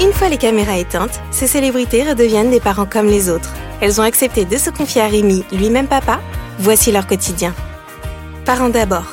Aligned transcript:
Une 0.00 0.12
fois 0.12 0.28
les 0.28 0.36
caméras 0.36 0.78
éteintes, 0.78 1.20
ces 1.32 1.48
célébrités 1.48 2.08
redeviennent 2.08 2.52
des 2.52 2.60
parents 2.60 2.86
comme 2.86 3.06
les 3.06 3.28
autres. 3.28 3.52
Elles 3.80 4.00
ont 4.00 4.04
accepté 4.04 4.44
de 4.44 4.56
se 4.56 4.70
confier 4.70 5.02
à 5.02 5.08
Rémi, 5.08 5.44
lui-même 5.50 5.88
papa. 5.88 6.20
Voici 6.60 6.92
leur 6.92 7.08
quotidien. 7.08 7.52
Parents 8.44 8.68
d'abord. 8.68 9.06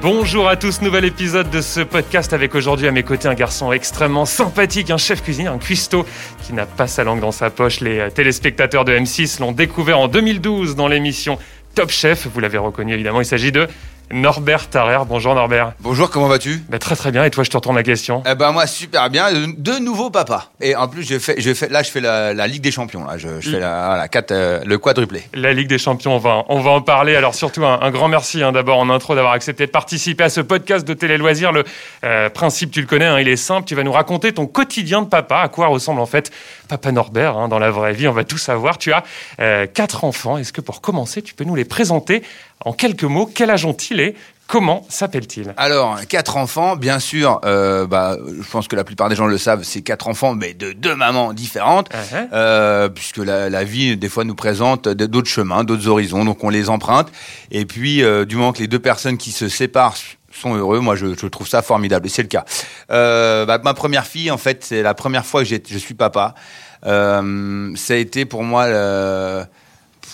Bonjour 0.00 0.48
à 0.48 0.56
tous, 0.56 0.80
nouvel 0.80 1.04
épisode 1.04 1.50
de 1.50 1.60
ce 1.60 1.80
podcast 1.80 2.32
avec 2.32 2.54
aujourd'hui 2.54 2.88
à 2.88 2.92
mes 2.92 3.02
côtés 3.02 3.28
un 3.28 3.34
garçon 3.34 3.70
extrêmement 3.70 4.24
sympathique, 4.24 4.90
un 4.90 4.96
chef 4.96 5.22
cuisinier, 5.22 5.48
un 5.48 5.58
cuistot 5.58 6.06
qui 6.44 6.54
n'a 6.54 6.64
pas 6.64 6.86
sa 6.86 7.04
langue 7.04 7.20
dans 7.20 7.32
sa 7.32 7.50
poche. 7.50 7.80
Les 7.80 8.10
téléspectateurs 8.10 8.86
de 8.86 8.92
M6 8.92 9.38
l'ont 9.40 9.52
découvert 9.52 9.98
en 9.98 10.08
2012 10.08 10.76
dans 10.76 10.88
l'émission 10.88 11.36
Top 11.74 11.90
Chef. 11.90 12.26
Vous 12.26 12.40
l'avez 12.40 12.58
reconnu 12.58 12.94
évidemment, 12.94 13.20
il 13.20 13.26
s'agit 13.26 13.52
de 13.52 13.68
Norbert 14.10 14.68
Tarrer. 14.68 14.98
Bonjour 15.06 15.34
Norbert. 15.34 15.72
Bonjour, 15.80 16.10
comment 16.10 16.28
vas-tu? 16.28 16.62
Bah, 16.68 16.78
Très 16.78 16.96
très 16.96 17.10
bien, 17.10 17.24
et 17.24 17.30
toi 17.30 17.44
je 17.44 17.50
te 17.50 17.56
retourne 17.56 17.76
la 17.76 17.82
question? 17.82 18.22
Eh 18.28 18.34
ben, 18.34 18.52
Moi 18.52 18.66
super 18.66 19.10
bien, 19.10 19.26
de 19.32 19.78
nouveaux 19.78 20.10
papas. 20.10 20.50
Et 20.60 20.74
en 20.74 20.88
plus, 20.88 21.02
je 21.02 21.18
fais, 21.18 21.40
je 21.40 21.52
fais, 21.52 21.68
là 21.68 21.82
je 21.82 21.90
fais 21.90 22.00
la, 22.00 22.46
Ligue 22.46 22.62
des 22.62 22.70
Champions, 22.70 23.04
là. 23.04 23.18
Je, 23.18 23.40
fais 23.40 23.60
la, 23.60 24.08
4, 24.10 24.30
euh, 24.30 24.60
le 24.64 24.78
quadruplé. 24.78 25.22
La 25.34 25.52
Ligue 25.52 25.68
des 25.68 25.78
Champions, 25.78 26.14
on 26.14 26.18
va, 26.18 26.44
on 26.48 26.60
va 26.60 26.70
en 26.70 26.80
parler. 26.80 27.16
Alors 27.16 27.34
surtout 27.34 27.64
un, 27.64 27.90
grand 27.90 28.08
merci 28.08 28.42
hein, 28.42 28.52
d'abord 28.52 28.78
en 28.78 28.88
intro 28.88 29.14
d'avoir 29.14 29.34
accepté 29.34 29.66
de 29.66 29.70
participer 29.70 30.24
à 30.24 30.28
ce 30.30 30.40
podcast 30.40 30.86
de 30.86 30.94
Télé 30.94 31.18
Loisirs. 31.18 31.52
Le 31.52 31.64
euh, 32.04 32.30
principe, 32.30 32.70
tu 32.70 32.80
le 32.80 32.86
connais, 32.86 33.06
hein, 33.06 33.20
il 33.20 33.28
est 33.28 33.36
simple, 33.36 33.66
tu 33.66 33.74
vas 33.74 33.82
nous 33.82 33.92
raconter 33.92 34.32
ton 34.32 34.46
quotidien 34.46 35.02
de 35.02 35.08
papa, 35.08 35.40
à 35.40 35.48
quoi 35.48 35.66
ressemble 35.66 36.00
en 36.00 36.06
fait 36.06 36.30
Papa 36.68 36.92
Norbert 36.92 37.36
hein, 37.36 37.48
dans 37.48 37.58
la 37.58 37.70
vraie 37.70 37.92
vie, 37.92 38.08
on 38.08 38.12
va 38.12 38.24
tout 38.24 38.38
savoir. 38.38 38.78
Tu 38.78 38.92
as 38.92 39.02
euh, 39.40 39.66
quatre 39.66 40.04
enfants, 40.04 40.38
est-ce 40.38 40.52
que 40.52 40.60
pour 40.60 40.80
commencer, 40.80 41.22
tu 41.22 41.34
peux 41.34 41.44
nous 41.44 41.54
les 41.54 41.64
présenter 41.64 42.22
en 42.64 42.72
quelques 42.72 43.04
mots? 43.04 43.30
Quel 43.32 43.50
âge 43.50 43.64
ont-ils 43.64 44.00
et 44.00 44.14
Comment 44.48 44.86
s'appelle-t-il 44.88 45.52
Alors, 45.58 46.00
quatre 46.08 46.38
enfants, 46.38 46.74
bien 46.74 47.00
sûr, 47.00 47.38
euh, 47.44 47.86
bah, 47.86 48.16
je 48.26 48.50
pense 48.50 48.66
que 48.66 48.76
la 48.76 48.82
plupart 48.84 49.10
des 49.10 49.14
gens 49.14 49.26
le 49.26 49.36
savent, 49.36 49.62
c'est 49.62 49.82
quatre 49.82 50.08
enfants, 50.08 50.34
mais 50.34 50.54
de 50.54 50.72
deux 50.72 50.94
mamans 50.94 51.34
différentes, 51.34 51.90
uh-huh. 51.90 52.28
euh, 52.32 52.88
puisque 52.88 53.18
la, 53.18 53.64
vie, 53.64 53.98
des 53.98 54.08
fois, 54.08 54.24
nous 54.24 54.34
présente 54.34 54.88
d'autres 54.88 55.28
chemins, 55.28 55.64
d'autres 55.64 55.86
horizons, 55.88 56.24
donc 56.24 56.42
on 56.44 56.48
les 56.48 56.70
emprunte. 56.70 57.08
Et 57.50 57.66
puis, 57.66 58.02
euh, 58.02 58.24
du 58.24 58.36
moment 58.36 58.54
que 58.54 58.60
les 58.60 58.68
deux 58.68 58.78
personnes 58.78 59.18
qui 59.18 59.32
se 59.32 59.50
séparent 59.50 59.96
sont 60.30 60.54
heureux, 60.54 60.80
moi, 60.80 60.96
je, 60.96 61.06
trouve 61.26 61.48
ça 61.48 61.62
formidable, 61.62 62.06
et 62.06 62.10
c'est 62.10 62.22
le 62.22 62.28
cas. 62.28 62.44
Bah, 62.88 63.58
ma 63.62 63.74
première 63.74 64.06
fille, 64.06 64.30
en 64.30 64.38
fait, 64.38 64.64
c'est 64.64 64.82
la 64.82 64.94
première 64.94 65.26
fois 65.26 65.44
que 65.44 65.48
je 65.48 65.78
suis 65.78 65.94
papa. 65.94 66.34
ça 66.82 67.20
a 67.22 67.96
été 67.96 68.24
pour 68.24 68.42
moi 68.42 68.66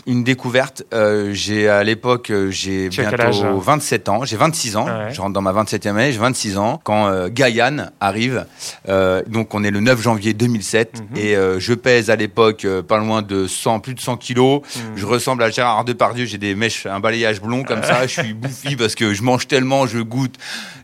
une 0.06 0.24
découverte. 0.24 0.84
Euh, 0.92 1.30
j'ai 1.32 1.68
à 1.68 1.82
l'époque, 1.84 2.30
euh, 2.30 2.50
j'ai 2.50 2.88
bientôt 2.88 3.58
27 3.58 4.08
ans. 4.08 4.24
J'ai 4.24 4.36
26 4.36 4.76
ans. 4.76 4.86
Je 5.10 5.20
rentre 5.20 5.32
dans 5.32 5.42
ma 5.42 5.52
27e 5.52 5.90
année. 5.90 6.12
J'ai 6.12 6.18
26 6.18 6.58
ans 6.58 6.80
quand 6.82 7.08
euh, 7.08 7.28
Gaïane 7.30 7.92
arrive. 8.00 8.46
Euh, 8.88 9.22
donc 9.26 9.54
on 9.54 9.64
est 9.64 9.70
le 9.70 9.80
9 9.80 10.00
janvier 10.00 10.34
2007 10.34 11.02
mhm. 11.10 11.16
et 11.16 11.36
je 11.58 11.74
pèse 11.74 12.10
à 12.10 12.16
l'époque 12.16 12.66
pas 12.88 12.98
loin 12.98 13.22
de 13.22 13.46
100, 13.46 13.80
plus 13.80 13.94
de 13.94 14.00
100 14.00 14.16
kilos. 14.16 14.62
Mhm. 14.62 14.82
Je 14.96 15.06
ressemble 15.06 15.42
à 15.42 15.50
Gérard 15.50 15.84
Depardieu. 15.84 16.24
J'ai 16.24 16.38
des 16.38 16.54
mèches, 16.54 16.86
un 16.86 17.00
balayage 17.00 17.40
blond 17.40 17.62
comme 17.64 17.82
ça. 17.82 18.06
je 18.06 18.20
suis 18.22 18.34
bouffi 18.34 18.76
parce 18.76 18.94
que 18.94 19.14
je 19.14 19.22
mange 19.22 19.46
tellement, 19.46 19.86
je 19.86 19.98
goûte. 19.98 20.36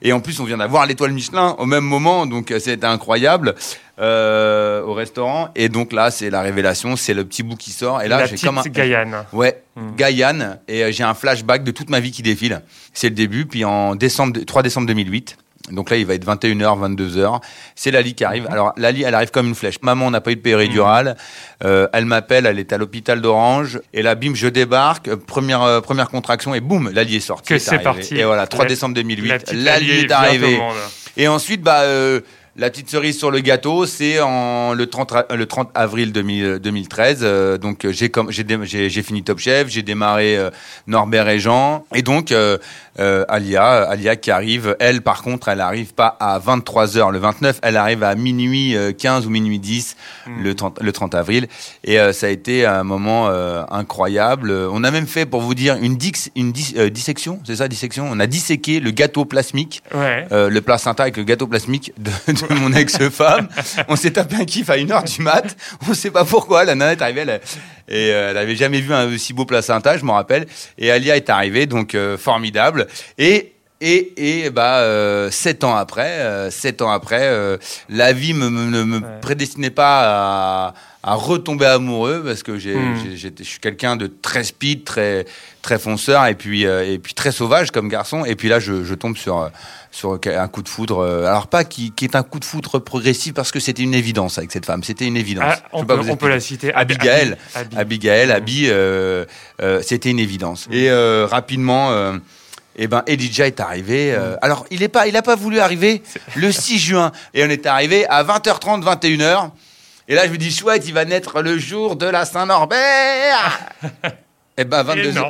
Et 0.02 0.12
en 0.12 0.20
plus, 0.20 0.40
on 0.40 0.44
vient 0.44 0.58
d'avoir 0.58 0.86
l'étoile 0.86 1.12
Michelin 1.12 1.54
au 1.58 1.66
même 1.66 1.84
moment, 1.84 2.26
donc 2.26 2.54
c'est 2.58 2.84
incroyable. 2.84 3.54
Euh, 4.00 4.82
au 4.82 4.94
restaurant. 4.94 5.50
Et 5.54 5.68
donc 5.68 5.92
là, 5.92 6.10
c'est 6.10 6.30
la 6.30 6.40
révélation, 6.40 6.96
c'est 6.96 7.12
le 7.12 7.22
petit 7.26 7.42
bout 7.42 7.56
qui 7.56 7.70
sort. 7.70 8.00
Et 8.00 8.08
là, 8.08 8.24
j'ai 8.24 8.38
comme 8.38 8.56
un. 8.56 8.62
Gaïane. 8.62 9.26
Ouais, 9.34 9.62
hmm. 9.76 9.94
Gaïane. 9.94 10.58
Et 10.68 10.84
euh, 10.84 10.90
j'ai 10.90 11.04
un 11.04 11.12
flashback 11.12 11.64
de 11.64 11.70
toute 11.70 11.90
ma 11.90 12.00
vie 12.00 12.10
qui 12.10 12.22
défile. 12.22 12.62
C'est 12.94 13.10
le 13.10 13.14
début. 13.14 13.44
Puis 13.44 13.62
en 13.62 13.96
décembre, 13.96 14.40
3 14.42 14.62
décembre 14.62 14.86
2008. 14.86 15.36
Donc 15.72 15.90
là, 15.90 15.98
il 15.98 16.06
va 16.06 16.14
être 16.14 16.24
21h, 16.24 16.96
22h. 16.96 17.42
C'est 17.74 17.90
Lali 17.90 18.14
qui 18.14 18.24
arrive. 18.24 18.46
Alors, 18.48 18.72
Lali, 18.78 19.02
elle 19.02 19.14
arrive 19.14 19.30
comme 19.32 19.48
une 19.48 19.54
flèche. 19.54 19.76
Maman 19.82 20.10
n'a 20.10 20.22
pas 20.22 20.32
eu 20.32 20.36
de 20.36 20.40
péridurale. 20.40 21.18
Hmm. 21.60 21.66
Euh, 21.66 21.86
elle 21.92 22.06
m'appelle, 22.06 22.46
elle 22.46 22.58
est 22.58 22.72
à 22.72 22.78
l'hôpital 22.78 23.20
d'Orange. 23.20 23.80
Et 23.92 24.00
là, 24.00 24.14
bim, 24.14 24.32
je 24.34 24.48
débarque. 24.48 25.14
Première, 25.14 25.82
première 25.82 26.08
contraction 26.08 26.54
et 26.54 26.60
boum, 26.60 26.90
Lali 26.90 27.16
est 27.16 27.20
sortie. 27.20 27.52
Que 27.52 27.58
c'est 27.58 27.80
parti. 27.80 28.16
Et 28.16 28.24
voilà, 28.24 28.46
3 28.46 28.64
décembre 28.64 28.94
2008. 28.94 29.52
Lali 29.52 29.90
est, 29.90 30.10
arrivée. 30.10 30.58
Et 31.18 31.28
ensuite, 31.28 31.60
bah, 31.60 31.82
la 32.60 32.68
petite 32.68 32.90
cerise 32.90 33.16
sur 33.16 33.30
le 33.30 33.40
gâteau, 33.40 33.86
c'est 33.86 34.20
en 34.20 34.74
le 34.74 34.86
30, 34.86 35.32
le 35.34 35.46
30 35.46 35.70
avril 35.74 36.12
2013. 36.12 37.20
Euh, 37.22 37.56
donc 37.56 37.86
j'ai 37.88 38.12
j'ai 38.68 39.02
fini 39.02 39.22
Top 39.22 39.38
Chef, 39.38 39.68
j'ai 39.68 39.82
démarré 39.82 40.36
euh, 40.36 40.50
Norbert 40.86 41.26
et 41.30 41.38
Jean, 41.38 41.86
et 41.94 42.02
donc 42.02 42.32
euh, 42.32 42.58
Alia, 42.98 43.64
Alia 43.84 44.16
qui 44.16 44.30
arrive. 44.30 44.76
Elle, 44.78 45.00
par 45.00 45.22
contre, 45.22 45.48
elle 45.48 45.62
arrive 45.62 45.94
pas 45.94 46.18
à 46.20 46.38
23 46.38 46.86
h 46.88 47.10
le 47.10 47.18
29, 47.18 47.60
elle 47.62 47.78
arrive 47.78 48.02
à 48.02 48.14
minuit 48.14 48.76
15 48.98 49.26
ou 49.26 49.30
minuit 49.30 49.58
10 49.58 49.96
hmm. 50.26 50.42
le 50.42 50.54
30 50.54 50.82
le 50.82 50.92
30 50.92 51.14
avril. 51.14 51.48
Et 51.84 51.96
ça 52.12 52.26
a 52.26 52.28
été 52.28 52.66
un 52.66 52.84
moment 52.84 53.30
incroyable. 53.70 54.52
On 54.52 54.84
a 54.84 54.90
même 54.90 55.06
fait, 55.06 55.24
pour 55.24 55.40
vous 55.40 55.54
dire, 55.54 55.78
une 55.80 55.96
dix, 55.96 56.30
une 56.36 56.52
dissection, 56.52 57.40
c'est 57.46 57.56
ça, 57.56 57.68
dissection? 57.68 58.06
On 58.10 58.20
a 58.20 58.26
disséqué 58.26 58.80
le 58.80 58.90
gâteau 58.90 59.24
plasmique, 59.24 59.82
le 59.94 60.58
placenta 60.60 61.04
avec 61.04 61.16
le 61.16 61.24
gâteau 61.24 61.46
plasmique 61.46 61.94
de 61.96 62.10
mon 62.54 62.72
ex-femme. 62.72 63.48
On 63.88 63.96
s'est 63.96 64.12
tapé 64.12 64.36
un 64.36 64.44
kiff 64.44 64.70
à 64.70 64.76
1h 64.76 65.16
du 65.16 65.22
mat. 65.22 65.56
On 65.88 65.94
sait 65.94 66.10
pas 66.10 66.24
pourquoi. 66.24 66.64
La 66.64 66.74
nana 66.74 66.92
est 66.92 67.02
arrivée. 67.02 67.20
Elle, 67.20 67.40
et 67.88 68.12
euh, 68.12 68.32
elle 68.36 68.56
jamais 68.56 68.80
vu 68.80 68.94
un 68.94 69.16
si 69.18 69.32
beau 69.32 69.44
placenta, 69.44 69.96
je 69.96 70.04
m'en 70.04 70.14
rappelle. 70.14 70.46
Et 70.78 70.90
Alia 70.90 71.16
est 71.16 71.28
arrivée, 71.28 71.66
donc 71.66 71.94
euh, 71.94 72.16
formidable. 72.16 72.86
Et 73.18 73.52
et, 73.80 74.42
et 74.44 74.50
bah 74.50 74.78
euh, 74.78 75.30
sept 75.30 75.64
ans 75.64 75.74
après, 75.74 76.20
euh, 76.20 76.50
sept 76.50 76.82
ans 76.82 76.90
après, 76.90 77.30
la 77.88 78.12
vie 78.12 78.34
me, 78.34 78.48
ne 78.48 78.82
me 78.84 79.20
prédestinait 79.20 79.70
pas 79.70 80.72
à, 80.72 80.74
à 81.02 81.14
retomber 81.14 81.66
amoureux 81.66 82.22
parce 82.24 82.42
que 82.42 82.58
j'ai, 82.58 82.74
hmm. 82.74 83.16
je 83.16 83.44
suis 83.44 83.60
quelqu'un 83.60 83.96
de 83.96 84.06
très 84.06 84.44
speed, 84.44 84.84
très 84.84 85.24
très 85.62 85.78
fonceur 85.78 86.26
et 86.26 86.34
puis 86.34 86.62
et 86.64 86.98
puis 86.98 87.14
très 87.14 87.32
sauvage 87.32 87.70
comme 87.70 87.88
garçon. 87.88 88.24
Et 88.24 88.34
puis 88.34 88.48
là, 88.48 88.60
je, 88.60 88.84
je 88.84 88.94
tombe 88.94 89.16
sur 89.16 89.50
sur 89.90 90.18
un 90.24 90.48
coup 90.48 90.62
de 90.62 90.68
foudre. 90.68 90.98
Euh, 90.98 91.26
alors 91.26 91.48
pas 91.48 91.64
qui, 91.64 91.92
qui, 91.92 92.04
est 92.04 92.16
un 92.16 92.22
coup 92.22 92.38
de 92.38 92.44
foudre 92.44 92.78
progressif 92.78 93.34
parce 93.34 93.50
que 93.50 93.60
c'était 93.60 93.82
une 93.82 93.94
évidence 93.94 94.38
avec 94.38 94.52
cette 94.52 94.66
femme. 94.66 94.82
C'était 94.82 95.06
une 95.06 95.16
évidence. 95.16 95.56
Ah, 95.56 95.68
on, 95.72 95.84
peut, 95.84 95.98
on 96.08 96.16
peut, 96.16 96.28
la 96.28 96.40
citer. 96.40 96.72
Abigail. 96.74 97.36
Abigail. 97.76 98.30
Abi, 98.30 98.66
euh, 98.68 99.24
euh, 99.60 99.82
c'était 99.82 100.10
une 100.10 100.20
évidence. 100.20 100.68
Mm. 100.68 100.74
Et 100.74 101.24
rapidement. 101.24 102.12
Eh 102.82 102.88
ben, 102.88 103.02
Elijah 103.06 103.46
est 103.46 103.60
arrivé. 103.60 104.16
Mm. 104.16 104.38
alors, 104.40 104.66
il 104.70 104.80
n'a 104.80 104.88
pas, 104.88 105.06
il 105.06 105.16
a 105.16 105.22
pas 105.22 105.36
voulu 105.36 105.60
arriver 105.60 106.02
le 106.34 106.50
6 106.50 106.78
juin. 106.78 107.12
Et 107.34 107.44
on 107.44 107.48
est 107.48 107.66
arrivé 107.66 108.06
à 108.08 108.24
20h30, 108.24 108.82
21h. 108.82 109.50
Et 110.08 110.14
là, 110.16 110.26
je 110.26 110.32
me 110.32 110.38
dis, 110.38 110.50
chouette, 110.50 110.88
il 110.88 110.94
va 110.94 111.04
naître 111.04 111.40
le 111.40 111.56
jour 111.56 111.94
de 111.94 112.06
la 112.06 112.24
Saint-Norbert. 112.24 113.60
Eh 114.58 114.64
ben, 114.64 114.84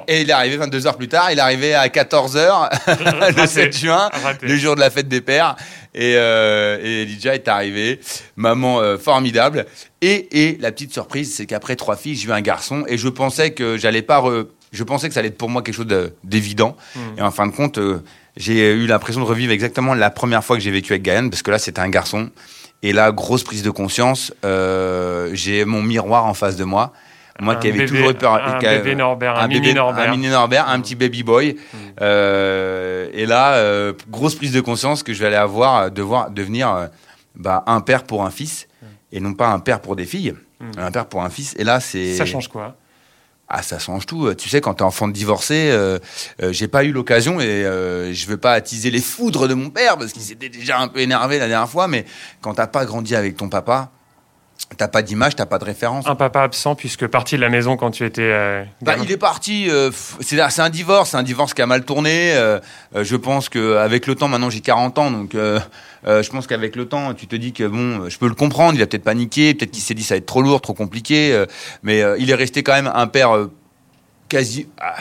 et, 0.09 0.22
il 0.22 0.31
est 0.31 0.33
arrivé 0.33 0.56
22 0.56 0.88
heures 0.88 0.97
plus 0.97 1.06
tard. 1.06 1.31
Il 1.31 1.38
est 1.38 1.43
arrivé 1.43 1.72
à 1.72 1.88
14 1.88 2.37
h 2.37 3.37
le 3.41 3.47
7 3.47 3.77
juin, 3.77 4.11
le 4.43 4.56
jour 4.56 4.75
de 4.75 4.81
la 4.81 4.91
fête 4.91 5.06
des 5.06 5.21
pères. 5.21 5.55
Et, 5.94 6.15
euh, 6.17 6.81
et 6.82 7.03
Elijah 7.03 7.37
est 7.37 7.47
arrivé, 7.47 8.00
maman 8.34 8.81
euh, 8.81 8.99
formidable. 8.99 9.67
Et, 10.00 10.49
et, 10.49 10.59
la 10.59 10.72
petite 10.72 10.93
surprise, 10.93 11.32
c'est 11.32 11.47
qu'après 11.47 11.77
trois 11.77 11.94
filles, 11.94 12.17
j'ai 12.17 12.27
eu 12.27 12.32
un 12.32 12.41
garçon. 12.41 12.82
Et 12.88 12.99
je 12.99 13.09
pensais 13.09 13.53
que 13.53 13.77
j'allais 13.77 14.03
pas, 14.03 14.21
je 14.72 14.84
pensais 14.84 15.08
que 15.08 15.14
ça 15.14 15.20
allait 15.20 15.28
être 15.28 15.38
pour 15.38 15.50
moi 15.50 15.62
quelque 15.62 15.75
chose 15.75 16.10
d'évident. 16.22 16.76
Hmm. 16.94 17.19
Et 17.19 17.22
en 17.22 17.31
fin 17.31 17.47
de 17.47 17.53
compte, 17.53 17.78
euh, 17.78 18.03
j'ai 18.36 18.72
eu 18.72 18.86
l'impression 18.86 19.20
de 19.20 19.26
revivre 19.26 19.53
exactement 19.53 19.94
la 19.94 20.10
première 20.10 20.44
fois 20.44 20.56
que 20.56 20.62
j'ai 20.62 20.70
vécu 20.70 20.92
avec 20.92 21.03
Gaël, 21.03 21.28
parce 21.28 21.42
que 21.42 21.50
là, 21.50 21.58
c'était 21.58 21.81
un 21.81 21.88
garçon. 21.88 22.31
Et 22.82 22.92
là, 22.92 23.12
grosse 23.12 23.42
prise 23.42 23.62
de 23.62 23.70
conscience. 23.70 24.32
Euh, 24.44 25.31
j'ai 25.32 25.64
mon 25.64 25.82
miroir 25.82 26.26
en 26.26 26.34
face 26.34 26.56
de 26.56 26.64
moi. 26.64 26.92
Moi 27.41 27.56
qui 27.56 27.69
avais 27.69 27.86
toujours 27.86 28.10
eu 28.10 28.14
peur. 28.14 28.34
Un 28.34 28.58
bébé 28.58 28.94
Norbert, 28.94 29.38
un, 29.38 29.48
mini 29.48 29.72
Norbert. 29.72 30.08
Un 30.08 30.10
mini 30.10 30.28
Norbert, 30.28 30.69
un 30.69 30.78
petit 30.81 30.94
baby 30.94 31.22
boy. 31.22 31.54
Mm. 31.54 31.76
Euh, 32.02 33.08
et 33.14 33.25
là, 33.25 33.92
grosse 34.10 34.34
prise 34.34 34.52
de 34.52 34.60
conscience 34.60 35.02
que 35.02 35.14
je 35.14 35.20
vais 35.20 35.26
aller 35.26 35.37
avoir, 35.37 35.91
devoir 35.91 36.31
devenir 36.31 36.88
bah, 37.34 37.64
un 37.66 37.81
père 37.81 38.05
pour 38.05 38.25
un 38.25 38.31
fils 38.31 38.69
mm. 38.82 38.87
et 39.12 39.20
non 39.20 39.32
pas 39.32 39.49
un 39.49 39.58
père 39.58 39.81
pour 39.81 39.96
des 39.96 40.05
filles. 40.05 40.34
Un 40.76 40.90
père 40.90 41.06
pour 41.06 41.23
un 41.23 41.31
fils. 41.31 41.55
Et 41.58 41.64
là, 41.64 41.81
c'est. 41.81 42.14
Ça 42.14 42.26
change 42.26 42.49
quoi? 42.49 42.76
Ah, 43.52 43.62
ça 43.62 43.81
change 43.81 44.06
tout. 44.06 44.32
Tu 44.35 44.49
sais, 44.49 44.61
quand 44.61 44.75
t'es 44.75 44.82
enfant 44.82 45.08
de 45.08 45.12
divorcé, 45.12 45.70
euh, 45.73 45.99
j'ai 46.41 46.69
pas 46.69 46.85
eu 46.85 46.93
l'occasion 46.93 47.41
et 47.41 47.64
euh, 47.64 48.12
je 48.14 48.26
veux 48.29 48.37
pas 48.37 48.52
attiser 48.52 48.93
les 48.93 49.00
foudres 49.00 49.49
de 49.49 49.55
mon 49.55 49.70
père 49.70 49.99
parce 49.99 50.12
qu'il 50.12 50.23
s'était 50.23 50.49
déjà 50.49 50.79
un 50.79 50.87
peu 50.87 51.00
énervé 51.00 51.41
la 51.41 51.49
dernière 51.49 51.69
fois. 51.69 51.88
Mais 51.88 52.05
quand 52.43 52.55
t'as 52.55 52.69
pas 52.69 52.85
grandi 52.85 53.17
avec 53.17 53.37
ton 53.37 53.49
papa, 53.49 53.91
T'as 54.76 54.87
pas 54.87 55.02
d'image, 55.02 55.35
t'as 55.35 55.47
pas 55.47 55.58
de 55.58 55.64
référence. 55.64 56.06
Un 56.06 56.14
papa 56.14 56.43
absent 56.43 56.76
puisque 56.76 57.06
parti 57.08 57.35
de 57.35 57.41
la 57.41 57.49
maison 57.49 57.76
quand 57.76 57.91
tu 57.91 58.05
étais. 58.05 58.23
Euh, 58.23 58.62
bah, 58.82 58.94
il 59.02 59.11
est 59.11 59.17
parti. 59.17 59.69
Euh, 59.69 59.91
c'est 60.20 60.61
un 60.61 60.70
divorce, 60.70 61.14
un 61.14 61.25
divorce 61.25 61.55
qui 61.55 61.62
a 61.62 61.67
mal 61.67 61.85
tourné. 61.85 62.35
Euh, 62.35 62.61
je 62.94 63.17
pense 63.17 63.49
que 63.49 63.76
avec 63.76 64.06
le 64.06 64.14
temps, 64.14 64.29
maintenant 64.29 64.49
j'ai 64.49 64.61
40 64.61 64.99
ans, 64.99 65.11
donc 65.11 65.37
je 66.05 66.31
pense 66.31 66.47
qu'avec 66.47 66.76
le 66.76 66.87
temps, 66.87 67.14
tu 67.14 67.26
te 67.26 67.37
dis 67.37 67.52
que 67.52 67.64
bon, 67.64 68.08
je 68.08 68.19
peux 68.19 68.29
le 68.29 68.35
comprendre. 68.35 68.75
Il 68.75 68.82
a 68.82 68.87
peut-être 68.87 69.05
paniqué, 69.05 69.55
peut-être 69.55 69.70
qu'il 69.70 69.82
s'est 69.82 69.94
dit 69.94 70.02
ça 70.02 70.14
va 70.14 70.19
être 70.19 70.26
trop 70.26 70.43
lourd, 70.43 70.61
trop 70.61 70.75
compliqué, 70.75 71.44
mais 71.82 72.02
il 72.19 72.31
est 72.31 72.35
resté 72.35 72.62
quand 72.62 72.73
même 72.73 72.91
un 72.94 73.06
père 73.06 73.49
quasi. 74.29 74.69
Ah, 74.79 74.97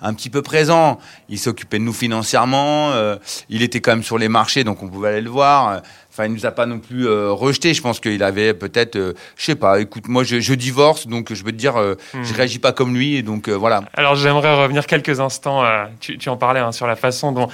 un 0.00 0.14
petit 0.14 0.30
peu 0.30 0.42
présent. 0.42 0.98
Il 1.28 1.38
s'occupait 1.38 1.78
de 1.78 1.84
nous 1.84 1.92
financièrement. 1.92 2.92
il 3.48 3.62
était 3.62 3.80
quand 3.80 3.92
même 3.92 4.02
sur 4.02 4.18
les 4.18 4.28
marchés, 4.28 4.64
donc 4.64 4.82
on 4.82 4.88
pouvait 4.88 5.08
aller 5.08 5.20
le 5.20 5.30
voir. 5.30 5.82
Enfin, 6.18 6.26
il 6.26 6.32
nous 6.32 6.46
a 6.46 6.50
pas 6.50 6.66
non 6.66 6.80
plus 6.80 7.06
euh, 7.06 7.30
rejeté. 7.30 7.74
Je 7.74 7.80
pense 7.80 8.00
qu'il 8.00 8.24
avait 8.24 8.52
peut-être, 8.52 8.96
euh, 8.96 9.12
je 9.36 9.44
sais 9.44 9.54
pas. 9.54 9.78
Écoute, 9.78 10.08
moi, 10.08 10.24
je, 10.24 10.54
divorce, 10.54 11.06
donc 11.06 11.32
je 11.32 11.44
veux 11.44 11.52
te 11.52 11.56
dire, 11.56 11.76
euh, 11.76 11.94
hmm. 12.12 12.24
je 12.24 12.34
réagis 12.34 12.58
pas 12.58 12.72
comme 12.72 12.92
lui, 12.96 13.14
et 13.14 13.22
donc 13.22 13.48
voilà. 13.48 13.84
Alors, 13.94 14.16
j'aimerais 14.16 14.60
revenir 14.60 14.86
quelques 14.86 15.20
instants. 15.20 15.62
Tu, 16.00 16.28
en 16.28 16.36
parlais 16.36 16.58
hein, 16.58 16.72
sur 16.72 16.88
la 16.88 16.96
façon 16.96 17.30
dont 17.30 17.48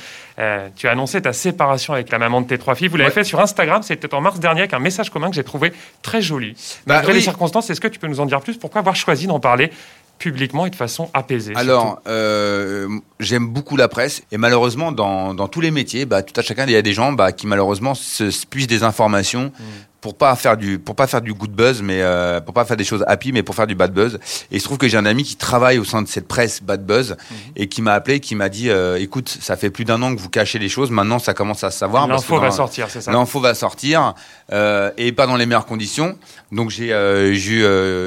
tu 0.77 0.89
as 0.89 0.91
annoncé 0.91 1.21
ta 1.21 1.35
séparation 1.35 1.93
avec 1.93 2.11
la 2.11 2.19
maman 2.19 2.41
de 2.41 2.47
tes 2.47 2.57
trois 2.57 2.75
filles. 2.75 2.89
Vous 2.89 2.97
l'avez 2.97 3.11
fait 3.11 3.25
sur 3.25 3.39
Instagram. 3.39 3.83
C'était 3.83 4.15
en 4.15 4.23
mars 4.23 4.41
dernier 4.41 4.61
avec 4.61 4.73
un 4.73 4.79
message 4.79 5.11
commun 5.11 5.29
que 5.29 5.37
j'ai 5.37 5.45
trouvé 5.45 5.75
très 6.01 6.23
joli. 6.23 6.55
Bah, 6.87 6.95
Malgré 6.95 7.13
les 7.13 7.21
circonstances, 7.21 7.69
est-ce 7.69 7.83
que 7.83 7.89
tu 7.89 7.99
peux 7.99 8.07
nous 8.07 8.21
en 8.21 8.27
dire 8.27 8.41
plus? 8.41 8.57
Pourquoi 8.57 8.79
avoir 8.79 8.97
choisi 8.97 9.27
d'en 9.27 9.41
parler 9.41 9.71
publiquement 10.19 10.67
et 10.67 10.71
de 10.71 10.77
façon 10.77 11.11
apaisée 11.13 11.53
Alors, 11.57 12.01
euh, 12.07 12.89
j'aime 13.21 13.49
beaucoup 13.49 13.77
la 13.77 13.89
presse 13.89 14.23
et 14.33 14.39
malheureusement, 14.39 14.93
dans, 14.93 15.35
dans, 15.35 15.49
tous 15.49 15.61
les 15.61 15.71
métiers, 15.71 16.07
bah, 16.07 16.23
tout 16.23 16.39
à 16.39 16.43
chacun, 16.43 16.65
il 16.67 16.73
y 16.73 16.77
a 16.77 16.83
des 16.83 16.93
gens 16.93 17.13
bah, 17.13 17.33
qui 17.33 17.47
malheureusement 17.47 17.95
se 17.95 18.47
puissent 18.47 18.67
des 18.67 18.83
informations 18.83 19.53
mmh 19.59 19.65
pour 20.05 20.15
pas 20.15 20.37
faire 20.37 20.59
du 20.59 20.79
pour 20.79 20.95
pas 20.97 21.07
faire 21.07 21.23
du 21.23 21.33
good 21.33 21.53
buzz 21.53 21.81
mais 21.81 22.03
euh, 22.03 22.39
pour 22.39 22.53
pas 22.53 22.67
faire 22.67 22.77
des 22.77 22.85
choses 22.85 23.03
happy 23.09 23.33
mais 23.33 23.43
pour 23.43 23.55
faire 23.55 23.67
du 23.67 23.75
bad 23.75 23.91
buzz. 23.91 24.17
Et 24.51 24.57
il 24.57 24.61
se 24.61 24.67
trouve 24.67 24.77
que 24.77 24.87
j'ai 24.87 24.99
un 24.99 25.07
ami 25.07 25.25
qui 25.25 25.37
travaille 25.37 25.79
au 25.79 25.85
sein 25.85 26.03
de 26.03 26.09
cette 26.09 26.29
presse 26.29 26.63
bad 26.63 26.85
buzz 26.85 27.13
mhm. 27.13 27.37
et 27.57 27.69
qui 27.69 27.81
m'a 27.81 27.95
appelé 27.95 28.21
qui 28.21 28.35
m'a 28.35 28.51
dit 28.51 28.69
euh, 28.69 29.01
écoute 29.01 29.35
ça 29.41 29.57
fait 29.57 29.71
plus 29.71 29.87
d'un 29.87 30.03
an 30.03 30.15
que 30.15 30.21
vous 30.21 30.29
cachez 30.29 30.59
les 30.59 30.69
choses 30.69 30.91
maintenant 30.91 31.19
ça 31.19 31.33
commence 31.33 31.65
à 31.65 31.71
se 31.71 31.79
savoir 31.79 32.07
l'info 32.07 32.39
va 32.39 32.51
sortir 32.51 32.89
c'est 32.91 33.01
ça. 33.01 33.13
L'info 33.13 33.41
va 33.41 33.55
sortir 33.55 34.13
euh, 34.53 34.91
et 34.99 35.11
pas 35.13 35.27
dans 35.27 35.37
les 35.37 35.47
meilleures 35.47 35.65
conditions. 35.65 36.19
Donc 36.53 36.69
j'ai 36.69 36.89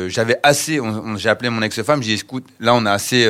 j'avais 0.07 0.39
assez 0.43 0.79
j'ai 1.15 1.29
appelé 1.29 1.49
mon 1.49 1.63
ex-femme 1.63 2.03
j'ai 2.03 2.13
dit 2.13 2.21
écoute 2.21 2.45
là 2.59 2.75
on 2.75 2.85
a 2.85 2.91
assez 2.91 3.27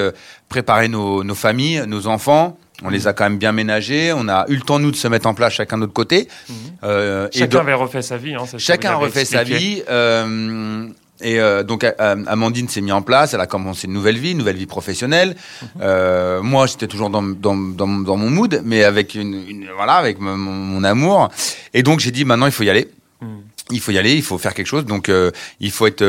préparé 0.49 0.89
nos, 0.89 1.23
nos 1.23 1.35
familles 1.35 1.85
nos 1.87 2.07
enfants 2.07 2.57
on 2.83 2.89
les 2.89 3.07
a 3.07 3.13
quand 3.13 3.23
même 3.23 3.37
bien 3.37 3.51
ménagés. 3.51 4.13
On 4.15 4.27
a 4.27 4.45
eu 4.49 4.55
le 4.55 4.61
temps, 4.61 4.79
nous, 4.79 4.91
de 4.91 4.95
se 4.95 5.07
mettre 5.07 5.27
en 5.27 5.33
place 5.33 5.53
chacun 5.53 5.77
de 5.77 5.81
notre 5.81 5.93
côté. 5.93 6.27
Mhm. 6.49 6.55
Euh, 6.83 7.27
chacun 7.33 7.59
avait 7.59 7.73
refait 7.73 8.01
sa 8.01 8.17
vie. 8.17 8.35
Hein, 8.35 8.43
chacun 8.57 8.91
a 8.91 8.95
refait 8.95 9.25
sa 9.25 9.43
vie. 9.43 9.81
Euh, 9.89 10.87
et 11.19 11.39
euh, 11.39 11.63
donc 11.63 11.83
Amandine 11.97 12.69
s'est 12.69 12.81
mise 12.81 12.93
en 12.93 13.01
place, 13.01 13.33
elle 13.33 13.41
a 13.41 13.47
commencé 13.47 13.87
une 13.87 13.93
nouvelle 13.93 14.19
vie, 14.19 14.33
une 14.33 14.37
nouvelle 14.37 14.57
vie 14.57 14.67
professionnelle. 14.67 15.35
Mhm. 15.79 16.41
moi, 16.43 16.67
j'étais 16.67 16.87
toujours 16.87 17.09
dans, 17.09 17.23
dans, 17.23 17.55
dans, 17.55 17.87
mon 17.87 18.29
mood, 18.29 18.61
mais 18.63 18.83
avec 18.83 19.15
une, 19.15 19.67
voilà, 19.75 19.93
avec 19.93 20.19
mon, 20.19 20.83
amour. 20.83 21.29
Et 21.73 21.81
donc 21.81 21.99
j'ai 21.99 22.11
dit 22.11 22.25
maintenant 22.25 22.45
il 22.45 22.51
faut 22.51 22.63
y 22.63 22.69
aller. 22.69 22.87
Mhm. 23.21 23.41
Il 23.71 23.81
faut 23.81 23.91
y 23.91 23.97
aller, 23.97 24.13
il 24.13 24.21
faut 24.21 24.37
faire 24.37 24.53
quelque 24.53 24.67
chose. 24.67 24.85
Donc 24.85 25.11
il 25.59 25.71
faut 25.71 25.87
être 25.87 26.03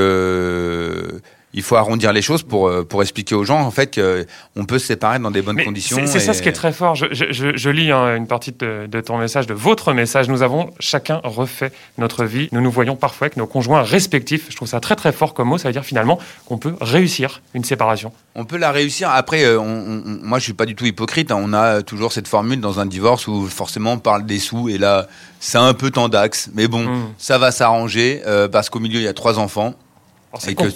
il 1.54 1.62
faut 1.62 1.76
arrondir 1.76 2.12
les 2.12 2.20
choses 2.20 2.42
pour, 2.42 2.68
euh, 2.68 2.84
pour 2.84 3.02
expliquer 3.02 3.34
aux 3.34 3.44
gens 3.44 3.60
en 3.60 3.70
fait 3.70 3.98
qu'on 3.98 4.64
peut 4.64 4.78
se 4.78 4.86
séparer 4.86 5.18
dans 5.18 5.30
des 5.30 5.40
bonnes 5.42 5.62
conditions. 5.62 5.98
C'est 6.06 6.20
ça 6.20 6.34
ce 6.34 6.42
qui 6.42 6.48
est 6.48 6.52
très 6.52 6.72
fort. 6.72 6.94
Je, 6.94 7.06
je, 7.10 7.56
je 7.56 7.70
lis 7.70 7.90
hein, 7.90 8.16
une 8.16 8.26
partie 8.26 8.52
de, 8.52 8.86
de, 8.86 9.00
ton 9.00 9.16
message, 9.18 9.46
de 9.46 9.54
votre 9.54 9.92
message. 9.92 10.28
Nous 10.28 10.42
avons 10.42 10.70
chacun 10.78 11.20
refait 11.24 11.72
notre 11.96 12.24
vie. 12.24 12.48
Nous 12.52 12.60
nous 12.60 12.70
voyons 12.70 12.96
parfois 12.96 13.26
avec 13.26 13.36
nos 13.36 13.46
conjoints 13.46 13.82
respectifs. 13.82 14.46
Je 14.50 14.56
trouve 14.56 14.68
ça 14.68 14.80
très 14.80 14.94
très 14.94 15.12
fort 15.12 15.32
comme 15.32 15.48
mot. 15.48 15.58
Ça 15.58 15.68
veut 15.68 15.72
dire 15.72 15.84
finalement 15.84 16.18
qu'on 16.46 16.58
peut 16.58 16.74
réussir 16.80 17.40
une 17.54 17.64
séparation. 17.64 18.12
On 18.34 18.44
peut 18.44 18.58
la 18.58 18.70
réussir. 18.70 19.10
Après, 19.10 19.44
euh, 19.44 19.58
on, 19.58 20.02
moi 20.22 20.38
je 20.38 20.44
suis 20.44 20.52
pas 20.52 20.66
du 20.66 20.74
tout 20.74 20.84
hypocrite. 20.84 21.30
Hein. 21.30 21.40
On 21.42 21.54
a 21.54 21.82
toujours 21.82 22.12
cette 22.12 22.28
formule 22.28 22.60
dans 22.60 22.78
un 22.78 22.86
divorce 22.86 23.26
où 23.26 23.46
forcément 23.46 23.92
on 23.92 23.98
parle 23.98 24.26
des 24.26 24.38
sous 24.38 24.68
et 24.68 24.76
là 24.76 25.06
c'est 25.40 25.58
un 25.58 25.72
peu 25.72 25.90
tendax. 25.90 26.50
Mais 26.54 26.68
bon, 26.68 26.84
hmm. 26.84 27.14
ça 27.16 27.38
va 27.38 27.52
s'arranger 27.52 28.22
euh, 28.26 28.48
parce 28.48 28.68
qu'au 28.68 28.80
milieu 28.80 29.00
il 29.00 29.04
y 29.04 29.08
a 29.08 29.14
trois 29.14 29.38
enfants 29.38 29.74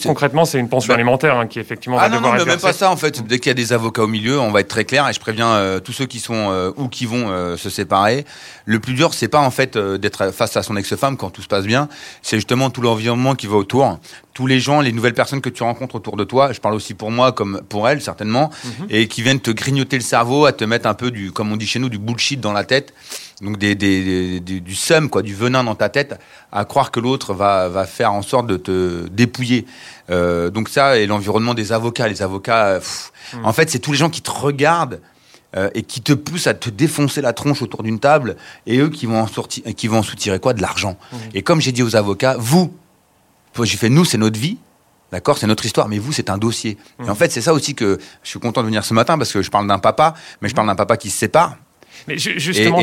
concrètement, 0.05 0.45
c'est 0.45 0.59
une 0.59 0.69
pension 0.69 0.89
bah 0.89 0.95
alimentaire 0.95 1.37
hein, 1.37 1.47
qui 1.47 1.59
effectivement 1.59 1.99
ah 1.99 2.09
va 2.09 2.15
non, 2.15 2.21
non, 2.21 2.33
mais 2.33 2.45
même 2.45 2.59
pas 2.59 2.73
ça 2.73 2.91
en 2.91 2.97
fait. 2.97 3.23
Dès 3.27 3.39
qu'il 3.39 3.49
y 3.49 3.51
a 3.51 3.55
des 3.55 3.73
avocats 3.73 4.03
au 4.03 4.07
milieu, 4.07 4.41
on 4.41 4.51
va 4.51 4.61
être 4.61 4.69
très 4.69 4.85
clair 4.85 5.09
et 5.09 5.13
je 5.13 5.21
préviens 5.21 5.49
euh, 5.49 5.81
tous 5.81 5.93
ceux 5.93 6.07
qui 6.07 6.21
sont 6.21 6.51
euh, 6.51 6.73
ou 6.77 6.89
qui 6.89 7.05
vont 7.05 7.29
euh, 7.29 7.57
se 7.57 7.69
séparer. 7.69 8.25
Le 8.65 8.81
plus 8.81 8.95
dur, 8.95 9.13
c'est 9.13 9.29
pas 9.29 9.41
en 9.41 9.51
fait 9.51 9.77
d'être 9.77 10.33
face 10.33 10.57
à 10.57 10.63
son 10.63 10.77
ex-femme 10.77 11.17
quand 11.17 11.31
tout 11.31 11.43
se 11.43 11.49
passe 11.49 11.67
bien. 11.67 11.89
C'est 12.23 12.37
justement 12.37 12.71
tout 12.71 12.81
l'environnement 12.81 13.35
qui 13.35 13.47
va 13.47 13.57
autour, 13.57 13.99
tous 14.33 14.47
les 14.47 14.59
gens, 14.59 14.81
les 14.81 14.93
nouvelles 14.93 15.15
personnes 15.15 15.43
que 15.43 15.51
tu 15.51 15.63
rencontres 15.63 15.97
autour 15.97 16.17
de 16.17 16.25
toi. 16.25 16.53
Je 16.53 16.61
parle 16.61 16.75
aussi 16.75 16.95
pour 16.95 17.11
moi 17.11 17.33
comme 17.33 17.61
pour 17.69 17.89
elle 17.89 18.01
certainement, 18.01 18.51
mhm. 18.65 18.87
et 18.89 19.07
qui 19.07 19.23
viennent 19.23 19.41
te 19.41 19.51
grignoter 19.51 19.97
le 19.97 20.03
cerveau, 20.03 20.47
à 20.47 20.53
te 20.53 20.65
mettre 20.65 20.87
un 20.87 20.95
peu 20.95 21.11
du, 21.11 21.31
comme 21.31 21.53
on 21.53 21.57
dit 21.57 21.67
chez 21.67 21.79
nous, 21.79 21.91
du 21.91 21.99
bullshit 21.99 22.41
dans 22.41 22.53
la 22.53 22.65
tête 22.65 22.95
donc 23.43 23.59
des, 23.59 23.75
des, 23.75 24.41
du 24.41 24.75
seum, 24.75 25.11
quoi, 25.11 25.23
du 25.23 25.35
venin 25.35 25.65
dans 25.65 25.75
ta 25.75 25.89
tête, 25.89 26.19
à 26.53 26.65
croire 26.65 26.93
que 26.93 27.01
l'autre 27.01 27.35
va, 27.35 27.69
va 27.69 27.87
faire 27.87 28.13
en 28.13 28.23
sorte 28.23 28.47
de 28.47 28.57
te 28.57 29.09
dépouiller. 29.09 29.67
Euh, 30.11 30.49
donc 30.49 30.69
ça, 30.69 30.97
et 30.97 31.07
l'environnement 31.07 31.53
des 31.53 31.73
avocats. 31.73 32.07
Les 32.07 32.23
avocats, 32.23 32.79
hmm. 32.79 33.45
en 33.45 33.53
fait, 33.53 33.69
c'est 33.69 33.81
tous 33.81 33.93
les 33.93 33.99
gens 33.99 34.11
qui 34.11 34.23
te 34.23 34.31
regardent 34.31 35.01
euh, 35.57 35.71
et 35.75 35.83
qui 35.83 36.01
te 36.01 36.13
poussent 36.13 36.47
à 36.47 36.55
te 36.55 36.71
défoncer 36.71 37.21
la 37.21 37.33
tronche 37.33 37.63
autour 37.63 37.83
d'une 37.83 37.99
table, 37.99 38.37
et 38.67 38.79
eux 38.79 38.89
qui 38.89 39.07
vont 39.07 39.21
en, 39.21 39.27
sortir, 39.27 39.65
qui 39.77 39.89
vont 39.89 39.99
en 39.99 40.03
soutirer 40.05 40.39
quoi? 40.39 40.55
De 40.55 40.63
l'argent. 40.63 40.97
Hmm. 41.11 41.17
Et 41.35 41.43
comme 41.43 41.61
j'ai 41.61 41.73
dit 41.73 41.83
aux 41.83 41.97
avocats, 41.97 42.37
vous, 42.39 42.73
j'ai 43.61 43.77
fait 43.77 43.91
nous, 43.91 44.05
c'est 44.05 44.19
notre 44.19 44.39
vie. 44.39 44.59
D'accord, 45.11 45.37
c'est 45.37 45.49
notre 45.49 45.67
histoire, 45.67 45.89
mais 45.89 45.99
vous, 45.99 46.13
c'est 46.13 46.31
un 46.31 46.39
dossier. 46.39 46.79
Et 47.01 47.09
en 47.09 47.13
hmm. 47.13 47.17
fait, 47.17 47.33
c'est 47.33 47.43
ça 47.43 47.53
aussi 47.53 47.75
que 47.75 47.99
je 48.23 48.29
suis 48.29 48.39
content 48.39 48.61
de 48.63 48.67
venir 48.67 48.85
ce 48.85 48.95
matin 48.95 49.19
parce 49.19 49.33
que 49.33 49.43
je 49.43 49.51
parle 49.51 49.67
d'un 49.67 49.81
papa, 49.81 50.15
mais 50.41 50.49
je 50.49 50.55
parle 50.55 50.69
d'un 50.69 50.77
papa 50.77 50.97
qui 50.97 51.11
se 51.11 51.19
sépare. 51.19 51.57
Mais 52.09 52.19
justement, 52.19 52.81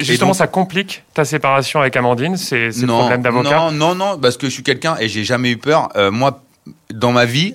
justement 0.00 0.34
ça 0.34 0.46
complique 0.46 1.02
ta 1.12 1.24
séparation 1.24 1.80
avec 1.80 1.96
Amandine, 1.96 2.36
c'est 2.36 2.68
le 2.68 2.86
problème 2.86 3.22
d'avocat 3.22 3.70
Non, 3.70 3.72
non, 3.72 3.94
non, 3.94 4.18
parce 4.18 4.36
que 4.36 4.46
je 4.46 4.52
suis 4.52 4.62
quelqu'un 4.62 4.96
et 4.98 5.08
j'ai 5.08 5.24
jamais 5.24 5.50
eu 5.50 5.56
peur. 5.56 5.88
Euh, 5.96 6.10
moi, 6.10 6.42
dans 6.92 7.12
ma 7.12 7.24
vie, 7.24 7.54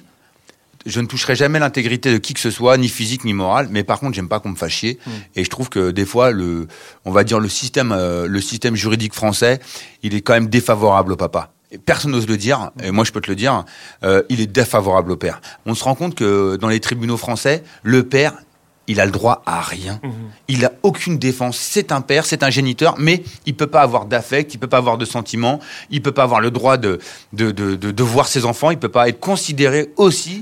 je 0.86 1.00
ne 1.02 1.08
toucherai 1.08 1.36
jamais 1.36 1.60
l'intégrité 1.60 2.12
de 2.12 2.18
qui 2.18 2.34
que 2.34 2.40
ce 2.40 2.52
soit, 2.52 2.78
ni 2.78 2.88
physique 2.88 3.26
ni 3.26 3.34
morale. 3.34 3.68
Mais 3.72 3.84
par 3.84 4.00
contre, 4.00 4.16
j'aime 4.16 4.30
pas 4.30 4.40
qu'on 4.40 4.50
me 4.50 4.56
fasse 4.56 4.72
chier. 4.72 5.00
Hmm. 5.06 5.12
Et 5.36 5.44
je 5.44 5.50
trouve 5.50 5.70
que 5.70 5.92
des 5.92 6.06
fois, 6.06 6.32
le, 6.32 6.68
on 7.06 7.12
va 7.12 7.24
dire 7.24 7.40
le 7.40 7.50
système, 7.50 7.92
euh, 7.92 8.28
le 8.28 8.42
système 8.42 8.76
juridique 8.76 9.14
français, 9.14 9.60
il 10.04 10.16
est 10.16 10.22
quand 10.22 10.34
même 10.34 10.50
défavorable 10.50 11.14
au 11.14 11.18
papa. 11.18 11.52
Et 11.72 11.78
personne 11.78 12.12
n'ose 12.12 12.28
le 12.28 12.38
dire, 12.38 12.72
et 12.84 12.90
moi 12.90 13.04
je 13.04 13.12
peux 13.12 13.22
te 13.22 13.30
le 13.30 13.36
dire, 13.36 13.64
euh, 14.04 14.24
il 14.30 14.42
est 14.42 14.48
défavorable 14.48 15.12
au 15.12 15.18
père. 15.18 15.40
On 15.68 15.76
se 15.76 15.84
rend 15.84 15.94
compte 15.94 16.16
que 16.16 16.56
dans 16.56 16.68
les 16.68 16.80
tribunaux 16.80 17.18
français, 17.18 17.64
le 17.84 18.04
père 18.04 18.34
il 18.90 19.00
a 19.00 19.06
le 19.06 19.12
droit 19.12 19.44
à 19.46 19.62
rien. 19.62 20.00
Mhm. 20.04 20.12
Il 20.48 20.66
a 20.66 20.72
aucune 20.82 21.20
défense. 21.20 21.58
C'est 21.58 21.92
un 21.92 22.02
père, 22.02 22.26
c'est 22.26 22.42
un 22.42 22.50
géniteur, 22.50 22.96
mais 22.98 23.24
il 23.46 23.56
peut 23.56 23.68
pas 23.68 23.82
avoir 23.82 24.06
d'affect, 24.06 24.56
il 24.56 24.58
peut 24.58 24.68
pas 24.68 24.78
avoir 24.78 24.98
de 24.98 25.06
sentiments, 25.06 25.60
il 25.92 26.02
peut 26.02 26.12
pas 26.12 26.24
avoir 26.24 26.42
le 26.42 26.50
droit 26.50 26.78
de 26.78 27.00
de, 27.32 27.52
de, 27.52 27.76
de, 27.76 28.04
voir 28.04 28.28
ses 28.28 28.46
enfants, 28.46 28.72
il 28.72 28.80
peut 28.80 28.90
pas 28.90 29.08
être 29.08 29.20
considéré 29.20 29.92
aussi 29.96 30.42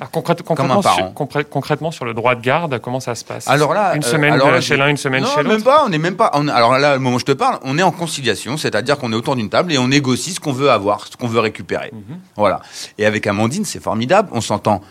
comme 0.55 0.71
un 0.71 0.81
parent. 0.81 1.13
Sur, 1.13 1.45
concrètement, 1.49 1.91
sur 1.91 2.05
le 2.05 2.13
droit 2.13 2.35
de 2.35 2.41
garde, 2.41 2.79
comment 2.79 3.01
ça 3.01 3.15
se 3.15 3.25
passe? 3.25 3.49
Alors 3.49 3.73
là, 3.73 3.95
une 3.95 4.03
euh, 4.03 4.07
semaine 4.07 4.61
chez 4.61 4.77
l'un, 4.77 4.87
une 4.87 4.97
semaine 4.97 5.25
chez 5.25 5.43
l'autre? 5.43 5.49
même 5.49 5.63
pas. 5.63 5.83
On 5.85 5.89
n'est 5.89 5.97
même 5.97 6.15
pas. 6.15 6.27
alors 6.27 6.79
là, 6.79 6.95
au 6.95 6.99
moment 6.99 7.17
où 7.17 7.19
je 7.19 7.25
te 7.25 7.33
parle, 7.33 7.59
on 7.63 7.77
est 7.77 7.83
en 7.83 7.91
conciliation, 7.91 8.55
c'est-à-dire 8.55 8.97
qu'on 8.97 9.11
est 9.11 9.15
autour 9.15 9.35
d'une 9.35 9.49
table 9.49 9.73
et 9.73 9.77
on 9.77 9.89
négocie 9.89 10.31
ce 10.31 10.39
qu'on 10.39 10.53
veut 10.53 10.71
avoir, 10.71 11.05
ce 11.07 11.17
qu'on 11.17 11.27
veut 11.27 11.41
récupérer. 11.41 11.91
Mhm. 11.91 12.19
Voilà. 12.37 12.61
Et 12.97 13.05
avec 13.05 13.27
Amandine, 13.27 13.65
c'est 13.65 13.83
formidable. 13.83 14.29
On 14.31 14.41
s'entend 14.41 14.81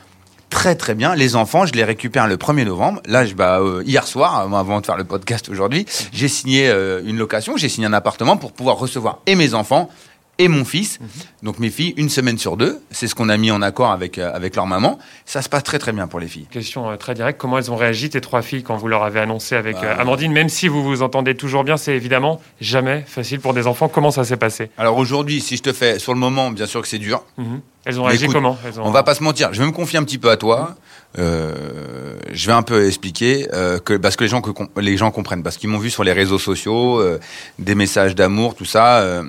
très 0.50 0.75
très 0.75 0.95
bien. 0.95 1.15
Les 1.15 1.37
enfants, 1.37 1.67
je 1.67 1.73
les 1.73 1.85
récupère 1.85 2.26
le 2.26 2.37
1er 2.37 2.65
novembre. 2.65 3.00
Là, 3.07 3.25
je, 3.25 3.35
bah, 3.35 3.61
euh, 3.61 3.83
hier 3.87 4.07
soir, 4.07 4.41
avant 4.55 4.81
de 4.81 4.87
faire 4.87 4.97
le 4.97 5.05
podcast 5.05 5.49
aujourd'hui, 5.49 5.87
j'ai 6.12 6.29
signé 6.29 6.69
euh, 6.69 7.03
une 7.05 7.19
location, 7.19 7.57
j'ai 7.57 7.69
signé 7.69 7.87
un 7.87 7.93
appartement 7.93 8.37
pour 8.37 8.53
pouvoir 8.53 8.76
recevoir 8.76 9.21
et 9.26 9.35
mes 9.35 9.55
enfants 9.55 9.88
et 10.38 10.49
mon 10.49 10.64
fils. 10.64 11.00
Mhm. 11.00 11.09
Donc 11.43 11.59
mes 11.59 11.71
filles, 11.71 11.95
une 11.97 12.09
semaine 12.09 12.38
sur 12.38 12.57
deux. 12.57 12.81
C'est 12.90 13.07
ce 13.07 13.14
qu'on 13.14 13.28
a 13.28 13.37
mis 13.37 13.50
en 13.50 13.62
accord 13.62 13.90
avec, 13.90 14.19
euh, 14.19 14.35
avec 14.35 14.57
leur 14.57 14.66
maman. 14.66 14.99
Ça 15.25 15.43
se 15.43 15.49
passe 15.49 15.62
très 15.62 15.78
très 15.78 15.93
bien 15.93 16.07
pour 16.07 16.21
les 16.21 16.28
filles. 16.28 16.47
Question 16.50 16.97
très 16.97 17.14
directe, 17.14 17.40
comment 17.40 17.59
elles 17.59 17.71
ont 17.71 17.76
réagi, 17.76 18.11
tes 18.11 18.21
trois 18.21 18.43
filles, 18.43 18.62
quand 18.62 18.76
vous 18.76 18.88
leur 18.88 19.02
avez 19.02 19.21
annoncé 19.21 19.57
avec 19.57 19.76
bah, 19.76 19.97
Amandine? 19.99 20.33
Même 20.33 20.49
si 20.49 20.69
vous 20.69 20.83
vous 20.83 21.02
entendez 21.02 21.35
toujours 21.35 21.64
bien, 21.64 21.76
c'est 21.76 21.95
évidemment 21.95 22.40
jamais 22.61 23.05
facile 23.07 23.40
pour 23.40 23.55
des 23.55 23.66
enfants. 23.66 23.88
Comment 23.88 24.11
ça 24.11 24.25
s'est 24.25 24.37
passé? 24.37 24.71
Alors 24.78 24.99
aujourd'hui, 24.99 25.40
si 25.40 25.57
je 25.57 25.62
te 25.62 25.73
fais 25.73 25.99
sur 25.99 26.12
le 26.12 26.21
moment, 26.21 26.50
bien 26.50 26.66
sûr 26.66 26.83
que 26.83 26.88
c'est 26.88 26.99
dur. 26.99 27.25
Mhm. 27.38 27.61
Elles 27.87 28.00
ont 28.00 28.05
réagi 28.05 28.26
comment? 28.26 28.59
On 28.78 28.90
va 28.90 29.05
pas 29.05 29.14
se 29.14 29.23
mentir. 29.23 29.52
Je 29.52 29.61
vais 29.61 29.66
me 29.66 29.73
confier 29.73 29.99
un 29.99 30.02
petit 30.02 30.19
peu 30.19 30.28
à 30.28 30.37
toi. 30.37 30.75
Euh, 31.19 32.16
je 32.33 32.47
vais 32.47 32.52
un 32.52 32.62
peu 32.62 32.87
expliquer 32.87 33.49
euh, 33.55 33.78
que 33.78 33.95
parce 33.95 34.16
que 34.16 34.25
les 34.25 34.28
gens 34.28 34.43
que 34.43 34.50
les 34.81 34.97
gens 34.97 35.12
comprennent 35.12 35.45
parce 35.45 35.57
qu'ils 35.57 35.71
m'ont 35.71 35.78
vu 35.78 35.88
sur 35.88 36.02
les 36.02 36.12
réseaux 36.12 36.40
sociaux, 36.40 37.00
euh, 37.00 37.21
des 37.61 37.76
messages 37.76 38.16
d'amour, 38.16 38.57
tout 38.57 38.64
ça. 38.64 39.23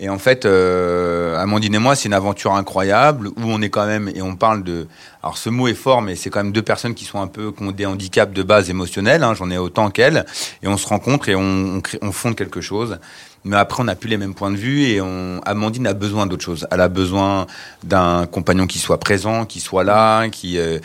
Et 0.00 0.08
en 0.08 0.18
fait, 0.18 0.44
euh, 0.46 1.36
Amandine 1.38 1.74
et 1.74 1.78
moi, 1.78 1.96
c'est 1.96 2.06
une 2.06 2.14
aventure 2.14 2.54
incroyable 2.54 3.28
où 3.28 3.42
on 3.42 3.60
est 3.60 3.68
quand 3.68 3.86
même 3.86 4.08
et 4.14 4.22
on 4.22 4.36
parle 4.36 4.62
de. 4.62 4.86
Alors 5.24 5.36
ce 5.36 5.50
mot 5.50 5.66
est 5.66 5.74
fort, 5.74 6.02
mais 6.02 6.14
c'est 6.14 6.30
quand 6.30 6.42
même 6.42 6.52
deux 6.52 6.62
personnes 6.62 6.94
qui 6.94 7.04
sont 7.04 7.20
un 7.20 7.26
peu 7.26 7.50
qui 7.50 7.64
ont 7.64 7.72
des 7.72 7.84
handicaps 7.84 8.32
de 8.32 8.42
base 8.44 8.70
émotionnels. 8.70 9.24
Hein, 9.24 9.34
J'en 9.34 9.50
ai 9.50 9.58
autant 9.58 9.90
qu'elle, 9.90 10.24
et 10.62 10.68
on 10.68 10.76
se 10.76 10.86
rencontre 10.86 11.28
et 11.28 11.34
on, 11.34 11.40
on, 11.78 11.82
on 12.00 12.12
fonde 12.12 12.36
quelque 12.36 12.60
chose 12.60 13.00
mais 13.48 13.56
après 13.56 13.80
on 13.80 13.84
n'a 13.84 13.96
plus 13.96 14.08
les 14.08 14.18
mêmes 14.18 14.34
points 14.34 14.50
de 14.50 14.56
vue 14.56 14.82
et 14.84 15.00
on, 15.00 15.40
Amandine 15.44 15.86
a 15.86 15.94
besoin 15.94 16.26
d'autre 16.26 16.44
chose. 16.44 16.66
Elle 16.70 16.80
a 16.80 16.88
besoin 16.88 17.46
d'un 17.82 18.26
compagnon 18.26 18.66
qui 18.66 18.78
soit 18.78 19.00
présent, 19.00 19.46
qui 19.46 19.60
soit 19.60 19.84
là, 19.84 20.28
qui 20.28 20.58
euh, 20.58 20.78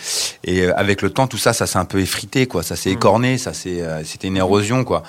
et 0.43 0.63
euh, 0.63 0.73
avec 0.77 1.01
le 1.01 1.09
temps 1.09 1.27
tout 1.27 1.37
ça, 1.37 1.53
ça 1.53 1.67
s'est 1.67 1.77
un 1.77 1.85
peu 1.85 1.99
effrité 1.99 2.47
quoi, 2.47 2.63
ça 2.63 2.75
s'est 2.75 2.89
mmh. 2.89 2.93
écorné, 2.93 3.37
ça 3.37 3.53
c'est 3.53 3.81
euh, 3.81 4.03
c'était 4.03 4.29
une 4.29 4.37
érosion 4.37 4.83
quoi. 4.83 5.03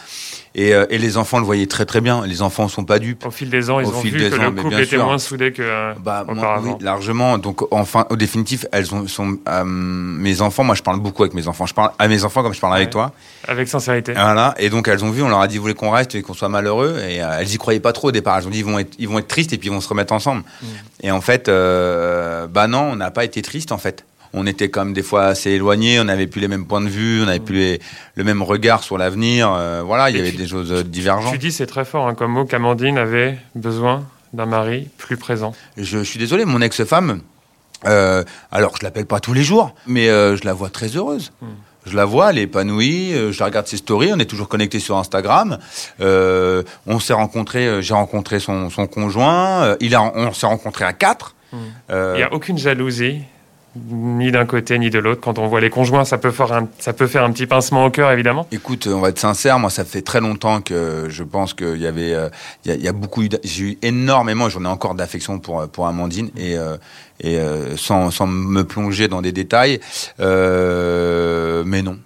Et, 0.56 0.68
et, 0.68 0.98
les 0.98 1.16
enfants 1.16 1.40
le 1.40 1.44
voyaient 1.44 1.66
très 1.66 1.84
très 1.84 2.00
bien. 2.00 2.24
Les 2.24 2.40
enfants 2.40 2.62
ne 2.62 2.68
sont 2.68 2.84
pas 2.84 3.00
dupes. 3.00 3.26
Au 3.26 3.32
fil 3.32 3.50
des 3.50 3.70
ans, 3.70 3.80
ils 3.80 3.88
ont 3.88 4.00
vu 4.00 4.12
que 4.12 4.36
le 4.36 4.50
couple 4.52 4.80
était 4.80 4.98
moins 4.98 5.18
soudé 5.18 5.50
que 5.50 5.98
bah, 5.98 6.24
auparavant. 6.28 6.76
oui, 6.78 6.84
largement. 6.84 7.38
Donc, 7.38 7.62
enfin, 7.72 8.06
au 8.08 8.14
définitif, 8.14 8.64
elles 8.70 8.94
ont, 8.94 9.08
sont 9.08 9.36
mes 9.66 10.42
enfants. 10.42 10.62
Moi, 10.62 10.76
je 10.76 10.82
parle 10.84 11.00
beaucoup 11.00 11.24
avec 11.24 11.34
mes 11.34 11.48
enfants. 11.48 11.66
Je 11.66 11.74
parle 11.74 11.90
à 11.98 12.06
mes 12.06 12.22
enfants 12.22 12.44
comme 12.44 12.54
je 12.54 12.60
parle 12.60 12.76
avec 12.76 12.90
toi. 12.90 13.10
Avec 13.48 13.66
sincérité. 13.66 14.12
Voilà. 14.12 14.54
Et 14.58 14.70
donc, 14.70 14.86
elles 14.86 15.04
ont 15.04 15.10
vu. 15.10 15.22
On 15.24 15.28
leur 15.28 15.40
a 15.40 15.48
dit, 15.48 15.56
vous 15.56 15.62
voulez 15.62 15.74
qu'on 15.74 15.90
reste 15.90 16.14
et 16.14 16.22
qu'on 16.22 16.34
soit 16.34 16.48
malheureux? 16.48 17.00
Et 17.00 17.20
elles 17.44 17.54
y 17.54 17.58
croyaient 17.58 17.80
pas 17.80 17.92
trop 17.92 18.08
au 18.08 18.12
départ. 18.12 18.38
Elles 18.38 18.46
ont 18.46 18.50
dit, 18.50 18.58
ils 18.58 18.64
vont 18.64 18.78
être, 18.78 18.94
ils 18.98 19.08
vont 19.08 19.18
être 19.18 19.28
tristes 19.28 19.52
et 19.52 19.58
puis 19.58 19.68
ils 19.68 19.72
vont 19.72 19.80
se 19.80 19.88
remettre 19.88 20.12
ensemble. 20.12 20.42
Mm. 20.42 20.66
Et 21.02 21.10
en 21.10 21.20
fait, 21.20 21.46
bah 21.46 22.66
non, 22.68 22.90
on 22.92 22.96
n'a 22.96 23.10
pas 23.10 23.24
été 23.24 23.42
triste 23.42 23.72
en 23.72 23.78
fait 23.78 24.04
on 24.34 24.46
était 24.46 24.68
quand 24.68 24.84
même 24.84 24.94
des 24.94 25.02
fois 25.02 25.26
assez 25.26 25.52
éloignés, 25.52 26.00
on 26.00 26.04
n'avait 26.04 26.26
plus 26.26 26.40
les 26.40 26.48
mêmes 26.48 26.66
points 26.66 26.80
de 26.80 26.88
vue, 26.88 27.22
on 27.22 27.26
n'avait 27.26 27.38
mm. 27.38 27.44
plus 27.44 27.78
le 28.16 28.24
même 28.24 28.42
regard 28.42 28.82
sur 28.82 28.98
l'avenir. 28.98 29.52
Euh, 29.52 29.82
voilà, 29.84 30.10
il 30.10 30.16
y 30.16 30.20
avait 30.20 30.32
des 30.32 30.46
choses 30.46 30.72
euh, 30.72 30.82
divergentes. 30.82 31.32
Tu 31.32 31.38
dis, 31.38 31.52
c'est 31.52 31.66
très 31.66 31.84
fort 31.84 32.08
hein, 32.08 32.14
comme 32.14 32.32
mot, 32.32 32.44
qu'Amandine 32.44 32.98
avait 32.98 33.38
besoin 33.54 34.04
d'un 34.32 34.46
mari 34.46 34.88
plus 34.98 35.16
présent. 35.16 35.54
Je, 35.76 36.02
suis 36.02 36.18
désolé, 36.18 36.44
mon 36.44 36.60
ex-femme, 36.60 37.20
euh, 37.86 38.24
alors 38.50 38.76
je 38.78 38.84
l'appelle 38.84 39.06
pas 39.06 39.20
tous 39.20 39.32
les 39.32 39.44
jours, 39.44 39.74
mais 39.86 40.06
je 40.06 40.44
la 40.44 40.52
vois 40.52 40.68
très 40.68 40.88
heureuse. 40.88 41.32
Mm. 41.40 41.46
Je 41.86 41.96
la 41.96 42.04
vois, 42.04 42.30
elle 42.30 42.38
est 42.38 42.42
épanouie. 42.42 43.12
je 43.12 43.38
la 43.38 43.46
regarde 43.46 43.66
ses 43.66 43.76
stories. 43.76 44.10
On 44.14 44.18
est 44.18 44.24
toujours 44.24 44.48
connectés 44.48 44.80
sur 44.80 44.96
Instagram. 44.96 45.58
on 46.00 47.00
s'est 47.00 47.12
rencontrés. 47.12 47.82
J'ai 47.82 47.94
rencontré 47.94 48.40
son, 48.40 48.68
conjoint. 48.90 49.76
il 49.80 49.94
a, 49.94 50.02
on 50.02 50.32
s'est 50.32 50.46
rencontrés 50.46 50.84
à 50.84 50.92
quatre. 50.92 51.34
Mm. 51.52 51.56
Il 51.90 52.16
n'y 52.16 52.22
a 52.22 52.32
aucune 52.32 52.58
jalousie 52.58 53.22
ni 53.76 54.30
d'un 54.30 54.46
côté 54.46 54.78
ni 54.78 54.90
de 54.90 54.98
l'autre. 54.98 55.20
Quand 55.20 55.38
on 55.38 55.46
voit 55.48 55.60
les 55.60 55.70
conjoints, 55.70 56.04
ça 56.04 56.18
peut, 56.18 56.30
faire 56.30 56.52
un, 56.52 56.64
petit 56.66 57.46
pincement 57.46 57.84
au 57.84 57.90
cœur, 57.90 58.10
évidemment. 58.12 58.46
Écoute, 58.52 58.86
on 58.86 59.00
va 59.00 59.08
être 59.08 59.18
sincère, 59.18 59.58
moi, 59.58 59.70
ça 59.70 59.84
fait 59.84 60.02
très 60.02 60.20
longtemps 60.20 60.60
que 60.60 61.06
je 61.08 61.22
pense 61.22 61.54
qu'il 61.54 61.78
y 61.78 61.86
avait, 61.86 62.14
euh, 62.14 62.28
y, 62.64 62.88
a, 62.88 62.92
beaucoup, 62.92 63.22
j'ai 63.42 63.64
eu 63.64 63.78
énormément, 63.82 64.48
j'en 64.48 64.64
ai 64.64 64.68
encore 64.68 64.94
d'affection 64.94 65.38
pour 65.38 65.66
pour 65.68 65.86
Amandine 65.86 66.30
et 66.36 66.56
euh, 66.56 66.76
euh, 67.24 67.76
sans 67.76 68.26
me 68.26 68.62
plonger 68.62 69.08
dans 69.08 69.22
des 69.22 69.32
détails, 69.32 69.80
mais 70.18 71.82
non. 71.82 71.98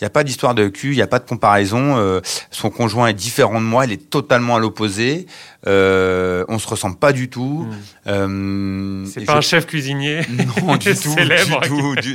Il 0.00 0.04
n'y 0.04 0.06
a 0.06 0.10
pas 0.10 0.22
d'histoire 0.22 0.54
de 0.54 0.68
cul, 0.68 0.92
il 0.92 0.94
n'y 0.94 1.02
a 1.02 1.08
pas 1.08 1.18
de 1.18 1.28
comparaison. 1.28 2.20
son 2.52 2.70
conjoint 2.70 3.08
est 3.08 3.14
différent 3.14 3.60
de 3.60 3.66
moi, 3.66 3.84
il 3.84 3.90
est 3.90 4.10
totalement 4.10 4.54
à 4.54 4.60
l'opposé. 4.60 5.26
Euh, 5.66 6.44
on 6.48 6.58
se 6.58 6.68
ressemble 6.68 6.96
pas 6.96 7.12
du 7.12 7.28
tout. 7.28 7.66
Hmm. 7.68 7.72
Euh, 8.06 9.04
c'est 9.06 9.24
pas 9.24 9.36
un 9.36 9.40
chef 9.40 9.66
cuisinier. 9.66 10.20
Non, 10.38 10.76
du 10.76 10.94
tout, 10.94 11.14
célèbre. 11.14 11.60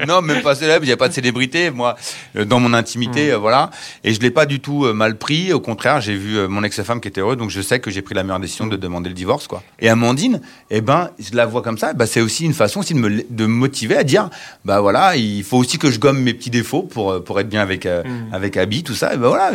non, 0.07 0.21
même 0.21 0.41
pas 0.41 0.55
célèbre. 0.55 0.83
Il 0.85 0.87
n'y 0.87 0.93
a 0.93 0.97
pas 0.97 1.09
de 1.09 1.13
célébrité. 1.13 1.71
Moi, 1.71 1.95
euh, 2.35 2.45
dans 2.45 2.59
mon 2.59 2.73
intimité, 2.73 3.29
hmm. 3.29 3.33
euh, 3.33 3.37
voilà. 3.37 3.69
Et 4.03 4.13
je 4.13 4.19
l'ai 4.21 4.31
pas 4.31 4.45
du 4.45 4.59
tout 4.59 4.85
mal 4.93 5.17
pris. 5.17 5.51
Au 5.51 5.59
contraire, 5.59 6.01
j'ai 6.01 6.15
vu 6.15 6.47
mon 6.47 6.63
ex-femme 6.63 7.01
qui 7.01 7.07
était 7.07 7.21
heureuse, 7.21 7.37
donc 7.37 7.49
je 7.49 7.61
sais 7.61 7.79
que 7.79 7.91
j'ai 7.91 8.01
pris 8.01 8.15
la 8.15 8.23
meilleure 8.23 8.39
décision 8.39 8.67
de 8.67 8.77
demander 8.77 9.09
le 9.09 9.15
divorce, 9.15 9.47
quoi. 9.47 9.61
Et 9.79 9.89
Amandine, 9.89 10.41
eh 10.69 10.81
ben, 10.81 11.09
je 11.19 11.35
la 11.35 11.45
vois 11.45 11.61
comme 11.61 11.77
ça. 11.77 11.93
Bah, 11.93 12.05
c'est 12.05 12.21
aussi 12.21 12.45
une 12.45 12.53
façon 12.53 12.79
aussi 12.79 12.93
de 12.93 12.99
me, 12.99 13.23
de 13.29 13.45
motiver 13.45 13.97
à 13.97 14.03
dire, 14.03 14.29
bah 14.65 14.81
voilà, 14.81 15.15
il 15.15 15.43
faut 15.43 15.57
aussi 15.57 15.77
que 15.77 15.91
je 15.91 15.99
gomme 15.99 16.21
mes 16.21 16.33
petits 16.33 16.49
défauts 16.49 16.83
pour 16.83 17.23
pour 17.23 17.39
être 17.39 17.49
bien 17.49 17.61
avec 17.61 17.85
hmm. 17.85 18.33
avec 18.33 18.57
Abby, 18.57 18.83
tout 18.83 18.95
ça. 18.95 19.13
Et 19.13 19.17
ben 19.17 19.27
voilà. 19.27 19.51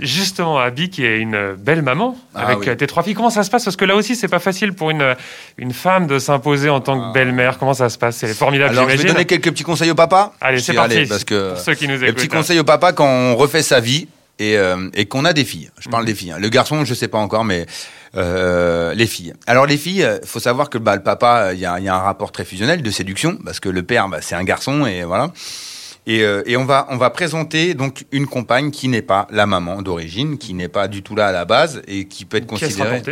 justement, 0.00 0.58
Abby 0.58 0.90
qui 0.90 1.04
est 1.04 1.18
une 1.18 1.54
belle 1.54 1.82
maman 1.82 2.16
ah 2.34 2.46
avec 2.46 2.76
tes 2.76 2.86
trois 2.86 3.02
filles 3.02 3.14
comment 3.22 3.30
ça 3.30 3.44
se 3.44 3.50
passe? 3.50 3.64
Parce 3.64 3.76
que 3.76 3.84
là 3.84 3.94
aussi, 3.94 4.16
c'est 4.16 4.28
pas 4.28 4.40
facile 4.40 4.72
pour 4.72 4.90
une, 4.90 5.14
une 5.56 5.72
femme 5.72 6.08
de 6.08 6.18
s'imposer 6.18 6.68
en 6.68 6.80
tant 6.80 6.98
que 6.98 7.04
ah. 7.10 7.12
belle-mère. 7.12 7.58
Comment 7.58 7.74
ça 7.74 7.88
se 7.88 7.96
passe? 7.96 8.16
C'est 8.16 8.34
formidable. 8.34 8.76
Alors, 8.76 8.90
je 8.90 8.96
vais 8.96 9.04
donner 9.04 9.24
quelques 9.26 9.50
petits 9.50 9.62
conseils 9.62 9.92
au 9.92 9.94
papa. 9.94 10.32
Allez, 10.40 10.58
c'est 10.58 10.74
parti. 10.74 11.06
parce 11.06 11.22
que 11.24 11.50
pour 11.50 11.58
ceux 11.58 11.74
qui 11.74 11.86
nous 11.86 11.94
écoutent. 11.94 12.06
Les 12.06 12.12
petits 12.12 12.28
conseils 12.28 12.58
au 12.58 12.64
papa 12.64 12.92
quand 12.92 13.06
on 13.06 13.36
refait 13.36 13.62
sa 13.62 13.78
vie 13.78 14.08
et, 14.40 14.56
euh, 14.56 14.88
et 14.94 15.06
qu'on 15.06 15.24
a 15.24 15.32
des 15.32 15.44
filles. 15.44 15.70
Je 15.78 15.88
parle 15.88 16.02
mhm. 16.02 16.08
des 16.08 16.14
filles. 16.14 16.32
Hein. 16.32 16.38
Le 16.40 16.48
garçon, 16.48 16.84
je 16.84 16.94
sais 16.94 17.06
pas 17.06 17.18
encore, 17.18 17.44
mais 17.44 17.66
euh, 18.16 18.92
les 18.94 19.06
filles. 19.06 19.34
Alors 19.46 19.66
les 19.66 19.76
filles, 19.76 20.04
faut 20.24 20.40
savoir 20.40 20.68
que 20.68 20.78
bah, 20.78 20.96
le 20.96 21.02
papa, 21.02 21.52
il 21.54 21.60
y 21.60 21.66
a, 21.66 21.78
y 21.78 21.88
a, 21.88 21.94
un 21.94 22.00
rapport 22.00 22.32
très 22.32 22.44
fusionnel 22.44 22.82
de 22.82 22.90
séduction 22.90 23.38
parce 23.44 23.60
que 23.60 23.68
le 23.68 23.84
père, 23.84 24.08
bah, 24.08 24.18
c'est 24.20 24.34
un 24.34 24.44
garçon 24.44 24.84
et 24.84 25.04
voilà. 25.04 25.30
Et, 26.06 26.22
euh, 26.22 26.42
et, 26.46 26.56
on 26.56 26.64
va 26.64 26.86
on 26.90 26.96
va 26.96 27.10
présenter 27.10 27.74
donc 27.74 28.06
une 28.10 28.26
compagne 28.26 28.72
qui 28.72 28.88
n'est 28.88 29.02
pas 29.02 29.28
la 29.30 29.46
maman 29.46 29.82
d'origine, 29.82 30.36
qui 30.36 30.52
n'est 30.52 30.68
pas 30.68 30.88
du 30.88 31.02
tout 31.02 31.14
là 31.14 31.28
à 31.28 31.32
la 31.32 31.44
base 31.44 31.80
et 31.86 32.06
qui 32.06 32.24
peut 32.24 32.38
être 32.38 32.46
considérée. 32.46 33.02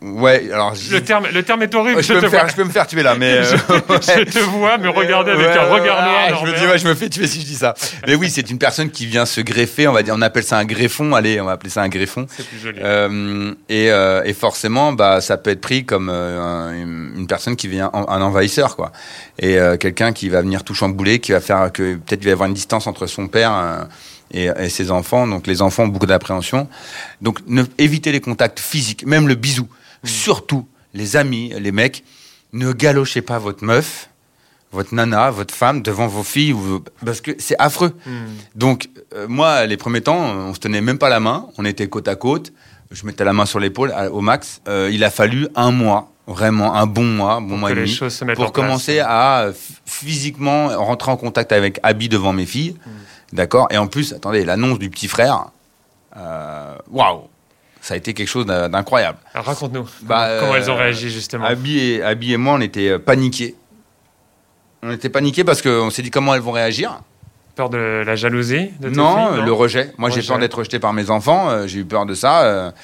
Ouais, 0.00 0.50
alors 0.52 0.72
le 0.90 1.00
terme, 1.02 1.26
le 1.32 1.42
terme 1.42 1.62
est 1.62 1.74
horrible. 1.74 2.02
Je, 2.02 2.12
peux, 2.14 2.20
me 2.20 2.28
faire, 2.28 2.48
je 2.48 2.56
peux 2.56 2.64
me 2.64 2.70
faire 2.70 2.86
tuer 2.86 3.02
là, 3.02 3.14
mais 3.16 3.42
je, 3.44 3.54
euh, 3.54 4.24
te 4.24 4.38
vois 4.38 4.78
me 4.78 4.88
regarder 4.88 5.32
avec 5.32 5.56
un 5.56 5.64
regard 5.64 6.02
noir. 6.02 6.40
je 6.40 6.50
me 6.50 6.56
dis, 6.56 6.66
ouais, 6.66 6.78
je 6.78 6.88
me 6.88 6.94
fais 6.94 7.08
tuer 7.08 7.26
si 7.26 7.40
je 7.40 7.46
dis 7.46 7.54
ça. 7.54 7.74
mais 8.06 8.14
oui, 8.14 8.30
c'est 8.30 8.50
une 8.50 8.58
personne 8.58 8.90
qui 8.90 9.06
vient 9.06 9.26
se 9.26 9.40
greffer. 9.40 9.86
On 9.86 9.92
va 9.92 10.02
dire, 10.02 10.14
on 10.16 10.22
appelle 10.22 10.44
ça 10.44 10.58
un 10.58 10.64
greffon. 10.64 11.14
Allez, 11.14 11.40
on 11.40 11.44
va 11.44 11.52
appeler 11.52 11.70
ça 11.70 11.82
un 11.82 11.88
greffon. 11.88 12.26
C'est 12.34 12.46
plus 12.46 12.58
joli. 12.58 12.78
Euh, 12.82 13.52
et, 13.68 13.90
euh, 13.90 14.22
et, 14.24 14.32
forcément, 14.32 14.92
bah, 14.92 15.20
ça 15.20 15.36
peut 15.36 15.50
être 15.50 15.60
pris 15.60 15.84
comme 15.84 16.08
euh, 16.10 16.72
une 17.16 17.26
personne 17.26 17.56
qui 17.56 17.68
vient 17.68 17.90
un 17.92 18.22
envahisseur, 18.22 18.76
quoi. 18.76 18.92
Et 19.38 19.56
quelqu'un 19.78 20.12
qui 20.12 20.28
va 20.28 20.40
venir 20.40 20.64
tout 20.64 20.74
chambouler, 20.74 21.20
qui 21.20 21.32
va 21.32 21.40
faire 21.40 21.70
que 21.72 21.94
peut-être 21.94 22.22
il 22.22 22.24
va 22.24 22.30
y 22.30 22.32
avoir 22.32 22.48
une 22.48 22.54
distance 22.54 22.86
entre 22.86 23.06
son 23.06 23.28
père 23.28 23.86
et, 24.30 24.68
ses 24.68 24.90
enfants. 24.90 25.26
Donc 25.26 25.46
les 25.46 25.62
enfants 25.62 25.84
ont 25.84 25.88
beaucoup 25.88 26.06
d'appréhension. 26.06 26.68
Donc 27.20 27.40
ne, 27.46 27.62
évitez 27.78 28.12
les 28.12 28.20
contacts 28.20 28.60
physiques, 28.60 29.06
même 29.06 29.28
le 29.28 29.34
bisou. 29.34 29.68
Hmm. 30.02 30.06
Surtout 30.06 30.66
les 30.94 31.16
amis, 31.16 31.52
les 31.58 31.72
mecs, 31.72 32.04
ne 32.52 32.72
galochez 32.72 33.22
pas 33.22 33.38
votre 33.38 33.64
meuf, 33.64 34.08
votre 34.72 34.94
nana, 34.94 35.30
votre 35.30 35.54
femme 35.54 35.82
devant 35.82 36.06
vos 36.06 36.22
filles, 36.22 36.54
parce 37.04 37.20
que 37.20 37.32
c'est 37.38 37.56
affreux. 37.58 37.94
Hmm. 38.06 38.26
Donc 38.54 38.88
euh, 39.14 39.26
moi, 39.28 39.66
les 39.66 39.76
premiers 39.76 40.02
temps, 40.02 40.18
on 40.18 40.54
se 40.54 40.60
tenait 40.60 40.80
même 40.80 40.98
pas 40.98 41.08
la 41.08 41.20
main, 41.20 41.46
on 41.58 41.64
était 41.64 41.88
côte 41.88 42.08
à 42.08 42.14
côte. 42.14 42.52
Je 42.90 43.04
mettais 43.04 43.24
la 43.24 43.34
main 43.34 43.44
sur 43.44 43.60
l'épaule 43.60 43.92
au 44.12 44.22
max. 44.22 44.62
Euh, 44.66 44.88
il 44.90 45.04
a 45.04 45.10
fallu 45.10 45.46
un 45.54 45.70
mois 45.70 46.10
vraiment 46.26 46.74
un 46.74 46.86
bon 46.86 47.04
mois, 47.04 47.40
bon 47.40 47.56
mois 47.56 47.72
et 47.72 47.74
demi, 47.74 47.98
pour 48.34 48.52
commencer 48.52 49.00
à 49.00 49.50
physiquement 49.86 50.68
rentrer 50.68 51.10
en 51.10 51.16
contact 51.16 51.52
avec 51.52 51.80
Abby 51.82 52.08
devant 52.08 52.32
mes 52.32 52.46
filles. 52.46 52.76
Hmm. 52.86 52.90
D'accord 53.32 53.68
Et 53.70 53.78
en 53.78 53.86
plus, 53.86 54.12
attendez, 54.12 54.44
l'annonce 54.44 54.78
du 54.78 54.90
petit 54.90 55.08
frère, 55.08 55.46
euh, 56.16 56.74
waouh 56.90 57.22
ça 57.80 57.94
a 57.94 57.96
été 57.96 58.12
quelque 58.12 58.28
chose 58.28 58.44
d'incroyable. 58.44 59.18
Raconte-nous 59.32 59.88
bah, 60.02 60.40
comment 60.40 60.56
elles 60.56 60.68
ont 60.68 60.74
euh, 60.74 60.78
réagi 60.78 61.10
justement. 61.10 61.44
Abby 61.44 61.78
et, 61.78 62.02
Abby 62.02 62.32
et 62.32 62.36
moi, 62.36 62.54
on 62.54 62.60
était 62.60 62.88
euh, 62.88 62.98
paniqués. 62.98 63.54
On 64.82 64.90
était 64.90 65.08
paniqués 65.08 65.44
parce 65.44 65.62
qu'on 65.62 65.88
s'est 65.88 66.02
dit 66.02 66.10
comment 66.10 66.34
elles 66.34 66.40
vont 66.40 66.50
réagir. 66.50 67.00
Peur 67.54 67.70
de 67.70 68.02
la 68.04 68.16
jalousie 68.16 68.72
de 68.80 68.90
non, 68.90 69.36
non, 69.36 69.44
le 69.44 69.52
rejet. 69.52 69.92
Moi, 69.96 70.10
j'ai 70.10 70.22
peur 70.22 70.38
d'être 70.38 70.58
rejeté 70.58 70.80
par 70.80 70.92
mes 70.92 71.08
enfants. 71.08 71.66
j'ai 71.66 71.78
eu 71.78 71.84
peur 71.84 72.04
de 72.04 72.14
ça. 72.14 72.74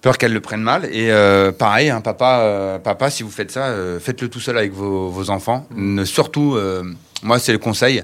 peur 0.00 0.18
qu'elles 0.18 0.32
le 0.32 0.40
prennent 0.40 0.62
mal. 0.62 0.86
Et 0.94 1.12
pareil, 1.58 1.90
hein, 1.90 2.00
papa, 2.00 2.80
papa, 2.82 3.10
si 3.10 3.22
vous 3.22 3.30
faites 3.30 3.50
ça, 3.50 3.74
faites-le 4.00 4.28
tout 4.28 4.40
seul 4.40 4.56
avec 4.56 4.72
vos, 4.72 5.30
enfants. 5.30 5.66
Mm. 5.70 6.04
surtout, 6.04 6.56
moi, 7.22 7.38
c'est 7.38 7.52
le 7.52 7.58
conseil 7.58 8.02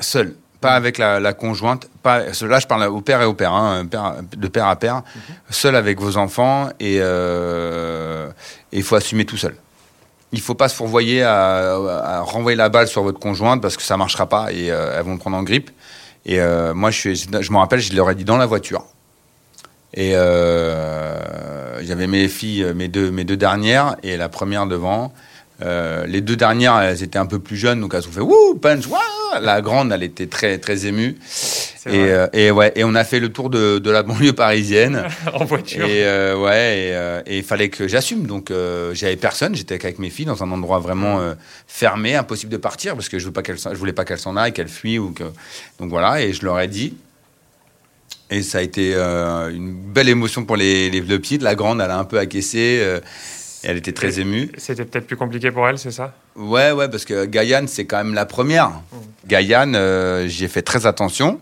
seul, 0.00 0.34
pas 0.64 0.72
avec 0.72 0.96
la, 0.96 1.32
conjointe. 1.34 1.90
Pas, 2.02 2.20
là, 2.20 2.58
je 2.58 2.66
parle 2.66 2.84
au 2.84 3.02
père 3.02 3.20
et 3.20 3.26
au 3.26 3.34
père, 3.34 3.52
hein, 3.52 3.84
de 3.84 4.48
père 4.48 4.66
à 4.66 4.76
père, 4.76 4.96
mhm. 4.96 5.34
seul 5.50 5.76
avec 5.76 6.00
vos 6.00 6.16
enfants 6.16 6.70
et 6.80 7.00
euh, 7.00 8.30
il 8.72 8.82
faut 8.82 8.96
assumer 8.96 9.26
tout 9.26 9.36
seul. 9.36 9.56
Il 10.32 10.40
faut 10.40 10.54
pas 10.54 10.70
se 10.70 10.74
fourvoyer 10.74 11.22
à, 11.22 12.22
renvoyer 12.22 12.56
la 12.56 12.70
balle 12.70 12.88
sur 12.88 13.02
votre 13.02 13.20
conjointe 13.20 13.60
parce 13.60 13.76
que 13.76 13.82
ça 13.82 13.98
marchera 13.98 14.26
pas 14.26 14.52
et 14.52 14.70
euh, 14.70 14.96
elles 14.96 15.04
vont 15.04 15.18
prendre 15.18 15.36
en 15.36 15.42
grippe. 15.42 15.70
Et 16.24 16.40
moi, 16.74 16.90
je, 16.90 17.12
je 17.12 17.52
me 17.52 17.58
rappelle, 17.58 17.80
je 17.80 17.94
leur 17.94 18.10
ai 18.10 18.14
dit 18.14 18.24
dans 18.24 18.38
la 18.38 18.46
voiture. 18.46 18.86
Et 19.92 20.12
j'avais 21.82 22.06
mes 22.06 22.28
filles, 22.28 22.72
mes 22.74 22.88
deux, 22.88 23.10
mes 23.10 23.24
deux 23.24 23.36
dernières 23.36 23.96
et 24.02 24.16
la 24.16 24.30
première 24.30 24.66
devant. 24.66 25.12
Euh, 25.62 26.04
les 26.06 26.20
deux 26.20 26.36
dernières, 26.36 26.80
elles 26.80 27.02
étaient 27.02 27.18
un 27.18 27.26
peu 27.26 27.38
plus 27.38 27.56
jeunes, 27.56 27.80
donc 27.80 27.94
elles 27.94 28.06
ont 28.08 28.12
fait 28.12 28.20
wouh, 28.20 28.56
punch, 28.60 28.84
La 29.40 29.60
grande, 29.60 29.92
elle 29.92 30.02
était 30.02 30.26
très 30.26 30.58
très 30.58 30.86
émue. 30.86 31.16
Et, 31.86 31.96
euh, 31.96 32.26
et, 32.32 32.50
ouais, 32.50 32.72
et 32.74 32.82
on 32.82 32.94
a 32.94 33.04
fait 33.04 33.20
le 33.20 33.28
tour 33.28 33.50
de, 33.50 33.78
de 33.78 33.90
la 33.90 34.02
banlieue 34.02 34.32
parisienne 34.32 35.04
en 35.32 35.44
voiture. 35.44 35.84
Et 35.84 36.04
euh, 36.04 36.36
ouais, 36.36 37.22
et 37.26 37.38
il 37.38 37.44
fallait 37.44 37.68
que 37.68 37.86
j'assume. 37.86 38.26
Donc 38.26 38.52
j'avais 38.92 39.16
personne, 39.16 39.54
j'étais 39.54 39.74
avec 39.74 39.98
mes 39.98 40.10
filles 40.10 40.26
dans 40.26 40.42
un 40.42 40.50
endroit 40.50 40.80
vraiment 40.80 41.20
fermé, 41.68 42.16
impossible 42.16 42.50
de 42.50 42.56
partir 42.56 42.94
parce 42.94 43.08
que 43.08 43.18
je 43.18 43.26
veux 43.26 43.32
pas 43.32 43.42
qu'elle, 43.42 43.58
je 43.58 43.76
voulais 43.76 43.92
pas 43.92 44.04
qu'elles 44.04 44.18
s'en 44.18 44.36
aillent, 44.36 44.52
qu'elles 44.52 44.68
fuient 44.68 44.98
ou 44.98 45.12
que. 45.12 45.24
Donc 45.78 45.90
voilà, 45.90 46.20
et 46.20 46.32
je 46.32 46.44
leur 46.44 46.58
ai 46.58 46.68
dit. 46.68 46.94
Et 48.30 48.42
ça 48.42 48.58
a 48.58 48.62
été 48.62 48.94
une 48.94 49.74
belle 49.74 50.08
émotion 50.08 50.44
pour 50.44 50.56
les, 50.56 50.90
les, 50.90 51.00
les 51.00 51.18
petites. 51.18 51.42
La 51.42 51.54
grande, 51.54 51.80
elle 51.80 51.90
a 51.90 51.98
un 51.98 52.04
peu 52.04 52.18
acquiescé 52.18 53.00
elle 53.64 53.76
était 53.76 53.92
très 53.92 54.20
émue. 54.20 54.50
C'était 54.58 54.84
peut-être 54.84 55.06
plus 55.06 55.16
compliqué 55.16 55.50
pour 55.50 55.66
elle, 55.66 55.78
c'est 55.78 55.90
ça? 55.90 56.14
Ouais, 56.36 56.72
ouais, 56.72 56.88
parce 56.88 57.04
que 57.04 57.24
Gaïane, 57.24 57.66
c'est 57.66 57.86
quand 57.86 57.96
même 57.96 58.14
la 58.14 58.26
première. 58.26 58.68
Mmh. 58.68 58.96
Gaïane, 59.26 59.74
euh, 59.74 60.28
j'y 60.28 60.44
ai 60.44 60.48
fait 60.48 60.62
très 60.62 60.86
attention. 60.86 61.40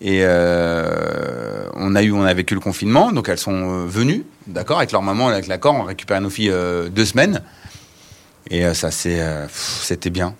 Et 0.00 0.20
euh, 0.22 1.64
on, 1.74 1.94
a 1.94 2.02
eu, 2.02 2.10
on 2.10 2.24
a 2.24 2.34
vécu 2.34 2.54
le 2.54 2.60
confinement, 2.60 3.12
donc 3.12 3.28
elles 3.28 3.38
sont 3.38 3.52
euh, 3.52 3.86
venues, 3.86 4.24
d'accord, 4.48 4.78
avec 4.78 4.90
leur 4.90 5.02
maman, 5.02 5.28
avec 5.28 5.46
l'accord, 5.46 5.76
on 5.76 5.84
récupère 5.84 6.20
nos 6.20 6.30
filles 6.30 6.52
deux 6.90 7.04
semaines. 7.04 7.42
Et 8.50 8.74
ça, 8.74 8.90
c'était 8.90 10.10
bien. 10.10 10.34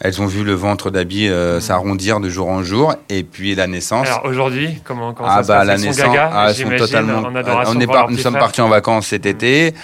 elles 0.00 0.20
ont 0.20 0.26
vu 0.26 0.44
le 0.44 0.52
ventre 0.52 0.90
d'Abby 0.90 1.28
euh, 1.28 1.56
mm. 1.56 1.60
s'arrondir 1.60 2.20
de 2.20 2.28
jour 2.28 2.48
en 2.48 2.62
jour. 2.62 2.94
Et 3.08 3.22
puis 3.22 3.54
la 3.54 3.66
naissance. 3.66 4.08
Alors 4.08 4.26
aujourd'hui, 4.26 4.80
comment, 4.84 5.14
comment 5.14 5.28
ah, 5.30 5.42
ça 5.42 5.54
bah, 5.54 5.62
se 5.62 5.66
passe 5.66 5.66
la 5.66 5.86
naissance, 5.86 6.06
gaga, 6.06 6.30
ah, 6.32 6.46
elles 6.50 6.56
sont 6.56 6.76
totalement. 6.76 7.22
on 7.66 7.80
est 7.80 8.10
nous 8.10 8.18
sommes 8.18 8.38
partis 8.38 8.60
en 8.60 8.68
vacances 8.68 9.06
cet 9.06 9.24
été 9.24 9.74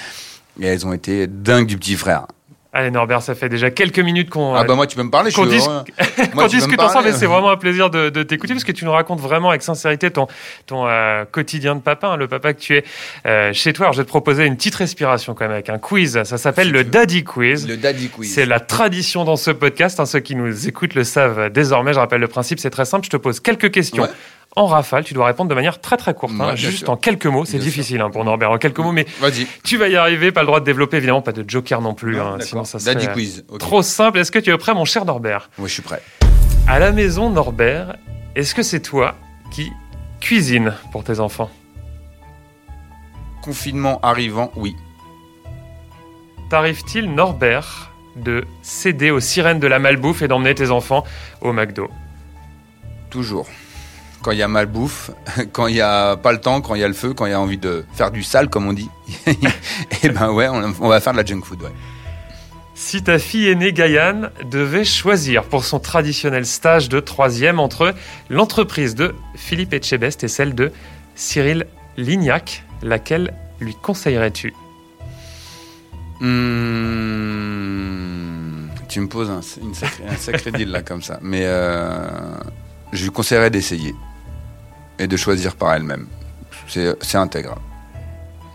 et 0.61 0.67
elles 0.67 0.87
ont 0.87 0.93
été 0.93 1.27
dingues 1.27 1.67
du 1.67 1.77
petit 1.77 1.97
frère. 1.97 2.27
Allez 2.71 2.91
Norbert, 2.91 3.23
ça 3.23 3.35
fait 3.35 3.49
déjà 3.49 3.71
quelques 3.71 3.99
minutes 3.99 4.29
qu'on. 4.29 4.55
Ah 4.55 4.63
bah 4.63 4.75
moi 4.75 4.87
tu 4.87 4.95
peux 4.95 5.03
me 5.03 5.11
parler. 5.11 5.33
Qu'on 5.33 5.47
discute 6.47 6.79
ensemble 6.79 7.09
et 7.09 7.13
c'est 7.13 7.25
vraiment 7.25 7.51
un 7.51 7.57
plaisir 7.57 7.89
de, 7.89 8.23
t'écouter 8.23 8.53
parce 8.53 8.65
que 8.65 8.73
tu 8.73 8.85
nous 8.85 8.93
racontes 8.93 9.21
vraiment 9.21 9.49
avec 9.49 9.63
sincérité 9.63 10.11
ton 10.11 10.27
ton 10.67 10.87
euh, 10.87 11.25
quotidien 11.25 11.77
de 11.77 11.81
papa, 11.81 12.09
hein, 12.09 12.17
le 12.19 12.29
papa 12.29 12.53
que 12.53 12.61
tu 12.61 12.77
es 12.77 12.85
euh, 13.25 13.55
chez 13.55 13.73
toi. 13.73 13.87
Alors 13.87 13.95
je 13.95 13.99
vais 13.99 14.05
te 14.05 14.11
proposer 14.11 14.45
une 14.45 14.57
petite 14.57 14.75
respiration 14.75 15.33
quand 15.33 15.47
même 15.47 15.53
avec 15.53 15.71
un 15.71 15.79
quiz. 15.79 16.23
Ça 16.25 16.37
s'appelle 16.37 16.71
le 16.71 16.85
Daddy 16.85 17.25
Quiz. 17.25 17.67
Le 17.67 17.79
Daddy 17.79 18.11
Quiz. 18.11 18.35
C'est 18.35 18.45
la 18.45 18.61
tradition 18.61 19.25
dans 19.25 19.37
ce 19.37 19.51
podcast. 19.51 19.99
Hein, 19.99 20.05
ceux 20.05 20.21
qui 20.21 20.35
nous 20.35 20.69
écoutent 20.69 20.95
le 20.95 21.05
savent 21.05 21.51
désormais. 21.51 21.95
Je 21.95 21.99
rappelle 21.99 22.21
le 22.21 22.29
principe, 22.29 22.61
c'est 22.61 22.71
très 22.71 22.85
simple. 22.85 23.07
Je 23.07 23.11
te 23.11 23.17
pose 23.17 23.41
quelques 23.41 23.71
questions 23.71 24.07
en 24.57 24.67
rafale. 24.67 25.05
Tu 25.05 25.15
dois 25.15 25.27
répondre 25.27 25.49
de 25.51 25.55
manière 25.55 25.81
très 25.81 25.97
très 25.97 26.15
courte, 26.15 26.33
hein, 26.41 26.55
juste 26.57 26.89
en 26.89 26.97
quelques 26.97 27.27
mots. 27.27 27.45
C'est 27.45 27.59
difficile 27.59 28.01
hein, 28.01 28.11
pour 28.11 28.25
Norbert, 28.25 28.51
en 28.51 28.59
quelques 28.59 28.79
mots, 28.79 28.93
mais 28.93 29.07
tu 29.65 29.77
vas 29.77 29.89
y 29.89 29.97
arriver. 29.97 30.33
Pas 30.33 30.41
le 30.43 30.47
droit 30.47 30.61
de 30.61 30.65
développer, 30.65 30.97
évidemment, 30.99 31.23
pas 31.23 31.33
de 31.33 31.49
joker 31.49 31.81
non 31.81 31.95
plus. 31.95 32.21
hein, 32.21 32.37
sinon, 32.41 32.65
ça 32.65 32.79
serait 32.79 33.13
quiz. 33.13 33.45
trop 33.59 33.83
simple. 33.83 34.19
Est-ce 34.19 34.33
que 34.33 34.39
tu 34.39 34.51
es 34.51 34.59
prêt, 34.59 34.75
mon 34.75 34.85
cher 34.85 35.05
Norbert? 35.05 35.51
Oui, 35.59 35.69
je 35.69 35.75
suis 35.75 35.83
prêt. 35.83 36.03
À 36.67 36.79
la 36.79 36.93
maison, 36.93 37.31
Norbert, 37.31 37.97
est-ce 38.35 38.55
que 38.55 38.63
c'est 38.63 38.81
toi 38.81 39.15
qui 39.51 39.71
cuisine 40.21 40.75
pour 40.93 41.05
tes 41.05 41.21
enfants? 41.21 41.51
Confinement 43.43 44.01
arrivant, 44.03 44.53
oui. 44.57 44.75
T'arrive-t-il, 46.51 47.15
Norbert, 47.15 47.91
de 48.17 48.45
céder 48.63 49.11
aux 49.11 49.21
sirènes 49.21 49.61
de 49.61 49.67
la 49.67 49.79
malbouffe 49.79 50.23
et 50.23 50.29
d'emmener 50.29 50.55
tes 50.55 50.71
enfants 50.71 51.05
au 51.41 51.53
McDo? 51.53 51.89
Toujours 53.11 53.47
quand 54.23 54.33
il 54.33 54.39
y 54.39 54.43
a 54.43 54.49
malbouffe, 54.49 55.11
quand 55.53 55.67
il 55.67 55.75
n'y 55.75 55.81
a 55.81 56.17
pas 56.17 56.33
le 56.33 56.41
temps, 56.41 56.61
quand 56.61 56.75
il 56.75 56.81
y 56.81 56.85
a 56.85 56.89
le 56.89 56.95
feu, 56.95 57.15
quand 57.15 57.27
il 57.27 57.31
y 57.31 57.35
a 57.35 57.41
envie 57.41 57.59
de 57.59 57.85
faire 57.93 58.11
du 58.11 58.23
sale, 58.23 58.49
comme 58.49 58.67
on 58.67 58.73
dit, 58.73 58.89
et 59.27 59.37
eh 60.03 60.09
ben 60.09 60.31
ouais, 60.31 60.49
on, 60.49 60.89
va 60.89 61.01
faire 61.01 61.13
de 61.13 61.19
la 61.19 61.25
junk 61.25 61.43
food, 61.43 61.63
ouais. 61.63 61.73
Si 62.75 63.03
ta 63.03 63.19
fille 63.19 63.49
aînée 63.49 63.73
Gaïane 63.73 64.31
devait 64.51 64.85
choisir 64.85 65.43
pour 65.45 65.65
son 65.65 65.81
traditionnel 65.81 66.47
stage 66.47 66.89
de 66.89 67.01
troisième 67.01 67.59
entre 67.59 67.93
l'entreprise 68.31 68.95
de 68.95 69.17
Philippe 69.35 69.73
Etchebest 69.73 70.23
et 70.23 70.29
celle 70.29 70.55
de 70.55 70.71
Cyril 71.17 71.67
Lignac, 71.97 72.63
laquelle 72.83 73.35
lui 73.59 73.75
conseillerais-tu? 73.75 74.55
Hmm, 76.21 76.29
Tu 78.89 79.01
me 79.01 79.09
poses 79.09 79.31
un, 79.31 79.43
sacré, 79.43 80.53
deal 80.53 80.71
là 80.71 80.83
comme 80.83 81.03
ça, 81.03 81.19
mais 81.21 81.43
euh, 81.45 82.39
je 82.93 83.05
lui 83.05 83.11
conseillerais 83.11 83.51
d'essayer 83.51 83.95
et 84.99 85.07
de 85.07 85.17
choisir 85.17 85.57
par 85.57 85.75
elle-même. 85.75 86.07
C'est 86.67 87.17
intègre. 87.17 87.57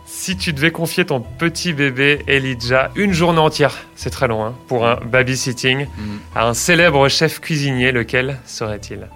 Si 0.05 0.37
tu 0.37 0.53
devais 0.53 0.71
confier 0.71 1.05
ton 1.05 1.21
petit 1.21 1.73
bébé 1.73 2.23
Elijah 2.27 2.91
une 2.95 3.13
journée 3.13 3.39
entière, 3.39 3.75
c'est 3.95 4.09
très 4.09 4.27
long, 4.27 4.45
hein, 4.45 4.53
pour 4.67 4.85
un 4.85 4.95
babysitting, 4.97 5.85
mm. 5.85 6.17
à 6.35 6.47
un 6.47 6.53
célèbre 6.53 7.09
chef 7.09 7.39
cuisinier, 7.39 7.91
lequel 7.91 8.39
serait-il? 8.45 9.09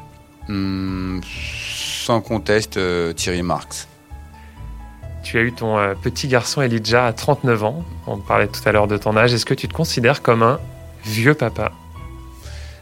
Mm, 0.47 1.21
Sans 1.23 2.19
conteste, 2.19 2.77
euh, 2.77 3.13
Thierry 3.13 3.43
Marx. 3.43 3.87
Tu 5.23 5.37
as 5.37 5.41
eu 5.41 5.51
ton 5.51 5.77
euh, 5.77 5.93
petit 5.93 6.27
garçon 6.27 6.61
Elijah 6.61 7.05
à 7.05 7.13
39 7.13 7.63
ans. 7.63 7.85
On 8.07 8.17
parlait 8.17 8.47
tout 8.47 8.61
à 8.65 8.71
l'heure 8.71 8.87
de 8.87 8.97
ton 8.97 9.15
âge. 9.17 9.33
Est-ce 9.33 9.45
que 9.45 9.53
tu 9.53 9.67
te 9.67 9.73
considères 9.73 10.21
comme 10.21 10.41
un 10.41 10.59
vieux 11.05 11.33
papa? 11.33 11.71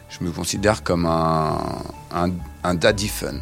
Je 0.08 0.24
me 0.24 0.30
considère 0.30 0.82
comme 0.82 1.06
un, 1.06 1.58
un, 2.14 2.30
un 2.64 2.74
daddy 2.74 3.08
fun. 3.08 3.34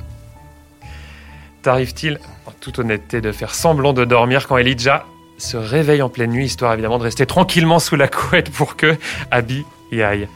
T'arrive-t-il, 1.62 2.18
en 2.46 2.50
toute 2.60 2.78
honnêteté, 2.78 3.20
de 3.20 3.32
faire 3.32 3.54
semblant 3.54 3.92
de 3.92 4.04
dormir 4.04 4.46
quand 4.48 4.56
Elijah 4.58 5.04
se 5.38 5.56
réveille 5.56 6.02
en 6.02 6.08
pleine 6.08 6.30
nuit, 6.30 6.46
histoire 6.46 6.72
évidemment 6.72 6.98
de 6.98 7.04
rester 7.04 7.26
tranquillement 7.26 7.78
sous 7.78 7.96
la 7.96 8.08
couette 8.08 8.50
pour 8.50 8.76
que 8.76 8.96
Abby 9.30 9.64
y 9.92 10.02
aille? 10.02 10.28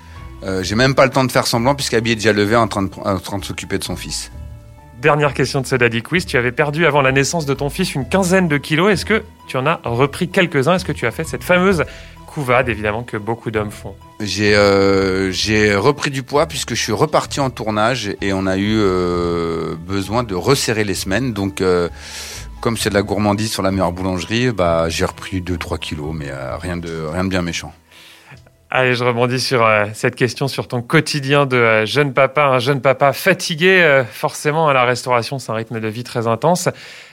Euh, 0.45 0.63
J'ai 0.63 0.75
même 0.75 0.95
pas 0.95 1.05
le 1.05 1.11
temps 1.13 1.25
de 1.25 1.33
faire 1.33 1.47
semblant 1.47 1.75
puisqu'Abby 1.75 2.13
est 2.13 2.17
déjà 2.17 2.33
levé 2.33 2.57
en 2.57 2.69
train 2.69 2.83
de, 2.83 2.91
en 3.05 3.19
train 3.19 3.39
de 3.39 3.45
s'occuper 3.45 3.79
de 3.79 3.85
son 3.85 3.97
fils. 3.97 4.31
Dernière 5.01 5.35
question 5.35 5.61
de 5.61 5.67
ce 5.67 5.77
Daddy 5.77 6.03
Quiz. 6.03 6.27
Tu 6.27 6.37
avais 6.37 6.51
perdu 6.53 6.85
avant 6.87 7.03
la 7.03 7.13
naissance 7.13 7.47
de 7.47 7.55
ton 7.55 7.71
fils 7.71 7.95
une 7.95 8.09
quinzaine 8.09 8.49
de 8.49 8.57
kilos. 8.57 8.93
Est-ce 8.93 9.05
que 9.05 9.23
tu 9.47 9.57
en 9.57 9.67
as 9.67 9.81
repris 9.85 10.29
quelques-uns? 10.29 10.75
Est-ce 10.75 10.85
que 10.85 10.93
tu 10.93 11.07
as 11.07 11.11
fait 11.13 11.25
cette 11.25 11.45
fameuse 11.45 11.85
couvade, 12.29 12.69
évidemment, 12.69 13.03
que 13.03 13.17
beaucoup 13.17 13.51
d'hommes 13.51 13.71
font 13.71 13.95
J'ai 14.21 14.55
euh, 14.55 15.33
repris 15.79 16.11
du 16.11 16.23
poids 16.23 16.47
puisque 16.47 16.75
je 16.75 16.83
suis 16.83 16.93
reparti 16.93 17.41
en 17.41 17.51
tournage 17.51 18.15
et 18.21 18.33
on 18.33 18.47
a 18.47 18.57
eu 18.57 18.77
euh, 18.79 19.75
besoin 19.75 20.23
de 20.23 20.35
resserrer 20.35 20.85
les 20.85 20.95
semaines. 20.95 21.33
Donc, 21.33 21.61
euh, 21.61 21.89
comme 22.61 22.77
c'est 22.77 22.91
de 22.91 22.95
la 22.95 23.03
gourmandise 23.03 23.51
sur 23.51 23.63
la 23.63 23.71
meilleure 23.71 23.93
boulangerie, 23.93 24.53
bah, 24.53 24.89
j'ai 24.89 25.07
repris 25.07 25.41
2-3 25.41 25.79
kilos, 25.79 26.15
mais 26.15 26.31
rien, 26.61 26.77
de, 26.77 27.07
rien 27.11 27.25
de 27.25 27.31
bien 27.31 27.43
méchant. 27.43 27.73
Allez, 28.71 28.95
je 28.95 29.03
rebondis 29.03 29.41
sur 29.41 29.67
cette 29.95 30.15
question 30.15 30.47
sur 30.47 30.69
ton 30.69 30.83
quotidien 30.83 31.47
de 31.47 31.87
jeune 31.87 32.13
papa, 32.13 32.45
un 32.45 32.59
jeune 32.59 32.83
papa 32.83 33.15
fatigué. 33.15 34.05
forcément, 34.11 34.69
à 34.69 34.75
la 34.75 34.85
restauration, 34.85 35.39
c'est 35.39 35.51
un 35.51 35.55
rythme 35.55 35.81
de 35.81 35.89
vie 35.89 36.05
très 36.05 36.27
intense. 36.27 36.69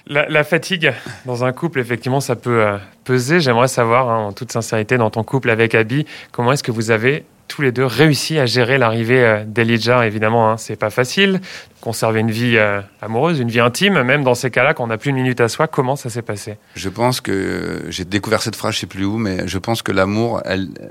La, 0.08 0.44
fatigue 0.44 0.94
dans 1.26 1.46
un 1.46 1.52
couple, 1.52 1.80
effectivement, 1.80 2.20
ça 2.20 2.36
peut 2.36 2.62
euh, 2.62 2.78
peser. 3.06 3.40
J'aimerais 3.40 3.68
savoir, 3.68 4.08
hein, 4.10 4.26
en 4.26 4.34
toute 4.34 4.52
sincérité, 4.52 4.98
dans 4.98 5.10
ton 5.10 5.24
couple 5.24 5.50
avec 5.50 5.74
Abby, 5.74 6.06
comment 6.32 6.52
est-ce 6.52 6.62
que 6.62 6.72
vous 6.72 6.92
avez 6.92 7.26
tous 7.48 7.62
les 7.62 7.72
deux 7.72 7.86
réussi 7.86 8.40
à 8.40 8.46
gérer 8.46 8.78
l'arrivée 8.78 9.24
euh, 9.24 9.44
d'Elijah 9.46 10.06
Évidemment, 10.06 10.52
hein, 10.52 10.58
c'est 10.58 10.76
pas 10.76 10.90
facile. 10.90 11.42
Conserver 11.82 12.20
une 12.20 12.32
vie 12.32 12.58
euh, 12.58 12.82
amoureuse, 13.02 13.40
une 13.40 13.50
vie 13.50 13.60
intime, 13.60 14.02
même 14.04 14.24
dans 14.24 14.36
ces 14.36 14.52
cas-là, 14.52 14.74
quand 14.74 14.84
on 14.84 14.88
n'a 14.88 14.98
plus 14.98 15.12
une 15.12 15.16
minute 15.18 15.40
à 15.42 15.48
soi, 15.48 15.68
comment 15.68 15.96
ça 15.96 16.10
s'est 16.10 16.22
passé? 16.22 16.58
Je 16.76 16.90
pense 16.90 17.22
que 17.22 17.86
j'ai 17.90 18.06
découvert 18.06 18.42
cette 18.42 18.56
phrase, 18.56 18.76
je 18.76 18.80
sais 18.80 18.88
plus 18.88 19.06
où, 19.06 19.18
mais 19.18 19.48
je 19.48 19.58
pense 19.58 19.82
que 19.82 19.92
l'amour, 19.92 20.42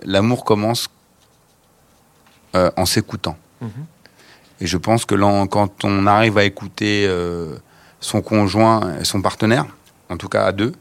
l'amour 0.05 0.45
commence 0.45 0.88
en 2.55 2.87
s'écoutant. 2.87 3.37
Mhm. 3.61 3.69
Et 4.61 4.67
je 4.69 4.77
pense 4.79 5.05
que 5.05 5.17
quand 5.47 5.85
on 5.85 6.07
arrive 6.07 6.38
à 6.38 6.45
écouter 6.45 7.11
son 7.99 8.23
conjoint 8.23 8.99
et 9.01 9.05
son 9.05 9.21
partenaire, 9.21 9.67
en 10.09 10.17
tout 10.17 10.29
cas 10.29 10.45
à 10.45 10.53
deux, 10.53 10.73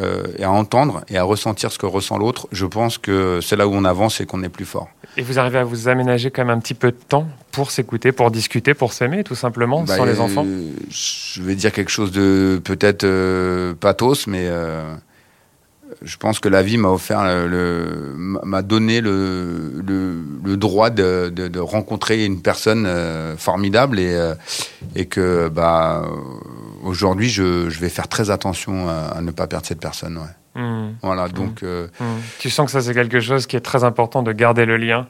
euh, 0.00 0.24
et 0.38 0.44
à 0.44 0.50
entendre 0.50 1.04
et 1.08 1.16
à 1.18 1.22
ressentir 1.22 1.70
ce 1.70 1.78
que 1.78 1.86
ressent 1.86 2.18
l'autre, 2.18 2.48
je 2.50 2.66
pense 2.66 2.98
que 2.98 3.40
c'est 3.42 3.56
là 3.56 3.68
où 3.68 3.72
on 3.72 3.84
avance 3.84 4.20
et 4.20 4.26
qu'on 4.26 4.42
est 4.42 4.48
plus 4.48 4.64
fort. 4.64 4.88
Et 5.16 5.22
vous 5.22 5.38
arrivez 5.38 5.58
à 5.58 5.64
vous 5.64 5.86
aménager 5.88 6.30
quand 6.30 6.44
même 6.44 6.56
un 6.56 6.60
petit 6.60 6.74
peu 6.74 6.90
de 6.90 6.96
temps 6.96 7.28
pour 7.52 7.70
s'écouter, 7.70 8.10
pour 8.10 8.32
discuter, 8.32 8.74
pour 8.74 8.92
s'aimer, 8.92 9.22
tout 9.22 9.36
simplement, 9.36 9.84
bah, 9.84 9.96
sans 9.96 10.04
les 10.04 10.18
enfants? 10.18 10.44
Je 10.90 11.42
vais 11.42 11.54
dire 11.54 11.72
quelque 11.72 11.90
chose 11.90 12.10
de 12.10 12.60
peut-être 12.64 13.04
euh, 13.04 13.74
pathos, 13.74 14.26
mais 14.26 14.46
euh, 14.48 14.96
je 16.02 16.16
pense 16.16 16.40
que 16.40 16.48
la 16.48 16.62
vie 16.62 16.76
m'a 16.76 16.88
offert, 16.88 17.24
le, 17.24 18.14
m'a 18.16 18.62
donné 18.62 19.00
le, 19.00 19.82
le, 20.44 20.56
droit 20.56 20.90
de, 20.90 21.28
de, 21.28 21.60
rencontrer 21.60 22.24
une 22.24 22.40
personne 22.42 22.84
euh, 22.86 23.36
formidable 23.36 23.98
et, 23.98 24.14
euh, 24.14 24.34
et 24.94 25.06
que 25.06 25.48
bah, 25.48 26.04
aujourd'hui, 26.84 27.28
je, 27.28 27.68
je, 27.70 27.78
vais 27.80 27.88
faire 27.88 28.08
très 28.08 28.30
attention 28.30 28.88
à, 28.88 29.20
ne 29.20 29.30
pas 29.30 29.46
perdre 29.46 29.66
cette 29.66 29.80
personne. 29.80 30.18
Ouais. 30.18 30.60
Mmh. 30.62 30.94
Voilà, 31.02 31.26
mmh. 31.26 31.32
donc. 31.32 31.62
Euh, 31.62 31.88
mmh. 31.98 32.04
Tu 32.38 32.50
sens 32.50 32.66
que 32.66 32.72
ça, 32.72 32.80
c'est 32.80 32.94
quelque 32.94 33.20
chose 33.20 33.46
qui 33.46 33.56
est 33.56 33.60
très 33.60 33.84
important 33.84 34.22
de 34.22 34.32
garder 34.32 34.64
le 34.64 34.76
lien 34.76 35.08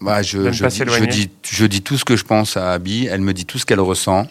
bah, 0.00 0.20
je, 0.20 0.50
je, 0.50 0.66
dis, 0.66 0.78
je, 0.78 1.04
dis, 1.04 1.30
je 1.48 1.64
dis 1.64 1.80
tout 1.80 1.96
ce 1.96 2.04
que 2.04 2.16
je 2.16 2.24
pense 2.24 2.56
à 2.56 2.72
Abby, 2.72 3.06
elle 3.06 3.20
me 3.20 3.32
dit 3.32 3.46
tout 3.46 3.58
ce 3.58 3.64
qu'elle 3.64 3.80
ressent. 3.80 4.26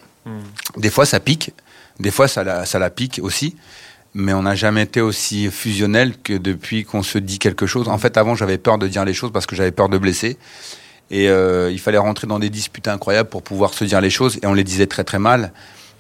Des 0.76 0.90
fois, 0.90 1.06
ça 1.06 1.22
pique, 1.22 1.54
des 2.00 2.12
fois, 2.12 2.28
ça 2.28 2.44
la, 2.44 2.66
ça 2.66 2.78
la 2.78 2.90
pique 2.90 3.22
aussi 3.24 3.56
mais 4.14 4.34
on 4.34 4.44
n'a 4.44 4.56
jamais 4.56 4.84
été 4.84 5.02
aussi 5.02 5.50
fusionnel 5.50 6.14
que 6.22 6.34
depuis 6.34 6.84
qu'on 6.84 7.04
se 7.04 7.18
dit 7.18 7.40
quelque 7.40 7.66
chose. 7.66 7.88
En 7.88 7.98
fait, 7.98 8.18
avant, 8.18 8.36
j'avais 8.36 8.58
peur 8.58 8.78
de 8.78 8.88
dire 8.88 9.06
les 9.06 9.14
choses 9.14 9.32
parce 9.32 9.46
que 9.46 9.56
j'avais 9.56 9.72
peur 9.72 9.90
de 9.90 9.98
blesser. 9.98 10.38
Et 11.12 11.30
euh, 11.30 11.72
il 11.72 11.80
fallait 11.80 11.98
rentrer 11.98 12.28
dans 12.28 12.40
des 12.40 12.50
disputes 12.50 12.88
incroyables 12.88 13.30
pour 13.30 13.44
pouvoir 13.44 13.74
se 13.74 13.84
dire 13.84 14.02
les 14.02 14.10
choses, 14.10 14.40
et 14.42 14.48
on 14.48 14.54
les 14.54 14.64
disait 14.64 14.88
très 14.88 15.04
très 15.04 15.20
mal. 15.20 15.52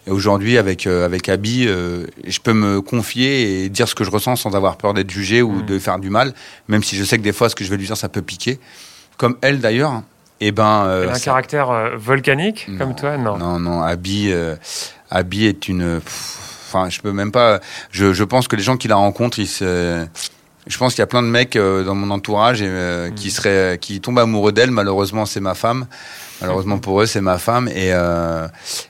Et 0.07 0.11
aujourd'hui, 0.11 0.57
avec 0.57 0.87
euh, 0.87 1.05
avec 1.05 1.29
Abby, 1.29 1.65
euh, 1.67 2.05
je 2.25 2.39
peux 2.39 2.53
me 2.53 2.81
confier 2.81 3.63
et 3.63 3.69
dire 3.69 3.87
ce 3.87 3.95
que 3.95 4.03
je 4.03 4.09
ressens 4.09 4.35
sans 4.35 4.55
avoir 4.55 4.77
peur 4.77 4.93
d'être 4.93 5.11
jugé 5.11 5.41
ou 5.41 5.51
mmh. 5.51 5.65
de 5.65 5.79
faire 5.79 5.99
du 5.99 6.09
mal, 6.09 6.33
même 6.67 6.83
si 6.83 6.95
je 6.95 7.03
sais 7.03 7.17
que 7.17 7.23
des 7.23 7.33
fois, 7.33 7.49
ce 7.49 7.55
que 7.55 7.63
je 7.63 7.69
vais 7.69 7.77
lui 7.77 7.85
dire, 7.85 7.97
ça 7.97 8.09
peut 8.09 8.21
piquer. 8.21 8.59
Comme 9.17 9.37
elle 9.41 9.59
d'ailleurs. 9.59 10.01
Et 10.43 10.47
eh 10.47 10.51
ben. 10.51 10.89
elle 11.03 11.09
a 11.09 11.13
un 11.13 11.19
caractère 11.19 11.91
volcanique 11.97 12.67
comme 12.79 12.95
toi, 12.95 13.15
non 13.15 13.37
Non, 13.37 13.59
non. 13.59 13.83
Abby, 13.83 14.33
Abby 15.11 15.45
est 15.45 15.67
une. 15.67 16.01
Enfin, 16.67 16.89
je 16.89 16.99
peux 16.99 17.11
même 17.11 17.31
pas. 17.31 17.59
Je, 17.91 18.11
je 18.13 18.23
pense 18.23 18.47
que 18.47 18.55
les 18.55 18.63
gens 18.63 18.75
qui 18.75 18.87
la 18.87 18.95
rencontrent, 18.95 19.37
ils 19.37 19.47
se, 19.47 20.07
je 20.67 20.77
pense 20.77 20.93
qu'il 20.93 21.01
y 21.01 21.03
a 21.03 21.07
plein 21.07 21.23
de 21.23 21.27
mecs 21.27 21.55
euh, 21.55 21.83
dans 21.83 21.95
mon 21.95 22.11
entourage 22.11 22.61
et, 22.61 22.67
euh, 22.67 23.09
qui 23.11 23.27
mm. 23.27 23.31
seraient, 23.31 23.77
qui 23.79 23.99
tombent 24.01 24.19
amoureux 24.19 24.51
d'elle. 24.51 24.71
Malheureusement, 24.71 25.25
c'est 25.25 25.39
ma 25.39 25.55
femme. 25.55 25.87
Malheureusement 26.41 26.79
pour 26.79 27.01
eux, 27.01 27.05
c'est 27.05 27.21
ma 27.21 27.37
femme 27.37 27.67
et, 27.67 27.91
euh, 27.93 28.47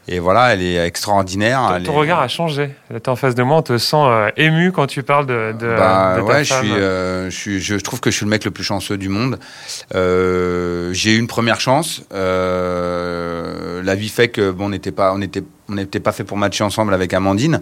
et 0.07 0.19
voilà, 0.19 0.53
elle 0.53 0.61
est 0.61 0.77
extraordinaire. 0.85 1.79
Ton, 1.83 1.93
regard 1.93 2.19
a 2.19 2.27
changé. 2.27 2.71
Là, 2.89 2.97
es 2.97 3.09
en 3.09 3.15
face 3.15 3.35
de 3.35 3.43
moi, 3.43 3.57
on 3.57 3.61
te 3.61 3.77
sent 3.77 3.97
euh, 3.97 4.29
ému 4.37 4.71
quand 4.71 4.87
tu 4.87 5.03
parles 5.03 5.25
de, 5.25 5.53
de, 5.59 5.75
bah, 5.75 6.21
ouais, 6.21 6.43
je 6.43 6.53
suis, 6.53 6.69
je 6.69 7.29
suis, 7.29 7.61
je 7.61 7.75
trouve 7.75 7.99
que 7.99 8.09
je 8.09 8.15
suis 8.15 8.25
le 8.25 8.29
mec 8.29 8.45
le 8.45 8.51
plus 8.51 8.63
chanceux 8.63 8.97
du 8.97 9.09
monde. 9.09 9.37
J'ai 9.93 11.15
eu 11.15 11.19
une 11.19 11.27
première 11.27 11.59
chance. 11.59 12.03
la 12.11 13.95
vie 13.95 14.09
fait 14.09 14.29
que 14.29 14.51
bon, 14.51 14.65
on 14.65 14.69
n'était 14.69 14.91
pas, 14.91 15.13
on 15.13 15.21
était, 15.21 15.43
on 15.69 15.73
n'était 15.73 15.99
pas 15.99 16.11
fait 16.11 16.23
pour 16.23 16.37
matcher 16.37 16.63
ensemble 16.63 16.93
avec 16.93 17.13
Amandine. 17.13 17.59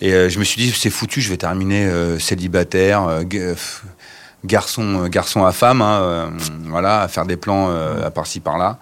Et 0.00 0.30
je 0.30 0.38
me 0.38 0.44
suis 0.44 0.60
dit, 0.60 0.70
c'est 0.72 0.90
foutu, 0.90 1.20
je 1.20 1.30
vais 1.30 1.36
terminer 1.36 1.88
célibataire 2.18 3.20
garçon, 4.44 5.06
garçon 5.06 5.44
à 5.44 5.52
femme, 5.52 5.82
hein, 5.82 6.32
voilà, 6.64 7.02
à 7.02 7.08
faire 7.08 7.26
des 7.26 7.36
plans 7.36 7.70
à 7.70 8.10
par-ci 8.10 8.40
par-là. 8.40 8.78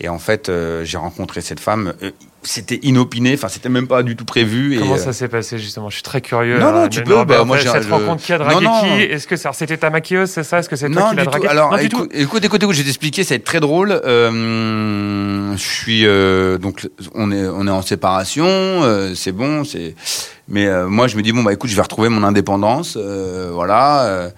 Et 0.00 0.08
en 0.08 0.18
fait, 0.18 0.48
euh, 0.48 0.82
j'ai 0.82 0.96
rencontré 0.96 1.42
cette 1.42 1.60
femme. 1.60 1.92
Euh, 2.02 2.10
c'était 2.42 2.80
inopiné, 2.82 3.34
enfin, 3.34 3.48
c'était 3.48 3.68
même 3.68 3.86
pas 3.86 4.02
du 4.02 4.16
tout 4.16 4.24
prévu. 4.24 4.78
Comment 4.78 4.96
et, 4.96 4.98
ça 4.98 5.12
s'est 5.12 5.28
passé 5.28 5.58
justement? 5.58 5.90
Je 5.90 5.96
suis 5.96 6.02
très 6.02 6.22
curieux. 6.22 6.58
Non, 6.58 6.72
non, 6.72 6.88
tu 6.88 7.02
peux. 7.02 7.22
Bah, 7.24 7.44
moi, 7.44 7.58
cette 7.58 7.84
rencontre 7.84 8.22
qui 8.22 8.32
a 8.32 8.38
dragué 8.38 8.66
qui? 8.80 9.02
Est-ce 9.02 9.26
que 9.26 9.36
c'était 9.36 9.76
ta 9.76 9.90
maquilleuse, 9.90 10.30
c'est 10.30 10.42
ça? 10.42 10.60
Est-ce 10.60 10.70
que 10.70 10.76
c'est 10.76 10.88
toi 10.88 11.10
qui 11.10 11.16
l'as 11.16 11.24
dragué 11.26 11.48
Alors, 11.48 11.70
non, 11.70 11.76
écoute, 11.76 12.10
écoute, 12.14 12.42
écoute, 12.42 12.62
écoute, 12.62 12.74
je 12.74 12.80
vais 12.80 12.86
t'expliquer, 12.86 13.24
ça 13.24 13.34
va 13.34 13.36
être 13.36 13.44
très 13.44 13.60
drôle. 13.60 13.92
Euh, 13.92 15.54
je 15.54 15.62
suis 15.62 16.06
donc, 16.58 16.88
on 17.14 17.30
est, 17.30 17.46
on 17.46 17.66
est 17.66 17.70
en 17.70 17.82
séparation, 17.82 19.12
c'est 19.14 19.32
bon, 19.32 19.64
c'est. 19.64 19.94
Mais 20.48 20.66
moi, 20.86 21.08
je 21.08 21.16
me 21.18 21.22
dis 21.22 21.32
bon 21.32 21.42
bah 21.42 21.52
écoute, 21.52 21.68
je 21.68 21.76
vais 21.76 21.82
retrouver 21.82 22.08
mon 22.08 22.24
indépendance, 22.24 22.96
voilà, 22.96 24.30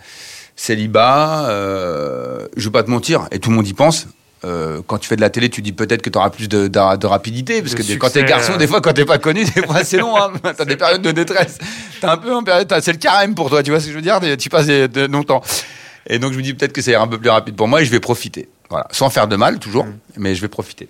célibat. 0.56 1.46
je 1.48 2.64
vais 2.64 2.72
pas 2.72 2.82
te 2.82 2.90
mentir, 2.90 3.28
et 3.30 3.38
tout 3.38 3.50
le 3.50 3.56
monde 3.56 3.68
y 3.68 3.74
pense. 3.74 4.08
Euh, 4.44 4.82
quand 4.86 4.98
tu 4.98 5.08
fais 5.08 5.14
de 5.14 5.20
la 5.20 5.30
télé, 5.30 5.48
tu 5.50 5.62
dis 5.62 5.72
peut-être 5.72 6.02
que 6.02 6.10
tu 6.10 6.18
auras 6.18 6.30
plus 6.30 6.48
de, 6.48 6.66
de, 6.66 7.06
rapidité, 7.06 7.62
parce 7.62 7.74
que 7.74 7.82
quand 7.82 7.98
quand 7.98 8.10
t'es 8.10 8.24
garçon, 8.24 8.56
des 8.56 8.66
fois, 8.66 8.80
quand 8.80 8.92
t'es 8.92 9.04
pas 9.04 9.18
connu, 9.18 9.44
des 9.44 9.62
fois 9.62 9.84
c'est 9.84 9.98
long. 9.98 10.16
Hein. 10.16 10.32
T'as 10.56 10.64
des 10.64 10.76
périodes 10.76 11.02
de 11.02 11.12
détresse. 11.12 11.58
T'as 12.00 12.14
un 12.14 12.16
peu 12.16 12.34
en 12.34 12.42
période, 12.42 12.72
c'est 12.80 12.92
le 12.92 12.98
carême 12.98 13.34
pour 13.34 13.50
toi. 13.50 13.62
Tu 13.62 13.70
vois 13.70 13.78
ce 13.78 13.86
que 13.86 13.92
je 13.92 13.96
veux 13.96 14.02
dire? 14.02 14.18
Tu 14.38 14.48
passes 14.48 14.66
de, 14.66 15.06
longtemps. 15.06 15.42
Et 16.08 16.18
donc 16.18 16.32
je 16.32 16.38
me 16.38 16.42
dis 16.42 16.54
peut-être 16.54 16.72
que 16.72 16.82
c'est 16.82 16.96
un 16.96 17.06
peu 17.06 17.18
plus 17.18 17.30
rapide 17.30 17.54
pour 17.54 17.68
moi 17.68 17.82
et 17.82 17.84
je 17.84 17.90
vais 17.90 18.00
profiter. 18.00 18.48
Voilà, 18.68 18.88
sans 18.90 19.10
faire 19.10 19.28
de 19.28 19.36
mal 19.36 19.60
toujours, 19.60 19.84
mm. 19.84 19.94
mais 20.16 20.34
je 20.34 20.40
vais 20.40 20.48
profiter. 20.48 20.88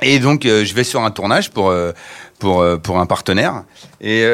Et 0.00 0.18
donc 0.18 0.46
euh, 0.46 0.64
je 0.64 0.74
vais 0.74 0.84
sur 0.84 1.02
un 1.04 1.10
tournage 1.10 1.50
pour 1.50 1.68
euh, 1.68 1.92
pour 2.38 2.64
pour 2.82 2.98
un 2.98 3.06
partenaire 3.06 3.64
et 4.00 4.24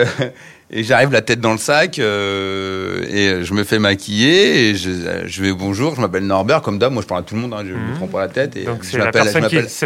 Et 0.70 0.84
j'arrive 0.84 1.12
la 1.12 1.22
tête 1.22 1.40
dans 1.40 1.52
le 1.52 1.58
sac 1.58 1.98
euh, 1.98 3.02
et 3.08 3.42
je 3.42 3.54
me 3.54 3.64
fais 3.64 3.78
maquiller 3.78 4.68
et 4.68 4.74
je, 4.74 4.90
je 5.26 5.42
vais 5.42 5.52
bonjour, 5.52 5.94
je 5.94 6.00
m'appelle 6.02 6.26
Norbert 6.26 6.60
comme 6.60 6.78
d'hab, 6.78 6.92
moi 6.92 7.00
je 7.00 7.06
parle 7.06 7.22
à 7.22 7.24
tout 7.24 7.34
le 7.36 7.40
monde, 7.40 7.54
hein, 7.54 7.62
je 7.64 7.72
ne 7.72 7.78
me 7.78 7.92
mhm. 7.92 7.94
prends 7.96 8.06
pas 8.06 8.20
la 8.20 8.28
tête. 8.28 8.54
Et 8.54 8.64
Donc 8.64 8.84
c'est 8.84 8.98
la, 8.98 9.06
la, 9.06 9.12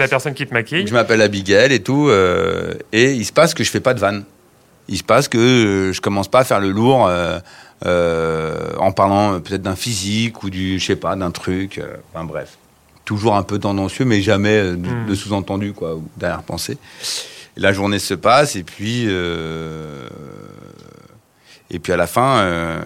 personne 0.09 0.35
qui 0.35 0.45
te 0.45 0.53
maquille 0.53 0.85
Je 0.85 0.93
m'appelle 0.93 1.23
Abigail 1.23 1.73
et 1.73 1.81
tout 1.81 2.09
euh, 2.09 2.75
et 2.91 3.13
il 3.13 3.25
se 3.25 3.33
passe 3.33 3.55
que 3.55 3.63
je 3.63 3.71
fais 3.71 3.81
pas 3.81 3.95
de 3.95 4.01
vanne. 4.01 4.25
Il 4.89 4.99
se 4.99 5.05
passe 5.05 5.29
que 5.29 5.39
euh, 5.39 5.93
je 5.93 6.01
commence 6.01 6.27
pas 6.27 6.41
à 6.41 6.45
faire 6.45 6.59
le 6.59 6.71
lourd 6.71 7.09
en 7.85 8.93
parlant 8.93 9.39
peut-être 9.39 9.63
d'un 9.63 9.77
physique 9.77 10.43
ou 10.43 10.51
du, 10.51 10.81
je 10.81 10.85
sais 10.85 10.97
pas, 10.97 11.15
d'un 11.15 11.31
truc, 11.31 11.81
enfin 12.13 12.25
bref. 12.25 12.59
Toujours 13.05 13.37
un 13.37 13.45
peu 13.45 13.61
tendancieux 13.61 14.05
mais 14.05 14.21
jamais 14.21 14.63
de, 14.63 14.75
mhm. 14.75 15.07
de 15.09 15.15
sous-entendu 15.15 15.75
quoi, 15.75 15.95
ou 15.95 16.03
derrière-pensée. 16.17 16.77
La 17.57 17.73
journée 17.73 17.99
se 17.99 18.15
passe 18.15 18.57
et 18.57 18.63
puis 18.63 19.09
et 21.73 21.79
puis 21.79 21.93
à 21.93 21.97
la 21.97 22.07
fin, 22.07 22.41
euh, 22.41 22.83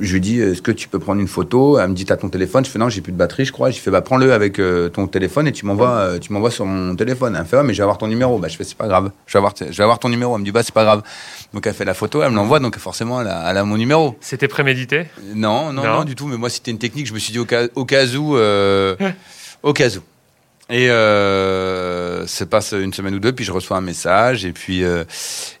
je 0.00 0.14
lui 0.14 0.20
dis 0.20 0.40
Est-ce 0.40 0.62
que 0.62 0.72
tu 0.72 0.88
peux 0.88 0.98
prendre 0.98 1.20
une 1.20 1.28
photo? 1.28 1.78
Elle 1.78 1.90
me 1.90 1.94
dit 1.94 2.06
T'as 2.06 2.16
ton 2.16 2.30
téléphone? 2.30 2.64
Je 2.64 2.70
fais 2.70 2.78
Non, 2.78 2.88
j'ai 2.88 3.02
plus 3.02 3.12
de 3.12 3.18
batterie, 3.18 3.44
je 3.44 3.52
crois. 3.52 3.70
Je 3.70 3.78
fais 3.78 3.90
Bah, 3.90 4.00
prends-le 4.00 4.32
avec 4.32 4.58
euh, 4.58 4.88
ton 4.88 5.06
téléphone 5.06 5.46
et 5.46 5.52
tu 5.52 5.66
m'envoies, 5.66 5.90
euh, 5.90 6.18
tu 6.18 6.32
m'envoies 6.32 6.50
sur 6.50 6.64
mon 6.64 6.96
téléphone. 6.96 7.34
Elle 7.36 7.42
me 7.42 7.46
fait 7.46 7.58
Ouais, 7.58 7.64
mais 7.64 7.74
je 7.74 7.78
vais 7.78 7.82
avoir 7.82 7.98
ton 7.98 8.06
numéro. 8.06 8.38
Bah, 8.38 8.48
je 8.48 8.56
fais 8.56 8.64
C'est 8.64 8.78
pas 8.78 8.88
grave. 8.88 9.10
Je 9.26 9.34
vais, 9.34 9.38
avoir, 9.38 9.52
je 9.58 9.64
vais 9.76 9.82
avoir 9.82 9.98
ton 9.98 10.08
numéro. 10.08 10.34
Elle 10.34 10.40
me 10.40 10.44
dit 10.46 10.52
Bah, 10.52 10.62
c'est 10.62 10.74
pas 10.74 10.84
grave. 10.84 11.02
Donc, 11.52 11.66
elle 11.66 11.74
fait 11.74 11.84
la 11.84 11.94
photo, 11.94 12.22
elle 12.22 12.30
me 12.30 12.36
l'envoie. 12.36 12.60
Donc, 12.60 12.78
forcément, 12.78 13.20
elle 13.20 13.28
a, 13.28 13.64
mon 13.64 13.76
numéro. 13.76 14.16
C'était 14.22 14.48
prémédité? 14.48 15.04
Non, 15.34 15.70
non, 15.70 15.82
non, 15.82 16.04
du 16.04 16.14
tout. 16.14 16.28
Mais 16.28 16.38
moi, 16.38 16.48
c'était 16.48 16.70
une 16.70 16.78
technique. 16.78 17.06
Je 17.06 17.12
me 17.12 17.18
suis 17.18 17.32
dit 17.32 17.38
Au 17.38 17.44
cas, 17.44 17.66
au 17.74 17.84
cas 17.84 18.06
où. 18.06 18.36
au 19.62 19.72
cas 19.74 19.88
où. 19.96 20.00
Et 20.70 20.88
euh, 20.88 22.26
se 22.28 22.44
passe 22.44 22.72
une 22.72 22.92
semaine 22.92 23.14
ou 23.14 23.18
deux, 23.18 23.32
puis 23.32 23.44
je 23.44 23.50
reçois 23.50 23.76
un 23.76 23.80
message, 23.80 24.44
et 24.44 24.52
puis 24.52 24.84
euh, 24.84 25.04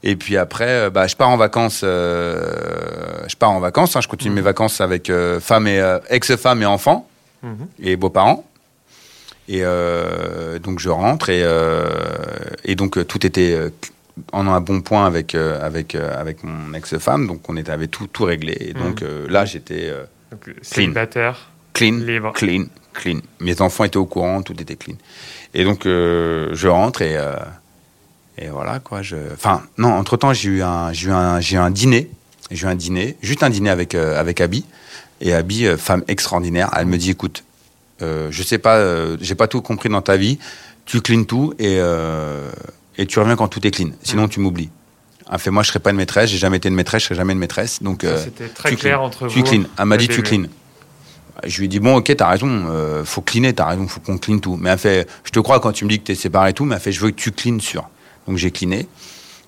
et 0.04 0.14
puis 0.14 0.36
après, 0.36 0.68
euh, 0.68 0.90
bah, 0.90 1.08
je 1.08 1.16
pars 1.16 1.28
en 1.28 1.36
vacances. 1.36 1.82
Euh, 1.82 3.26
je 3.26 3.34
pars 3.34 3.50
en 3.50 3.58
vacances. 3.60 3.96
Hein, 3.96 4.00
je 4.00 4.08
continue 4.08 4.34
mes 4.34 4.40
mhm. 4.40 4.44
vacances 4.44 4.80
avec 4.80 5.10
femme 5.40 5.66
et 5.66 5.82
ex-femme 6.08 6.62
et 6.62 6.66
enfants 6.66 7.08
mhm. 7.42 7.66
et 7.82 7.96
beaux-parents. 7.96 8.46
Et 9.48 9.62
donc 10.62 10.78
je 10.78 10.88
rentre 10.88 11.28
et 11.28 11.44
et 12.64 12.76
donc 12.76 13.04
tout 13.06 13.26
était 13.26 13.58
en 14.32 14.46
un 14.46 14.60
bon 14.60 14.80
point 14.80 15.06
avec 15.06 15.34
avec 15.34 15.96
avec 15.96 16.44
mon 16.44 16.72
ex-femme. 16.74 17.26
Donc 17.26 17.48
on 17.48 17.56
était 17.56 17.72
avait 17.72 17.88
tout 17.88 18.06
tout 18.06 18.24
réglé. 18.24 18.56
Et 18.60 18.74
donc 18.74 19.02
mhm. 19.02 19.26
là 19.28 19.44
j'étais 19.44 19.92
célibataire, 20.62 21.50
clean, 21.72 21.96
libre. 21.96 22.32
clean, 22.32 22.66
clean. 22.92 23.20
Mes 23.40 23.60
enfants 23.60 23.84
étaient 23.84 23.96
au 23.96 24.06
courant, 24.06 24.42
tout 24.42 24.60
était 24.60 24.76
clean. 24.76 24.96
Et 25.54 25.64
donc, 25.64 25.86
euh, 25.86 26.50
je 26.52 26.68
rentre 26.68 27.02
et, 27.02 27.16
euh, 27.16 27.34
et 28.38 28.48
voilà, 28.48 28.78
quoi. 28.78 29.02
Je... 29.02 29.16
Enfin, 29.34 29.62
non, 29.78 29.92
entre-temps, 29.92 30.32
j'ai 30.32 30.48
eu, 30.48 30.62
un, 30.62 30.92
j'ai 30.92 31.08
eu, 31.08 31.12
un, 31.12 31.40
j'ai 31.40 31.56
eu 31.56 31.58
un 31.58 31.70
dîner. 31.70 32.10
J'ai 32.50 32.66
eu 32.66 32.68
un 32.68 32.74
dîner, 32.74 33.16
juste 33.22 33.42
un 33.42 33.50
dîner 33.50 33.70
avec, 33.70 33.94
euh, 33.94 34.18
avec 34.18 34.40
Abby. 34.40 34.64
Et 35.20 35.34
Abby, 35.34 35.66
femme 35.76 36.02
extraordinaire, 36.08 36.70
elle 36.76 36.86
me 36.86 36.96
dit, 36.96 37.10
écoute, 37.10 37.44
je 38.00 38.42
sais 38.42 38.56
pas, 38.56 38.82
j'ai 39.20 39.34
pas 39.34 39.48
tout 39.48 39.60
compris 39.60 39.90
dans 39.90 40.00
ta 40.00 40.16
vie, 40.16 40.38
tu 40.86 41.02
clean 41.02 41.24
tout 41.24 41.52
et, 41.58 41.78
et 42.96 43.06
tu 43.06 43.18
reviens 43.18 43.36
quand 43.36 43.48
tout 43.48 43.66
est 43.66 43.70
clean. 43.70 43.90
Sinon, 44.02 44.28
tu 44.28 44.40
m'oublies. 44.40 44.70
Elle 45.30 45.38
fait, 45.38 45.50
moi, 45.50 45.62
je 45.62 45.68
serai 45.68 45.78
pas 45.78 45.90
une 45.90 45.98
maîtresse, 45.98 46.30
j'ai 46.30 46.38
jamais 46.38 46.56
été 46.56 46.70
une 46.70 46.74
maîtresse, 46.74 47.02
je 47.02 47.08
serai 47.08 47.16
jamais 47.16 47.34
une 47.34 47.38
maîtresse. 47.38 47.82
Donc, 47.82 48.06
c'était 48.24 48.48
très 48.48 48.74
clair 48.76 49.02
entre 49.02 49.28
tu 49.28 49.38
vous. 49.38 49.44
Tu 49.44 49.50
clean. 49.50 49.64
Elle 49.78 49.84
m'a 49.84 49.98
dit, 49.98 50.08
tu 50.08 50.22
clean. 50.22 50.44
Je 51.44 51.58
lui 51.58 51.66
ai 51.66 51.68
dit, 51.68 51.80
bon, 51.80 51.96
ok, 51.96 52.14
t'as 52.16 52.28
raison, 52.28 52.66
euh, 52.68 53.04
faut 53.04 53.22
cleaner, 53.22 53.52
t'as 53.52 53.66
raison, 53.66 53.88
faut 53.88 54.00
qu'on 54.00 54.18
clean 54.18 54.38
tout. 54.38 54.56
Mais 54.56 54.70
elle 54.70 54.78
fait, 54.78 55.08
je 55.24 55.30
te 55.30 55.40
crois 55.40 55.60
quand 55.60 55.72
tu 55.72 55.84
me 55.84 55.90
dis 55.90 55.98
que 55.98 56.04
t'es 56.04 56.14
séparé 56.14 56.50
et 56.50 56.52
tout, 56.52 56.64
mais 56.64 56.76
elle 56.76 56.80
fait, 56.80 56.92
je 56.92 57.00
veux 57.00 57.10
que 57.10 57.16
tu 57.16 57.32
cleans 57.32 57.60
sur. 57.60 57.88
Donc 58.26 58.36
j'ai 58.36 58.50
cleané. 58.50 58.88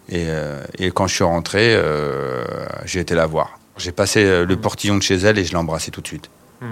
Et, 0.08 0.24
euh, 0.28 0.62
et, 0.78 0.90
quand 0.90 1.06
je 1.06 1.14
suis 1.14 1.24
rentré, 1.24 1.74
euh, 1.74 2.44
j'ai 2.84 3.00
été 3.00 3.14
la 3.14 3.26
voir. 3.26 3.58
J'ai 3.76 3.92
passé 3.92 4.24
le 4.24 4.56
mm. 4.56 4.60
portillon 4.60 4.96
de 4.96 5.02
chez 5.02 5.14
elle 5.14 5.38
et 5.38 5.44
je 5.44 5.50
l'ai 5.50 5.56
embrassée 5.56 5.90
tout 5.90 6.00
de 6.00 6.06
suite. 6.06 6.28
Mm. 6.60 6.66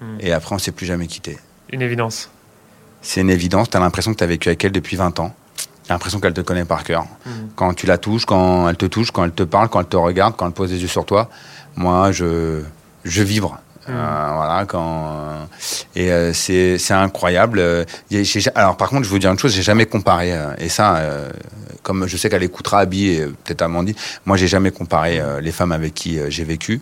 Mm. 0.00 0.16
Et 0.20 0.32
après, 0.32 0.54
on 0.54 0.58
s'est 0.58 0.72
plus 0.72 0.86
jamais 0.86 1.06
quitté. 1.06 1.38
Une 1.72 1.82
évidence. 1.82 2.30
C'est 3.00 3.20
une 3.20 3.30
évidence. 3.30 3.70
T'as 3.70 3.80
l'impression 3.80 4.12
que 4.12 4.18
t'as 4.18 4.26
vécu 4.26 4.48
avec 4.48 4.64
elle 4.64 4.72
depuis 4.72 4.96
20 4.96 5.20
ans. 5.20 5.34
T'as 5.88 5.94
l'impression 5.94 6.20
qu'elle 6.20 6.34
te 6.34 6.42
connaît 6.42 6.66
par 6.66 6.84
cœur. 6.84 7.06
Quand 7.56 7.72
tu 7.72 7.86
la 7.86 7.96
touches, 7.96 8.26
quand 8.26 8.68
elle 8.68 8.76
te 8.76 8.84
touche, 8.84 9.10
quand 9.10 9.24
elle 9.24 9.32
te 9.32 9.42
parle, 9.42 9.70
quand 9.70 9.80
elle 9.80 9.86
te 9.86 9.96
regarde, 9.96 10.34
quand 10.36 10.46
elle 10.46 10.52
pose 10.52 10.70
les 10.70 10.82
yeux 10.82 10.88
sur 10.88 11.06
toi, 11.06 11.30
moi, 11.76 12.12
je, 12.12 12.62
je 13.04 13.22
vibre. 13.22 13.58
Euh, 13.88 14.30
voilà, 14.34 14.64
quand 14.66 15.48
et 15.96 16.12
euh, 16.12 16.32
c'est 16.32 16.78
c'est 16.78 16.94
incroyable. 16.94 17.62
Alors 18.54 18.76
par 18.76 18.90
contre, 18.90 19.04
je 19.04 19.10
vous 19.10 19.18
dire 19.18 19.30
une 19.30 19.38
chose, 19.38 19.54
j'ai 19.54 19.62
jamais 19.62 19.86
comparé 19.86 20.32
euh, 20.32 20.52
et 20.58 20.68
ça, 20.68 21.02
comme 21.82 22.06
je 22.06 22.16
sais 22.16 22.28
qu'elle 22.28 22.42
écoutera 22.42 22.80
Abby 22.80 23.08
et 23.08 23.26
peut-être 23.26 23.62
Amandine, 23.62 23.94
moi 24.26 24.36
j'ai 24.36 24.48
jamais 24.48 24.70
comparé 24.70 25.20
les 25.40 25.52
femmes 25.52 25.72
avec 25.72 25.94
qui 25.94 26.18
j'ai 26.28 26.44
vécu 26.44 26.80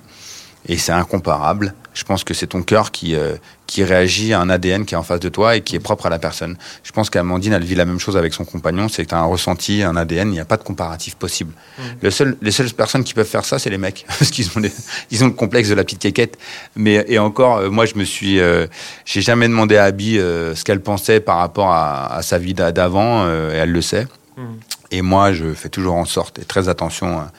et 0.69 0.77
c'est 0.77 0.93
incomparable. 0.93 1.75
Je 1.95 2.05
pense 2.05 2.25
que 2.25 2.35
c'est 2.35 2.49
ton 2.49 2.63
cœur 2.63 2.91
qui, 2.91 3.15
euh, 3.15 3.37
qui 3.67 3.83
réagit 3.85 4.33
à 4.33 4.41
un 4.41 4.51
ADN 4.51 4.85
qui 4.85 4.95
est 4.95 4.97
en 4.99 5.03
face 5.03 5.21
de 5.21 5.29
toi 5.29 5.57
et 5.57 5.63
qui 5.63 5.77
est 5.77 5.81
propre 5.81 6.07
à 6.07 6.11
la 6.11 6.19
personne. 6.19 6.59
Je 6.83 6.93
pense 6.93 7.09
qu'Amandine, 7.09 7.53
elle 7.53 7.65
vit 7.65 7.75
la 7.75 7.85
même 7.85 7.99
chose 7.99 8.17
avec 8.17 8.35
son 8.35 8.45
compagnon, 8.45 8.89
c'est 8.89 9.05
que 9.05 9.11
tu 9.11 9.15
as 9.15 9.19
un 9.19 9.25
ressenti, 9.25 9.83
un 9.83 9.97
ADN, 9.97 10.29
il 10.29 10.33
n'y 10.33 10.41
a 10.41 10.45
pas 10.45 10.57
de 10.57 10.63
comparatif 10.63 11.15
possible. 11.15 11.53
Mmh. 11.79 11.83
Le 12.03 12.11
seul, 12.11 12.37
les 12.43 12.51
seules 12.51 12.71
personnes 12.73 13.05
qui 13.05 13.15
peuvent 13.15 13.27
faire 13.27 13.45
ça, 13.45 13.59
c'est 13.59 13.71
les 13.71 13.79
mecs, 13.79 14.05
parce 14.19 14.31
qu'ils 14.31 14.49
ont, 14.49 14.63
ils 15.11 15.25
ont 15.25 15.29
le 15.29 15.33
complexe 15.33 15.69
de 15.69 15.75
la 15.75 15.85
petite 15.85 16.01
quéquette. 16.01 16.37
Mais, 16.75 17.05
et 17.09 17.19
encore, 17.19 17.59
euh, 17.59 17.71
moi, 17.71 17.87
je 17.87 17.95
me 17.95 18.05
suis... 18.05 18.41
Euh, 18.41 18.67
j'ai 19.05 19.23
jamais 19.23 19.49
demandé 19.49 19.77
à 19.77 19.85
Abby 19.85 20.17
ce 20.17 20.63
qu'elle 20.65 20.81
pensait 20.81 21.21
par 21.21 21.39
rapport 21.39 21.71
à, 21.71 22.21
sa 22.23 22.39
vie 22.39 22.55
d'avant, 22.55 23.27
et 23.27 23.55
elle 23.55 23.71
le 23.71 23.83
sait. 23.83 24.07
Mmh. 24.37 24.43
Et 24.91 25.03
moi, 25.03 25.33
je 25.33 25.55
fais 25.55 25.69
toujours 25.69 25.95
en 25.95 26.05
sorte, 26.05 26.39
et 26.41 26.45
très 26.45 26.69
attention 26.69 27.19
à 27.19 27.31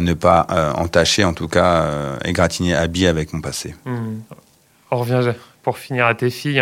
ne 0.00 0.14
pas 0.14 0.46
euh, 0.50 0.72
entacher, 0.72 1.24
en 1.24 1.34
tout 1.34 1.48
cas, 1.48 1.82
euh, 1.82 2.16
égratigner, 2.24 2.74
habiller 2.74 3.08
avec 3.08 3.32
mon 3.32 3.40
passé. 3.40 3.74
Hmm. 3.84 4.20
On 4.90 4.98
revient 4.98 5.32
pour 5.62 5.78
finir 5.78 6.06
à 6.06 6.14
tes 6.14 6.30
filles. 6.30 6.60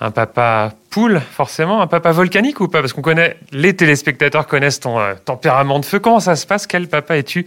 Un, 0.00 0.10
papa 0.12 0.72
poule, 0.90 1.20
forcément, 1.32 1.82
un 1.82 1.86
papa 1.86 2.12
volcanique 2.12 2.60
ou 2.60 2.68
pas? 2.68 2.80
Parce 2.80 2.92
qu'on 2.92 3.02
connaît, 3.02 3.36
les 3.52 3.74
téléspectateurs 3.74 4.46
connaissent 4.46 4.80
ton 4.80 4.98
euh, 4.98 5.14
tempérament 5.22 5.80
de 5.80 5.84
feu. 5.84 5.98
Comment 5.98 6.20
ça 6.20 6.36
se 6.36 6.46
passe 6.46 6.66
Quel 6.66 6.88
papa 6.88 7.18
es-tu 7.18 7.46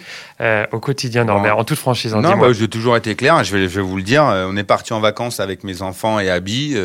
au 0.71 0.79
quotidien, 0.79 1.23
Norbert, 1.23 1.57
en 1.57 1.63
toute 1.63 1.79
franchise 1.79 2.13
Non, 2.13 2.37
bah, 2.37 2.51
j'ai 2.51 2.67
toujours 2.67 2.97
été 2.97 3.15
clair, 3.15 3.43
je 3.43 3.55
vais, 3.55 3.69
je 3.69 3.75
vais 3.75 3.81
vous 3.81 3.97
le 3.97 4.03
dire. 4.03 4.23
On 4.23 4.55
est 4.57 4.63
parti 4.63 4.93
en 4.93 4.99
vacances 4.99 5.39
avec 5.39 5.63
mes 5.63 5.81
enfants 5.81 6.19
et 6.19 6.29
Abby. 6.29 6.75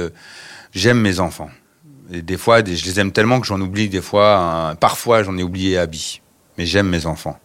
J'aime 0.73 1.01
mes 1.01 1.21
enfants. 1.21 1.51
Et 2.13 2.23
des 2.23 2.37
fois, 2.37 2.61
je 2.65 2.85
les 2.85 3.01
aime 3.01 3.11
tellement 3.11 3.41
que 3.41 3.47
j'en 3.47 3.61
oublie 3.61 3.89
des 3.89 4.03
fois. 4.03 4.75
parfois, 4.79 5.23
j'en 5.23 5.37
ai 5.37 5.43
oublié 5.43 5.79
Abby. 5.79 6.21
Mais 6.59 6.65
j'aime 6.65 6.89
mes 6.89 7.07
enfants. 7.07 7.39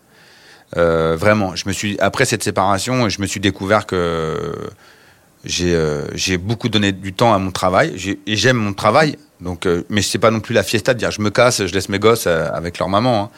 Euh, 0.77 1.15
vraiment, 1.17 1.55
je 1.55 1.67
me 1.67 1.73
suis 1.73 1.99
après 1.99 2.25
cette 2.25 2.43
séparation, 2.43 3.09
je 3.09 3.21
me 3.21 3.27
suis 3.27 3.39
découvert 3.39 3.85
que 3.85 4.69
j'ai 5.43 6.37
beaucoup 6.37 6.69
donné 6.69 6.91
du 6.91 7.13
temps 7.13 7.33
à 7.33 7.39
mon 7.39 7.51
travail 7.51 7.95
et 8.25 8.35
j'aime 8.35 8.57
mon 8.57 8.73
travail. 8.73 9.17
Donc, 9.41 9.67
mais 9.89 10.01
c'est 10.01 10.19
pas 10.19 10.31
non 10.31 10.39
plus 10.39 10.53
la 10.53 10.63
fiesta 10.63 10.93
de 10.93 10.99
dire 10.99 11.11
je 11.11 11.21
me 11.21 11.29
casse, 11.29 11.65
je 11.65 11.73
laisse 11.73 11.89
mes 11.89 11.99
gosses 11.99 12.27
avec 12.27 12.77
leur 12.79 12.89
maman. 12.89 13.23
Hein. 13.23 13.29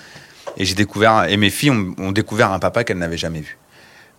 Et 0.58 0.66
j'ai 0.66 0.76
découvert 0.76 1.26
et 1.30 1.38
mes 1.38 1.50
filles 1.50 1.72
ont, 1.72 2.12
découvert 2.12 2.52
un 2.52 2.60
papa 2.60 2.84
qu'elles 2.84 3.00
n'avaient 3.00 3.18
jamais 3.18 3.42
vu. 3.42 3.58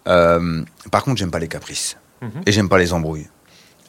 par 0.04 1.04
contre, 1.04 1.18
j'aime 1.18 1.30
pas 1.30 1.38
les 1.38 1.48
caprices 1.48 1.96
mhm. 2.22 2.42
et 2.46 2.52
j'aime 2.52 2.68
pas 2.68 2.78
les 2.78 2.92
embrouilles. 2.92 3.28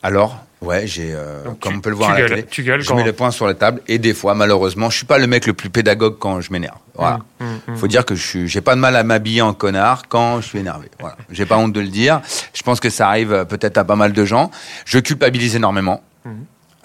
Alors, 0.04 0.46
ouais, 0.66 0.88
j'ai, 0.88 1.14
euh, 1.14 1.44
comme 1.60 1.76
on 1.76 1.80
peut 1.80 1.90
le 1.90 1.96
voir 1.96 2.12
à 2.12 2.20
la 2.20 2.28
télé, 2.28 2.46
je 2.80 2.94
mets 2.94 3.04
les 3.04 3.14
points 3.14 3.32
sur 3.32 3.48
la 3.48 3.54
table 3.54 3.82
et 3.88 3.98
des 3.98 4.14
fois, 4.14 4.34
malheureusement, 4.36 4.90
je 4.90 4.98
suis 4.98 5.06
pas 5.06 5.18
le 5.18 5.28
mec 5.28 5.46
le 5.46 5.54
plus 5.54 5.70
pédagogue 5.70 6.18
quand 6.20 6.42
je 6.42 6.52
m'énerve. 6.52 6.78
Voilà. 6.96 7.20
Mmh, 7.40 7.46
mmh, 7.46 7.48
mmh. 7.68 7.76
Faut 7.78 7.88
dire 7.88 8.06
que 8.06 8.16
je 8.16 8.46
j'ai 8.46 8.62
pas 8.62 8.76
de 8.76 8.80
mal 8.80 8.96
à 8.96 9.04
m'habiller 9.04 9.42
en 9.42 9.54
connard 9.54 10.04
quand 10.08 10.42
je 10.42 10.48
suis 10.48 10.60
énervé. 10.60 10.90
Voilà. 11.00 11.18
J'ai 11.32 11.46
pas 11.46 11.58
honte 11.58 11.74
de 11.74 11.80
le 11.80 11.88
dire. 11.88 12.22
Je 12.54 12.64
pense 12.64 12.80
que 12.80 12.90
ça 12.90 13.08
arrive 13.08 13.34
euh, 13.34 13.46
peut-être 13.46 13.78
à 13.78 13.84
pas 13.84 13.96
mal 13.96 14.14
de 14.14 14.26
gens. 14.26 14.52
Je 14.86 15.00
culpabilise 15.00 15.56
énormément. 15.56 16.04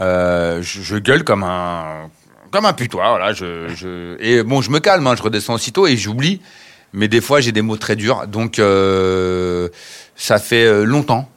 Euh, 0.00 0.62
je, 0.62 0.96
gueule 0.96 1.24
comme 1.24 1.42
un 1.42 2.08
comme 2.50 2.66
un 2.66 2.72
putois. 2.72 3.10
Voilà. 3.10 3.32
Je, 3.32 3.68
je... 3.68 4.16
et 4.20 4.42
bon, 4.42 4.62
je 4.62 4.70
me 4.70 4.80
calme. 4.80 5.06
Hein, 5.06 5.14
je 5.16 5.22
redescends 5.22 5.54
aussitôt 5.54 5.86
et 5.86 5.96
j'oublie. 5.96 6.40
Mais 6.92 7.06
des 7.06 7.20
fois, 7.20 7.40
j'ai 7.40 7.52
des 7.52 7.62
mots 7.62 7.76
très 7.76 7.96
durs. 7.96 8.26
Donc, 8.26 8.58
euh, 8.58 9.68
ça 10.16 10.38
fait 10.38 10.84
longtemps 10.84 11.30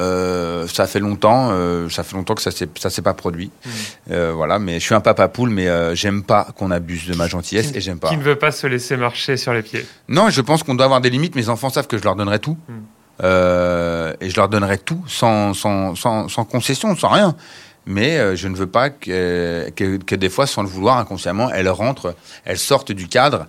euh, 0.00 0.66
ça 0.66 0.86
fait 0.86 0.98
longtemps, 0.98 1.50
euh, 1.52 1.88
ça 1.90 2.02
fait 2.02 2.16
longtemps 2.16 2.34
que 2.34 2.40
ça 2.40 2.50
ça 2.50 2.90
s'est 2.90 3.02
pas 3.02 3.12
produit. 3.12 3.50
Hmm. 3.64 3.70
Euh, 4.12 4.32
voilà, 4.34 4.58
mais 4.58 4.80
je 4.80 4.84
suis 4.84 4.94
un 4.94 5.00
papa 5.00 5.28
poule, 5.28 5.50
mais 5.50 5.68
j'aime 5.94 6.22
pas 6.22 6.48
qu'on 6.56 6.70
abuse 6.70 7.06
de 7.06 7.14
ma 7.14 7.28
gentillesse 7.28 7.72
et 7.74 7.80
j'aime 7.80 7.98
pas. 7.98 8.08
Qui 8.08 8.16
ne 8.16 8.22
veut 8.22 8.36
pas 8.36 8.50
se 8.50 8.66
laisser 8.66 8.96
marcher 8.96 9.36
sur 9.36 9.52
les 9.52 9.62
pieds 9.62 9.84
Non, 10.08 10.30
je 10.30 10.40
pense 10.40 10.62
qu'on 10.62 10.74
doit 10.74 10.86
avoir 10.86 11.00
des 11.00 11.10
limites. 11.10 11.34
Mes 11.34 11.48
enfants 11.48 11.70
savent 11.70 11.86
que 11.86 11.98
je 11.98 12.04
leur 12.04 12.16
donnerai 12.16 12.38
tout. 12.38 12.56
Hmm. 12.68 12.80
et 14.20 14.30
je 14.30 14.36
leur 14.36 14.48
donnerai 14.48 14.78
tout 14.78 15.04
sans, 15.06 15.52
sans, 15.52 15.94
sans, 15.94 16.28
sans, 16.28 16.44
concession, 16.44 16.96
sans 16.96 17.08
rien. 17.08 17.36
Mais 17.86 18.36
je 18.36 18.48
ne 18.48 18.56
veux 18.56 18.66
pas 18.66 18.88
que, 18.88 19.70
que, 19.76 19.96
que, 19.98 20.14
des 20.14 20.30
fois, 20.30 20.46
sans 20.46 20.62
le 20.62 20.68
vouloir, 20.68 20.98
inconsciemment, 20.98 21.50
elles 21.50 21.68
rentrent, 21.68 22.14
elles 22.44 22.58
sortent 22.58 22.92
du 22.92 23.08
cadre 23.08 23.46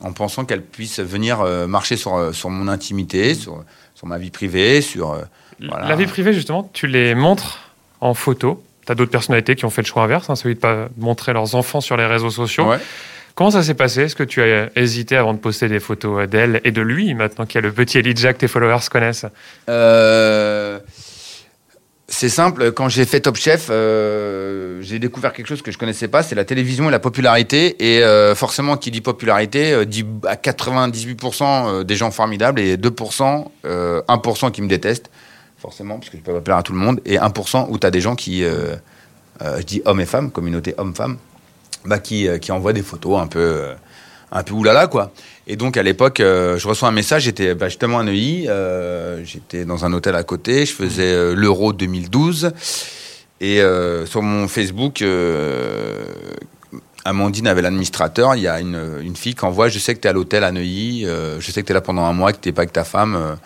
en 0.00 0.12
pensant 0.12 0.44
qu'elles 0.44 0.64
puissent 0.64 1.00
venir 1.00 1.42
marcher 1.66 1.96
sur, 1.96 2.34
sur 2.34 2.50
mon 2.50 2.68
intimité, 2.68 3.34
sur, 3.34 3.64
sur 3.94 4.06
ma 4.06 4.18
vie 4.18 4.30
privée, 4.30 4.82
sur 4.82 5.16
la 5.60 5.96
vie 5.96 6.06
privée, 6.06 6.32
justement, 6.32 6.68
tu 6.72 6.86
les 6.86 7.14
montres 7.14 7.70
en 8.00 8.14
photo. 8.14 8.62
Tu 8.84 8.92
as 8.92 8.94
d'autres 8.94 9.10
personnalités 9.10 9.56
qui 9.56 9.64
ont 9.64 9.70
fait 9.70 9.82
le 9.82 9.86
choix 9.86 10.04
inverse, 10.04 10.30
hein, 10.30 10.36
celui 10.36 10.54
de 10.54 10.60
pas 10.60 10.88
montrer 10.96 11.32
leurs 11.32 11.54
enfants 11.54 11.80
sur 11.80 11.96
les 11.96 12.06
réseaux 12.06 12.30
sociaux. 12.30 12.72
Comment 13.34 13.50
ça 13.50 13.62
s'est 13.62 13.74
passé? 13.74 14.02
Est-ce 14.02 14.16
que 14.16 14.22
tu 14.22 14.40
as 14.40 14.70
hésité 14.76 15.14
avant 15.14 15.34
de 15.34 15.38
poster 15.38 15.68
des 15.68 15.78
photos 15.78 16.26
d'elle 16.26 16.62
et 16.64 16.70
de 16.70 16.80
lui, 16.80 17.12
maintenant 17.12 17.44
qu'il 17.44 17.56
y 17.56 17.58
a 17.58 17.60
le 17.68 17.72
petit 17.72 17.98
Elijah 17.98 18.32
que 18.32 18.38
tes 18.38 18.48
followers 18.48 18.88
connaissent? 18.90 19.26
Euh, 19.68 20.78
C'est 22.08 22.30
simple, 22.30 22.72
quand 22.72 22.88
j'ai 22.88 23.04
fait 23.04 23.20
Top 23.20 23.36
Chef, 23.36 23.66
euh, 23.68 24.80
j'ai 24.80 24.98
découvert 24.98 25.34
quelque 25.34 25.48
chose 25.48 25.60
que 25.60 25.70
je 25.70 25.76
connaissais 25.76 26.08
pas, 26.08 26.22
c'est 26.22 26.34
la 26.34 26.46
télévision 26.46 26.88
et 26.88 26.92
la 26.92 26.98
popularité. 26.98 27.76
Et 27.78 28.02
euh, 28.02 28.34
forcément, 28.34 28.78
qui 28.78 28.90
dit 28.90 29.02
popularité, 29.02 29.84
dit 29.84 30.06
à 30.26 30.36
98% 30.36 31.82
des 31.82 31.96
gens 31.96 32.10
formidables 32.12 32.58
et 32.58 32.78
2%, 32.78 33.50
1% 33.64 34.50
qui 34.50 34.62
me 34.62 34.68
détestent 34.68 35.10
forcément, 35.58 35.98
puisque 35.98 36.16
je 36.16 36.22
peux 36.22 36.34
pas 36.34 36.40
plaire 36.40 36.56
à 36.56 36.62
tout 36.62 36.72
le 36.72 36.78
monde, 36.78 37.00
et 37.04 37.16
1% 37.16 37.66
où 37.70 37.78
tu 37.78 37.86
as 37.86 37.90
des 37.90 38.00
gens 38.00 38.14
qui, 38.14 38.44
euh, 38.44 38.76
euh, 39.42 39.58
je 39.58 39.62
dis 39.62 39.82
hommes 39.84 40.00
et 40.00 40.06
femmes, 40.06 40.30
communauté 40.30 40.74
hommes-femmes, 40.76 41.16
bah, 41.84 41.98
qui, 41.98 42.28
euh, 42.28 42.38
qui 42.38 42.52
envoient 42.52 42.72
des 42.72 42.82
photos 42.82 43.20
un 43.20 43.26
peu, 43.26 43.62
un 44.32 44.42
peu 44.42 44.54
oulala, 44.54 44.86
quoi. 44.86 45.12
Et 45.46 45.56
donc, 45.56 45.76
à 45.76 45.82
l'époque, 45.82 46.16
je 46.18 46.68
reçois 46.68 46.88
un 46.88 46.92
message, 46.92 47.22
j'étais 47.22 47.54
bah, 47.54 47.68
justement 47.68 48.00
à 48.00 48.02
Neuilly, 48.02 48.48
j'étais 49.24 49.64
dans 49.64 49.84
un 49.84 49.92
hôtel 49.92 50.14
à 50.14 50.24
côté, 50.24 50.66
je 50.66 50.72
faisais 50.72 51.34
l'Euro 51.34 51.72
2012, 51.72 52.52
et 53.40 53.62
sur 54.06 54.22
mon 54.22 54.48
Facebook, 54.48 55.04
Amandine 57.04 57.46
avait 57.46 57.62
l'administrateur, 57.62 58.34
il 58.34 58.42
y 58.42 58.48
a 58.48 58.58
une, 58.58 58.98
une, 59.00 59.14
fille 59.14 59.36
qui 59.36 59.44
envoie, 59.44 59.68
je 59.68 59.78
sais 59.78 59.94
que 59.94 60.00
tu 60.00 60.08
es 60.08 60.10
à 60.10 60.12
l'hôtel 60.12 60.42
à 60.42 60.50
Neuilly, 60.50 61.04
je 61.04 61.50
sais 61.52 61.62
que 61.62 61.66
tu 61.66 61.72
es 61.72 61.74
là 61.74 61.80
pendant 61.80 62.02
un 62.02 62.12
mois, 62.12 62.32
que 62.32 62.40
tu 62.40 62.52
pas 62.52 62.62
avec 62.62 62.72
ta 62.72 62.82
femme 62.82 63.36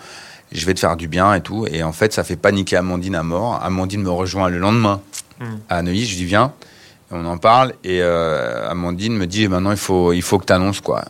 je 0.52 0.66
vais 0.66 0.74
te 0.74 0.80
faire 0.80 0.96
du 0.96 1.08
bien 1.08 1.34
et 1.34 1.40
tout. 1.40 1.66
Et 1.70 1.82
en 1.82 1.92
fait, 1.92 2.12
ça 2.12 2.24
fait 2.24 2.36
paniquer 2.36 2.76
Amandine 2.76 3.14
à 3.14 3.22
mort. 3.22 3.60
Amandine 3.62 4.02
me 4.02 4.10
rejoint 4.10 4.48
le 4.48 4.58
lendemain 4.58 5.00
hmm. 5.40 5.44
à 5.68 5.82
Neuilly. 5.82 6.06
Je 6.06 6.16
dis 6.16 6.24
viens, 6.24 6.52
on 7.10 7.24
en 7.24 7.38
parle. 7.38 7.74
Et 7.84 8.02
euh, 8.02 8.68
Amandine 8.68 9.16
me 9.16 9.26
dit 9.26 9.48
maintenant 9.48 9.70
il 9.70 9.76
faut, 9.76 10.12
il 10.12 10.22
faut 10.22 10.38
que 10.38 10.46
tu 10.46 10.52
annonces 10.52 10.80
quoi. 10.80 11.04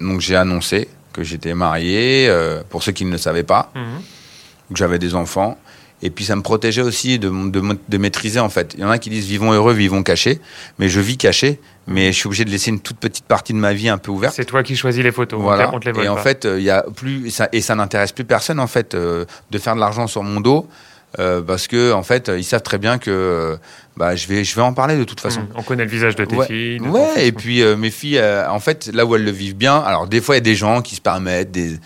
Donc 0.00 0.20
j'ai 0.20 0.36
annoncé 0.36 0.88
que 1.12 1.22
j'étais 1.22 1.54
marié, 1.54 2.26
euh, 2.28 2.62
pour 2.68 2.82
ceux 2.82 2.90
qui 2.92 3.04
ne 3.04 3.12
le 3.12 3.18
savaient 3.18 3.44
pas, 3.44 3.70
hmm. 3.74 4.72
que 4.72 4.76
j'avais 4.76 4.98
des 4.98 5.14
enfants. 5.14 5.56
Et 6.04 6.10
puis 6.10 6.26
ça 6.26 6.36
me 6.36 6.42
protégeait 6.42 6.82
aussi 6.82 7.18
de, 7.18 7.30
de, 7.30 7.98
maîtriser 7.98 8.38
en 8.38 8.50
fait. 8.50 8.74
Il 8.74 8.80
y 8.80 8.84
en 8.84 8.90
a 8.90 8.98
qui 8.98 9.08
disent 9.08 9.26
vivons 9.26 9.52
heureux, 9.52 9.72
vivons 9.72 10.02
cachés. 10.02 10.38
Mais 10.78 10.90
je 10.90 11.00
vis 11.00 11.16
caché, 11.16 11.60
mais 11.86 12.12
je 12.12 12.18
suis 12.18 12.26
obligé 12.26 12.44
de 12.44 12.50
laisser 12.50 12.68
une 12.68 12.80
toute 12.80 12.98
petite 12.98 13.24
partie 13.24 13.54
de 13.54 13.58
ma 13.58 13.72
vie 13.72 13.88
un 13.88 13.96
peu 13.96 14.10
ouverte. 14.10 14.34
C'est 14.36 14.44
toi 14.44 14.62
qui 14.62 14.76
choisis 14.76 15.02
les 15.02 15.12
photos. 15.12 15.40
Voilà. 15.40 15.72
On 15.74 15.80
et 15.80 16.08
en 16.08 16.18
fait, 16.18 16.44
euh, 16.44 16.60
il 16.60 16.64
y 16.64 16.70
a 16.70 16.84
plus 16.94 17.30
ça, 17.30 17.48
et 17.52 17.62
ça 17.62 17.74
n'intéresse 17.74 18.12
plus 18.12 18.26
personne 18.26 18.60
en 18.60 18.66
fait 18.66 18.94
euh, 18.94 19.24
de 19.50 19.58
faire 19.58 19.74
de 19.74 19.80
l'argent 19.80 20.06
sur 20.06 20.22
mon 20.22 20.42
dos. 20.42 20.68
Euh, 21.18 21.42
parce 21.42 21.68
que 21.68 21.92
en 21.92 22.02
fait, 22.02 22.30
ils 22.34 22.44
savent 22.44 22.62
très 22.62 22.78
bien 22.78 22.98
que 22.98 23.58
bah, 23.96 24.16
je 24.16 24.26
vais 24.26 24.42
je 24.44 24.54
vais 24.56 24.62
en 24.62 24.72
parler 24.72 24.96
de 24.96 25.04
toute 25.04 25.20
façon. 25.20 25.42
Mmh. 25.42 25.48
on 25.56 25.62
connaît 25.62 25.84
le 25.84 25.90
visage 25.90 26.16
de 26.16 26.24
tes 26.24 26.42
filles. 26.44 26.80
ouais, 26.80 27.26
et 27.26 27.32
puis 27.32 27.62
mes 27.76 27.90
filles, 27.90 28.22
en 28.48 28.60
fait, 28.60 28.90
là 28.92 29.06
où 29.06 29.14
elles 29.14 29.24
le 29.24 29.30
vivent 29.30 29.56
bien. 29.56 29.78
Alors 29.78 30.06
des 30.06 30.20
fois, 30.20 30.34
il 30.34 30.38
y 30.38 30.42
a 30.42 30.42
des 30.42 30.56
gens 30.56 30.82
qui 30.82 30.96
se 30.96 31.00
permettent 31.00 31.50
des 31.50 31.78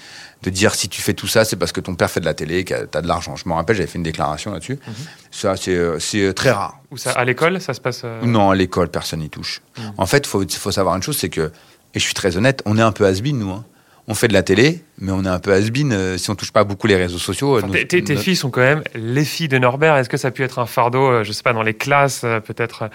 de 0.43 0.51
dire 0.51 0.75
si 0.75 0.89
tu 0.89 1.03
fais 1.03 1.15
tout 1.15 1.27
ça, 1.27 1.45
c'est 1.45 1.57
parce 1.57 1.73
que 1.73 1.81
ton 1.81 1.95
père 1.95 2.11
fait 2.11 2.21
de 2.21 2.25
la 2.25 2.35
télé, 2.35 2.65
que 2.65 2.87
tu 2.87 2.99
as 2.99 3.03
de 3.03 3.09
l'argent. 3.09 3.35
Je 3.37 3.49
me 3.49 3.55
rappelle, 3.55 3.77
j'avais 3.77 3.89
fait 3.89 3.99
une 3.99 4.05
déclaration 4.05 4.53
là-dessus. 4.53 4.79
Mhm. 4.87 4.95
Ça, 5.31 5.57
c'est 5.57 5.75
euh, 5.75 5.99
euh, 6.15 6.33
très 6.33 6.51
rare. 6.51 6.79
Ou 6.91 6.97
ça, 6.97 7.13
à 7.13 7.25
l'école, 7.25 7.61
ça 7.61 7.75
se 7.75 7.81
passe 7.81 8.03
euh 8.05 8.21
Non, 8.23 8.51
à 8.51 8.55
l'école, 8.55 8.89
personne 8.89 9.21
n'y 9.21 9.31
touche. 9.31 9.63
Mhm. 9.77 9.93
En 9.97 10.07
fait, 10.07 10.19
il 10.19 10.29
faut, 10.29 10.45
faut, 10.49 10.71
savoir 10.71 10.97
une 10.97 11.03
chose, 11.03 11.19
c'est 11.19 11.29
que, 11.29 11.51
et 11.95 11.99
je 11.99 12.05
suis 12.05 12.15
très 12.15 12.37
honnête, 12.37 12.63
on 12.67 12.79
est 12.79 12.83
un 12.83 12.93
peu 12.93 13.07
has 13.07 13.21
nous. 13.21 13.51
Hein 13.51 13.65
on 14.11 14.15
fait 14.15 14.27
de 14.27 14.33
la 14.33 14.43
télé, 14.43 14.83
mais 14.99 15.13
on 15.13 15.23
est 15.25 15.29
un 15.29 15.39
peu 15.39 15.53
has 15.53 15.61
euh, 15.61 16.17
si 16.17 16.31
on 16.31 16.35
touche 16.35 16.51
pas 16.51 16.65
beaucoup 16.65 16.87
les 16.87 16.97
réseaux 16.97 17.19
sociaux. 17.19 17.61
tes, 17.61 18.17
filles 18.17 18.37
sont 18.37 18.49
quand 18.49 18.63
même 18.63 18.83
les 18.95 19.25
filles 19.25 19.49
de 19.49 19.59
Norbert. 19.59 19.97
Est-ce 19.97 20.09
que 20.09 20.17
ça 20.17 20.29
a 20.29 20.31
pu 20.31 20.43
être 20.43 20.59
un 20.59 20.65
fardeau, 20.65 21.11
euh, 21.11 21.25
je 21.25 21.33
sais 21.33 21.43
pas, 21.43 21.53
dans 21.53 21.63
les 21.63 21.75
classes, 21.75 22.23
euh, 22.25 22.41
peut-être 22.41 22.89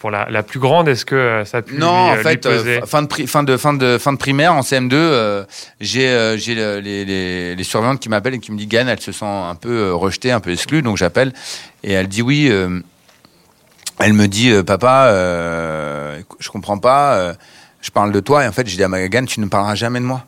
pour 0.00 0.10
la, 0.10 0.42
plus 0.42 0.58
grande? 0.58 0.88
Est-ce 0.88 1.04
que 1.04 1.44
ça 1.46 1.58
a 1.58 1.62
pu 1.62 1.76
Non, 1.76 2.10
en 2.10 2.16
fait, 2.16 2.44
fin, 2.86 3.02
de 3.02 3.08
fin, 3.26 3.42
de, 3.44 3.56
fin, 3.56 3.72
de, 3.72 3.98
fin 3.98 4.12
de 4.12 4.18
primaire, 4.18 4.52
en 4.52 4.62
CM2, 4.62 5.46
j'ai 5.80 6.08
j'ai 6.38 6.54
les, 6.56 7.54
les, 7.54 7.64
surveillantes 7.64 8.00
qui 8.00 8.08
m'appellent 8.08 8.34
et 8.34 8.40
qui 8.40 8.50
me 8.50 8.58
disent 8.58 8.68
Gann, 8.68 8.88
elle 8.88 9.00
se 9.00 9.12
sent 9.12 9.24
un 9.24 9.54
peu 9.54 9.94
rejetée, 9.94 10.32
un 10.32 10.40
peu 10.40 10.50
exclue, 10.50 10.82
donc 10.82 10.96
j'appelle 10.96 11.32
et 11.84 11.92
elle 11.92 12.08
dit 12.08 12.22
oui. 12.22 12.50
elle 14.00 14.12
me 14.12 14.26
dit 14.26 14.50
papa, 14.66 15.12
je 16.40 16.48
comprends 16.48 16.78
pas. 16.78 17.34
je 17.80 17.90
parle 17.92 18.10
de 18.10 18.18
toi 18.18 18.44
et 18.44 18.48
en 18.48 18.52
fait, 18.52 18.66
j'ai 18.66 18.76
dit 18.76 18.82
à 18.82 18.88
ma 18.88 19.06
Gann, 19.06 19.24
tu 19.24 19.38
ne 19.38 19.46
parleras 19.46 19.76
jamais 19.76 20.00
de 20.00 20.04
moi 20.04 20.24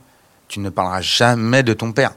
tu 0.50 0.60
ne 0.60 0.68
parleras 0.68 1.00
jamais 1.00 1.62
de 1.62 1.72
ton 1.72 1.92
père. 1.92 2.12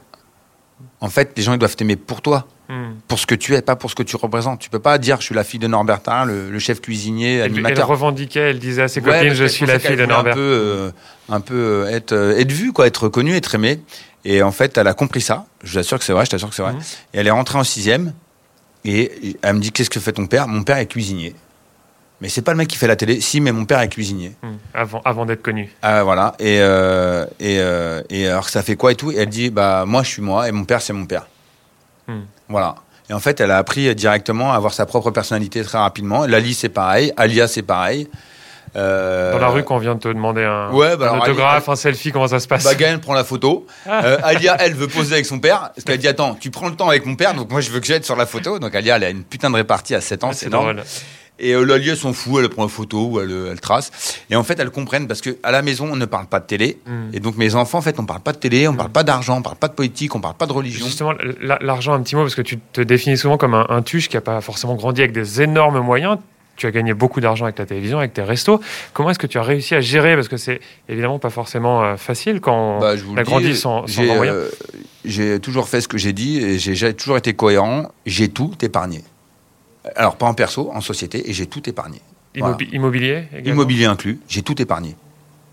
En 1.00 1.08
fait, 1.08 1.32
les 1.36 1.42
gens 1.42 1.52
ils 1.52 1.58
doivent 1.58 1.76
t'aimer 1.76 1.96
pour 1.96 2.20
toi, 2.20 2.46
hmm. 2.68 2.94
pour 3.06 3.18
ce 3.18 3.26
que 3.26 3.34
tu 3.34 3.54
es, 3.54 3.62
pas 3.62 3.76
pour 3.76 3.90
ce 3.90 3.94
que 3.94 4.02
tu 4.02 4.16
représentes. 4.16 4.58
Tu 4.58 4.70
peux 4.70 4.80
pas 4.80 4.98
dire 4.98 5.20
je 5.20 5.26
suis 5.26 5.34
la 5.34 5.44
fille 5.44 5.60
de 5.60 5.68
Norbertin, 5.68 6.24
le, 6.24 6.58
chef 6.58 6.80
cuisinier, 6.80 7.42
animateur. 7.42 7.84
Elle 7.84 7.90
revendiquait, 7.90 8.50
elle 8.50 8.58
disait 8.58 8.82
à 8.82 8.88
ses 8.88 9.00
copines 9.00 9.32
je 9.32 9.44
suis 9.44 9.66
la 9.66 9.78
fille 9.78 9.96
de 9.96 10.04
Norbert. 10.04 10.32
Un 10.32 10.36
peu, 10.36 10.40
euh, 10.40 10.90
un 11.28 11.40
peu 11.40 11.54
euh, 11.54 11.90
être, 11.90 12.12
euh, 12.12 12.38
être 12.38 12.50
vue, 12.50 12.72
quoi, 12.72 12.88
être 12.88 13.04
reconnue, 13.04 13.36
être 13.36 13.54
aimée. 13.54 13.80
Et 14.24 14.42
en 14.42 14.52
fait, 14.52 14.76
elle 14.76 14.88
a 14.88 14.94
compris 14.94 15.20
ça. 15.20 15.46
Je 15.62 15.72
vous 15.72 15.78
assure 15.78 15.98
que 15.98 16.04
c'est 16.04 16.12
vrai, 16.12 16.24
je 16.24 16.30
t'assure 16.30 16.48
que 16.48 16.56
c'est 16.56 16.62
vrai. 16.62 16.72
Hmm. 16.72 16.80
Et 17.14 17.18
elle 17.18 17.26
est 17.28 17.32
rentrée 17.32 17.58
en 17.58 17.64
sixième. 17.64 18.12
Et 18.84 19.36
elle 19.42 19.54
me 19.54 19.60
dit 19.60 19.70
qu'est-ce 19.70 19.90
que 19.90 20.00
fait 20.00 20.12
ton 20.12 20.26
père? 20.26 20.48
Mon 20.48 20.64
père 20.64 20.78
est 20.78 20.86
cuisinier. 20.86 21.34
Mais 22.24 22.30
c'est 22.30 22.40
pas 22.40 22.52
le 22.52 22.56
mec 22.56 22.68
qui 22.68 22.78
fait 22.78 22.86
la 22.86 22.96
télé. 22.96 23.20
Si, 23.20 23.38
mais 23.42 23.52
mon 23.52 23.66
père 23.66 23.80
est 23.80 23.88
cuisinier. 23.90 24.32
Hmm. 24.42 24.54
Avant, 24.72 25.02
avant 25.04 25.26
d'être 25.26 25.42
connu. 25.42 25.70
Ah, 25.82 26.04
voilà. 26.04 26.32
Et, 26.38 26.56
euh, 26.58 27.26
et, 27.38 27.58
euh, 27.58 28.00
et, 28.08 28.26
alors, 28.26 28.48
ça 28.48 28.62
fait 28.62 28.76
quoi 28.76 28.92
et 28.92 28.94
tout? 28.94 29.12
Et 29.12 29.16
elle 29.16 29.28
dit, 29.28 29.50
bah, 29.50 29.84
moi, 29.86 30.02
je 30.02 30.08
suis 30.08 30.22
moi 30.22 30.48
et 30.48 30.52
mon 30.52 30.64
père, 30.64 30.80
c'est 30.80 30.94
mon 30.94 31.04
père. 31.04 31.26
Hmm. 32.08 32.22
Voilà. 32.48 32.76
Et 33.10 33.12
en 33.12 33.20
fait, 33.20 33.42
elle 33.42 33.50
a 33.50 33.58
appris 33.58 33.94
directement 33.94 34.54
à 34.54 34.56
avoir 34.56 34.72
sa 34.72 34.86
propre 34.86 35.10
personnalité 35.10 35.62
très 35.64 35.76
rapidement. 35.76 36.24
Lali, 36.24 36.54
c'est 36.54 36.70
pareil. 36.70 37.12
Alia, 37.18 37.46
c'est 37.46 37.60
pareil. 37.60 38.08
Euh... 38.74 39.32
Dans 39.32 39.38
la 39.38 39.48
rue, 39.48 39.62
quand 39.62 39.76
on 39.76 39.78
vient 39.78 39.94
de 39.94 40.00
te 40.00 40.08
demander 40.08 40.44
un, 40.44 40.72
ouais, 40.72 40.96
bah 40.96 41.12
un 41.12 41.18
autographe, 41.18 41.68
un 41.68 41.76
selfie, 41.76 42.10
comment 42.10 42.26
ça 42.26 42.40
se 42.40 42.48
passe? 42.48 42.64
Bah, 42.64 42.74
Gaël 42.74 43.00
prend 43.00 43.12
la 43.12 43.24
photo. 43.24 43.66
Ah. 43.86 44.16
Alia, 44.22 44.56
elle 44.60 44.74
veut 44.74 44.88
poser 44.88 45.12
avec 45.12 45.26
son 45.26 45.38
père. 45.40 45.72
Parce 45.74 45.84
qu'elle 45.84 45.98
dit 45.98 46.08
Attends, 46.08 46.36
tu 46.40 46.50
prends 46.50 46.68
le 46.68 46.74
temps 46.74 46.88
avec 46.88 47.04
mon 47.04 47.16
père, 47.16 47.34
donc 47.34 47.50
moi 47.50 47.60
je 47.60 47.70
veux 47.70 47.80
que 47.80 47.86
j'aide 47.86 48.02
sur 48.02 48.16
la 48.16 48.24
photo. 48.24 48.58
Donc 48.58 48.74
Alia, 48.74 48.96
elle 48.96 49.04
a 49.04 49.10
une 49.10 49.24
putain 49.24 49.50
de 49.50 49.56
répartie 49.56 49.94
à 49.94 50.00
7 50.00 50.24
ans, 50.24 50.28
ah, 50.30 50.34
c'est 50.34 50.48
drôle. 50.48 50.82
Et 51.40 51.52
euh, 51.52 51.64
l'allié 51.64 51.96
s'en 51.96 52.12
fout, 52.12 52.42
elle 52.42 52.48
prend 52.48 52.62
une 52.62 52.68
photo 52.68 53.08
ou 53.08 53.20
elle, 53.20 53.30
euh, 53.30 53.50
elle, 53.50 53.60
trace. 53.60 54.20
Et 54.30 54.36
en 54.36 54.44
fait, 54.44 54.58
elles 54.60 54.70
comprennent 54.70 55.08
parce 55.08 55.20
qu'à 55.20 55.50
la 55.50 55.62
maison, 55.62 55.88
on 55.90 55.96
ne 55.96 56.04
parle 56.04 56.26
pas 56.26 56.38
de 56.38 56.46
télé. 56.46 56.78
Mm. 56.86 56.92
Et 57.12 57.20
donc, 57.20 57.36
mes 57.36 57.56
enfants, 57.56 57.78
en 57.78 57.82
fait, 57.82 57.98
on 57.98 58.06
parle 58.06 58.20
pas 58.20 58.32
de 58.32 58.38
télé, 58.38 58.68
on 58.68 58.72
ne 58.72 58.76
parle 58.76 58.92
pas 58.92 59.02
d'argent, 59.02 59.38
on 59.38 59.42
parle 59.42 59.56
pas 59.56 59.68
de 59.68 59.74
politique, 59.74 60.14
on 60.14 60.20
parle 60.20 60.36
pas 60.36 60.46
de 60.46 60.52
religion. 60.52 60.86
Justement, 60.86 61.12
l'argent, 61.40 61.92
un 61.92 62.02
petit 62.02 62.14
mot, 62.14 62.22
parce 62.22 62.36
que 62.36 62.42
tu 62.42 62.58
te 62.72 62.80
définis 62.80 63.18
souvent 63.18 63.36
comme 63.36 63.54
un, 63.54 63.82
tuche 63.82 64.08
qui 64.08 64.16
n'a 64.16 64.20
pas 64.20 64.40
forcément 64.40 64.76
grandi 64.76 65.00
avec 65.00 65.12
des 65.12 65.42
énormes 65.42 65.80
moyens 65.80 66.18
tu 66.56 66.68
as 66.68 66.70
gagné 66.70 66.94
beaucoup 66.94 67.20
d'argent 67.20 67.46
avec 67.46 67.58
la 67.58 67.66
télévision, 67.66 67.98
avec 67.98 68.14
tes 68.14 68.22
restos. 68.22 68.60
Comment 68.92 69.10
est-ce 69.10 69.18
que 69.18 69.26
tu 69.26 69.38
as 69.38 69.42
réussi 69.42 69.74
à 69.74 69.80
gérer? 69.80 70.14
Parce 70.14 70.28
que 70.28 70.36
c'est 70.36 70.60
évidemment 70.88 71.18
pas 71.18 71.30
forcément 71.30 71.82
euh, 71.82 71.96
facile 71.96 72.40
quand 72.40 72.78
bah, 72.78 72.94
on 73.10 73.16
a 73.16 73.24
grandi 73.24 73.56
sans, 73.56 73.88
sans 73.88 74.04
moyens. 74.04 74.36
j'ai 75.04 75.40
toujours 75.40 75.66
fait 75.66 75.80
ce 75.80 75.88
que 75.88 75.98
j'ai 75.98 76.12
dit 76.12 76.38
et 76.38 76.60
j'ai 76.60 76.94
toujours 76.94 77.16
été 77.16 77.34
cohérent. 77.34 77.90
J'ai 78.06 78.28
tout 78.28 78.52
épargné. 78.62 79.02
Alors, 79.96 80.16
pas 80.16 80.26
en 80.26 80.34
perso, 80.34 80.70
en 80.72 80.80
société, 80.80 81.28
et 81.28 81.32
j'ai 81.32 81.46
tout 81.46 81.68
épargné. 81.68 82.00
Immobilier 82.34 83.28
Immobilier 83.44 83.84
inclus, 83.84 84.20
j'ai 84.28 84.42
tout 84.42 84.60
épargné. 84.60 84.96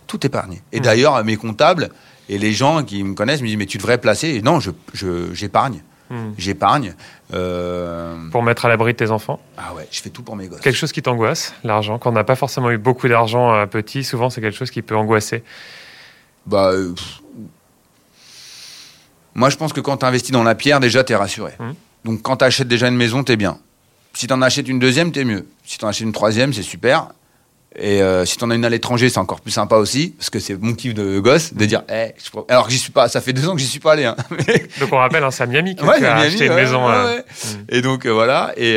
Tout 0.07 0.25
épargné. 0.25 0.61
Et 0.71 0.79
hmm. 0.79 0.83
d'ailleurs, 0.83 1.23
mes 1.23 1.37
comptables 1.37 1.89
et 2.27 2.37
les 2.37 2.53
gens 2.53 2.83
qui 2.83 3.03
me 3.03 3.13
connaissent 3.13 3.41
me 3.41 3.47
disent 3.47 3.57
Mais 3.57 3.65
tu 3.65 3.77
devrais 3.77 3.97
placer. 3.97 4.29
Et 4.29 4.41
non, 4.41 4.59
j'épargne. 4.59 5.81
Je, 6.09 6.15
hmm. 6.15 6.33
J'épargne. 6.37 6.95
Euh, 7.33 8.29
pour 8.31 8.43
mettre 8.43 8.65
à 8.65 8.69
l'abri 8.69 8.93
de 8.93 8.97
tes 8.97 9.11
enfants? 9.11 9.39
Ah 9.57 9.73
ouais, 9.73 9.87
je 9.91 10.01
fais 10.01 10.09
tout 10.09 10.23
pour 10.23 10.35
mes 10.35 10.47
gosses. 10.47 10.59
Quelque 10.61 10.75
chose 10.75 10.91
qui 10.91 11.01
t'angoisse, 11.01 11.53
l'argent 11.63 11.99
Quand 11.99 12.09
on 12.09 12.13
n'a 12.13 12.23
pas 12.23 12.35
forcément 12.35 12.71
eu 12.71 12.77
beaucoup 12.77 13.07
d'argent 13.07 13.53
euh, 13.53 13.65
petit, 13.65 14.03
souvent 14.03 14.29
c'est 14.29 14.41
quelque 14.41 14.57
chose 14.57 14.71
qui 14.71 14.81
peut 14.81 14.95
angoisser. 14.95 15.43
Bah. 16.45 16.71
Euh, 16.71 16.93
moi, 19.33 19.49
je 19.49 19.55
pense 19.55 19.71
que 19.71 19.79
quand 19.79 19.97
tu 19.97 20.05
investis 20.05 20.31
dans 20.31 20.43
la 20.43 20.55
pierre, 20.55 20.79
déjà, 20.79 21.03
tu 21.03 21.13
es 21.13 21.15
rassuré. 21.15 21.53
Hmm. 21.59 21.71
Donc, 22.03 22.21
quand 22.21 22.37
tu 22.37 22.45
achètes 22.45 22.67
déjà 22.67 22.87
une 22.87 22.97
maison, 22.97 23.23
tu 23.23 23.31
es 23.31 23.37
bien. 23.37 23.59
Si 24.13 24.28
tu 24.28 24.34
en 24.34 24.41
achètes 24.41 24.67
une 24.67 24.80
deuxième, 24.80 25.12
t'es 25.12 25.24
mieux. 25.24 25.47
Si 25.65 25.78
tu 25.78 25.86
en 25.86 25.89
achètes 25.89 26.06
une 26.06 26.13
troisième, 26.13 26.54
c'est 26.54 26.63
super. 26.63 27.08
Et 27.78 28.02
euh, 28.02 28.26
si 28.26 28.38
tu 28.38 28.43
en 28.43 28.50
as 28.50 28.56
une 28.56 28.65
à 28.65 28.69
l'étranger, 28.69 29.08
c'est 29.08 29.19
encore 29.19 29.39
plus 29.39 29.52
sympa 29.52 29.78
aussi, 29.78 30.13
parce 30.17 30.30
que 30.30 30.39
c'est 30.39 30.62
mon 30.62 30.74
kiff 30.74 30.93
de 30.93 31.19
gosse 31.19 31.54
de 31.54 31.63
dire, 31.63 31.84
hey, 31.88 32.13
eh, 32.17 32.39
alors 32.50 32.65
que 32.65 32.71
j'y 32.71 32.78
suis 32.78 32.91
pas, 32.91 33.08
ça 33.08 33.21
fait 33.21 33.32
deux 33.32 33.47
ans 33.47 33.54
que 33.54 33.62
j'y 33.62 33.67
suis 33.67 33.80
pas 33.80 33.93
allé. 33.93 34.04
Hein. 34.04 34.17
donc 34.82 34.91
on 34.91 34.97
rappelle, 34.97 35.24
hein, 35.24 35.32
c'est 35.32 35.43
à 35.43 35.45
Miami 35.45 35.78
que 35.78 35.82
tu 35.82 36.06
as 36.06 36.17
acheté 36.17 36.47
une 36.47 36.54
maison. 36.54 36.89
Euh, 36.89 37.19
mm. 37.19 37.47
Et 37.69 37.82
donc 37.82 38.06
euh, 38.06 38.10
voilà, 38.10 38.52
et, 38.58 38.76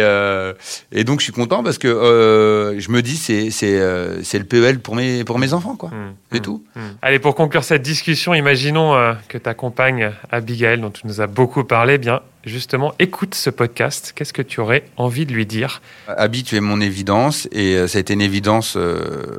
et 0.92 1.02
donc 1.02 1.18
je 1.18 1.24
suis 1.24 1.32
content 1.32 1.64
parce 1.64 1.78
que 1.78 2.76
je 2.78 2.90
me 2.90 3.02
dis 3.02 3.16
c'est 3.16 4.38
le 4.38 4.44
PEL 4.44 4.78
pour 4.78 4.94
mes 4.94 5.24
pour 5.24 5.40
mes 5.40 5.54
enfants 5.54 5.74
quoi. 5.74 5.88
Mm. 5.88 6.14
C'est 6.30 6.38
mm. 6.38 6.42
tout. 6.42 6.64
Allez 7.02 7.18
pour 7.18 7.34
conclure 7.34 7.64
cette 7.64 7.82
discussion, 7.82 8.32
imaginons 8.32 9.16
que 9.28 9.38
ta 9.38 9.54
compagne 9.54 10.12
Abigail, 10.30 10.80
dont 10.80 10.90
tu 10.90 11.08
nous 11.08 11.20
as 11.20 11.26
beaucoup 11.26 11.64
parlé, 11.64 11.98
bien 11.98 12.20
justement 12.46 12.94
écoute 12.98 13.34
ce 13.34 13.50
podcast, 13.50 14.12
qu'est-ce 14.14 14.32
que 14.32 14.42
tu 14.42 14.60
aurais 14.60 14.84
envie 14.96 15.26
de 15.26 15.32
lui 15.32 15.46
dire 15.46 15.80
Abby, 16.08 16.44
tu 16.44 16.56
es 16.56 16.60
mon 16.60 16.80
évidence 16.80 17.48
et 17.52 17.76
euh, 17.76 17.88
ça 17.88 17.98
a 17.98 18.00
été 18.00 18.14
une 18.14 18.20
évidence 18.20 18.74
euh, 18.76 19.36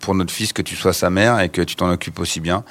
pour 0.00 0.14
notre 0.14 0.32
fils 0.32 0.52
que 0.52 0.62
tu 0.62 0.76
sois 0.76 0.92
sa 0.92 1.10
mère 1.10 1.40
et 1.40 1.48
que 1.48 1.62
tu 1.62 1.76
t'en 1.76 1.90
occupes 1.90 2.18
aussi 2.18 2.40
bien. 2.40 2.64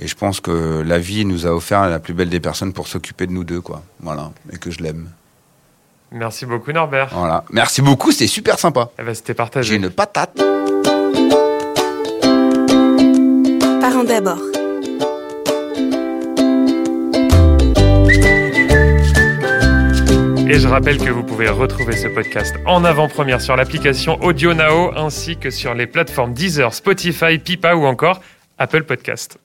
Et 0.00 0.06
je 0.06 0.14
pense 0.14 0.40
que 0.40 0.82
la 0.86 0.98
vie 0.98 1.24
nous 1.24 1.46
a 1.46 1.50
offert 1.50 1.88
la 1.88 1.98
plus 1.98 2.14
belle 2.14 2.30
des 2.30 2.40
personnes 2.40 2.72
pour 2.72 2.86
s'occuper 2.86 3.26
de 3.26 3.32
nous 3.32 3.44
deux, 3.44 3.60
quoi. 3.60 3.82
Voilà, 4.00 4.30
et 4.52 4.56
que 4.56 4.70
je 4.70 4.80
l'aime. 4.80 5.10
Merci 6.12 6.46
beaucoup 6.46 6.72
Norbert. 6.72 7.08
Voilà, 7.12 7.44
merci 7.50 7.82
beaucoup, 7.82 8.12
c'était 8.12 8.28
super 8.28 8.58
sympa. 8.58 8.90
Eh 8.98 9.02
ben, 9.02 9.14
c'était 9.14 9.34
partagé. 9.34 9.70
J'ai 9.70 9.76
une 9.76 9.90
patate. 9.90 10.36
Parents 13.80 14.04
d'abord. 14.04 14.40
Et 20.50 20.58
je 20.58 20.66
rappelle 20.66 20.96
que 20.96 21.10
vous 21.10 21.22
pouvez 21.22 21.50
retrouver 21.50 21.94
ce 21.94 22.08
podcast 22.08 22.56
en 22.64 22.82
avant-première 22.82 23.42
sur 23.42 23.54
l'application 23.54 24.18
Audio 24.22 24.52
ainsi 24.96 25.36
que 25.36 25.50
sur 25.50 25.74
les 25.74 25.86
plateformes 25.86 26.32
Deezer, 26.32 26.72
Spotify, 26.72 27.38
Pipa 27.38 27.74
ou 27.74 27.84
encore 27.84 28.22
Apple 28.56 28.84
Podcast. 28.84 29.38